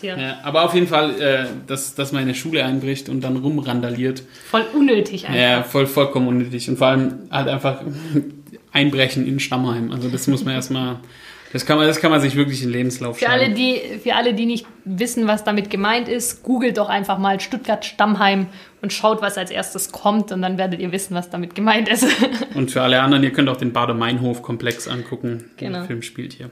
hier. 0.00 0.16
ja, 0.18 0.38
aber 0.44 0.62
auf 0.64 0.74
jeden 0.74 0.86
Fall, 0.86 1.20
äh, 1.20 1.46
dass, 1.66 1.94
dass 1.96 2.12
man 2.12 2.22
in 2.22 2.28
eine 2.28 2.36
Schule 2.36 2.64
einbricht 2.64 3.08
und 3.08 3.20
dann 3.22 3.36
rumrandaliert. 3.36 4.22
Voll 4.48 4.64
unnötig 4.74 5.26
einfach. 5.26 5.38
Ja, 5.40 5.62
voll, 5.64 5.86
vollkommen 5.86 6.28
unnötig. 6.28 6.68
Und 6.70 6.78
vor 6.78 6.86
allem 6.86 7.14
halt 7.30 7.48
einfach 7.48 7.80
einbrechen 8.72 9.26
in 9.26 9.40
Stammheim. 9.40 9.90
Also 9.92 10.08
das 10.08 10.26
muss 10.28 10.44
man 10.44 10.54
erstmal. 10.54 10.96
Das 11.56 11.64
kann 11.64 11.78
man, 11.78 11.86
das 11.86 12.00
kann 12.00 12.10
man 12.10 12.20
sich 12.20 12.36
wirklich 12.36 12.62
in 12.62 12.68
Lebenslauf 12.68 13.18
Für 13.18 13.30
alle, 13.30 13.48
die, 13.48 13.80
für 14.02 14.14
alle, 14.14 14.34
die 14.34 14.44
nicht 14.44 14.66
wissen, 14.84 15.26
was 15.26 15.42
damit 15.42 15.70
gemeint 15.70 16.06
ist, 16.06 16.42
googelt 16.42 16.76
doch 16.76 16.90
einfach 16.90 17.16
mal 17.16 17.40
Stuttgart 17.40 17.82
Stammheim 17.82 18.48
und 18.82 18.92
schaut, 18.92 19.22
was 19.22 19.38
als 19.38 19.50
erstes 19.50 19.90
kommt 19.90 20.32
und 20.32 20.42
dann 20.42 20.58
werdet 20.58 20.80
ihr 20.80 20.92
wissen, 20.92 21.14
was 21.14 21.30
damit 21.30 21.54
gemeint 21.54 21.88
ist. 21.88 22.04
Und 22.54 22.70
für 22.70 22.82
alle 22.82 23.00
anderen, 23.00 23.24
ihr 23.24 23.32
könnt 23.32 23.48
auch 23.48 23.56
den 23.56 23.72
Bader-Meinhof-Komplex 23.72 24.86
angucken. 24.86 25.48
Genau. 25.56 25.78
Der 25.78 25.86
Film 25.86 26.02
spielt 26.02 26.34
hier. 26.34 26.50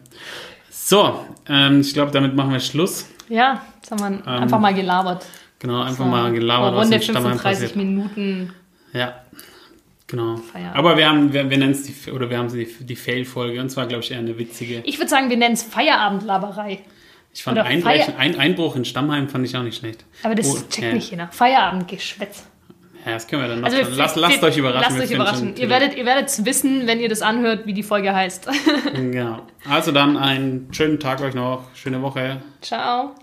So, 0.70 1.20
ähm, 1.50 1.82
ich 1.82 1.92
glaube, 1.92 2.11
damit 2.11 2.34
machen 2.34 2.52
wir 2.52 2.61
Schluss. 2.61 3.07
ja, 3.28 3.62
jetzt 3.76 3.90
haben 3.90 4.22
wir 4.24 4.26
einfach 4.26 4.59
mal 4.59 4.72
gelabert. 4.72 5.26
Genau, 5.59 5.82
einfach 5.82 5.98
So, 5.98 6.11
mal 6.11 6.32
gelabert, 6.32 6.76
was 6.76 6.84
Runde 6.86 7.02
Stammheim 7.02 7.38
35 7.38 7.42
passiert. 7.42 7.76
Minuten. 7.76 8.55
Ja, 8.94 9.16
genau. 10.07 10.36
Feierabend. 10.36 10.76
Aber 10.76 10.96
wir 10.96 11.09
haben, 11.09 11.32
wir, 11.32 11.48
wir 11.50 11.59
nennen 11.59 11.72
es 11.72 11.82
die, 11.82 12.11
oder 12.11 12.28
wir 12.30 12.38
haben 12.38 12.48
sie 12.48 12.64
die, 12.64 12.84
die 12.84 12.96
Fail-Folge 12.96 13.61
und 13.61 13.68
zwar, 13.70 13.86
glaube 13.86 14.02
ich, 14.05 14.11
eher 14.11 14.18
eine 14.18 14.38
witzige. 14.38 14.82
Ich 14.84 14.98
würde 14.98 15.09
sagen, 15.09 15.30
wir 15.30 15.36
nennen 15.36 15.55
es 15.55 15.62
Feierabendlaberei. 15.62 16.80
Ich 17.32 17.42
fand 17.42 17.59
Einbrechen, 17.59 18.14
Feier- 18.14 18.18
ein 18.18 18.38
Einbruch 18.38 18.76
in 18.76 18.84
Stammheim 18.84 19.28
fand 19.28 19.44
ich 19.44 19.57
auch 19.57 19.62
nicht 19.64 19.76
schlecht. 19.78 20.05
Aber 20.22 20.34
das 20.36 20.46
Oh, 20.48 20.59
checkt 20.70 20.78
ja. 20.86 20.92
nicht 20.92 21.11
jeder. 21.11 21.28
Feierabendgeschwätz. 21.32 22.46
Ja, 23.05 23.12
das 23.12 23.26
können 23.26 23.42
wir 23.42 23.48
dann 23.48 23.61
noch. 23.61 23.66
Also 23.66 23.78
wir- 23.78 23.88
lasst, 23.96 24.16
lasst 24.16 24.42
euch 24.42 24.57
überraschen. 24.57 24.94
Lasst 24.96 25.05
euch 25.11 25.14
überraschen. 25.14 25.57
Ihr 25.57 25.68
werdet, 25.68 25.94
ihr 25.96 26.07
werdet 26.07 26.44
wissen, 26.46 26.86
wenn 26.86 27.00
ihr 27.00 27.09
das 27.09 27.22
anhört, 27.22 27.66
wie 27.66 27.72
die 27.74 27.82
Folge 27.82 28.14
heißt. 28.14 28.48
Genau. 28.94 29.42
Also 29.68 29.90
dann 29.92 30.16
einen 30.16 30.68
schönen 30.72 31.00
Tag 31.00 31.20
euch 31.22 31.34
noch, 31.34 31.64
schöne 31.74 32.00
Woche. 32.02 32.40
Ciao. 32.62 33.14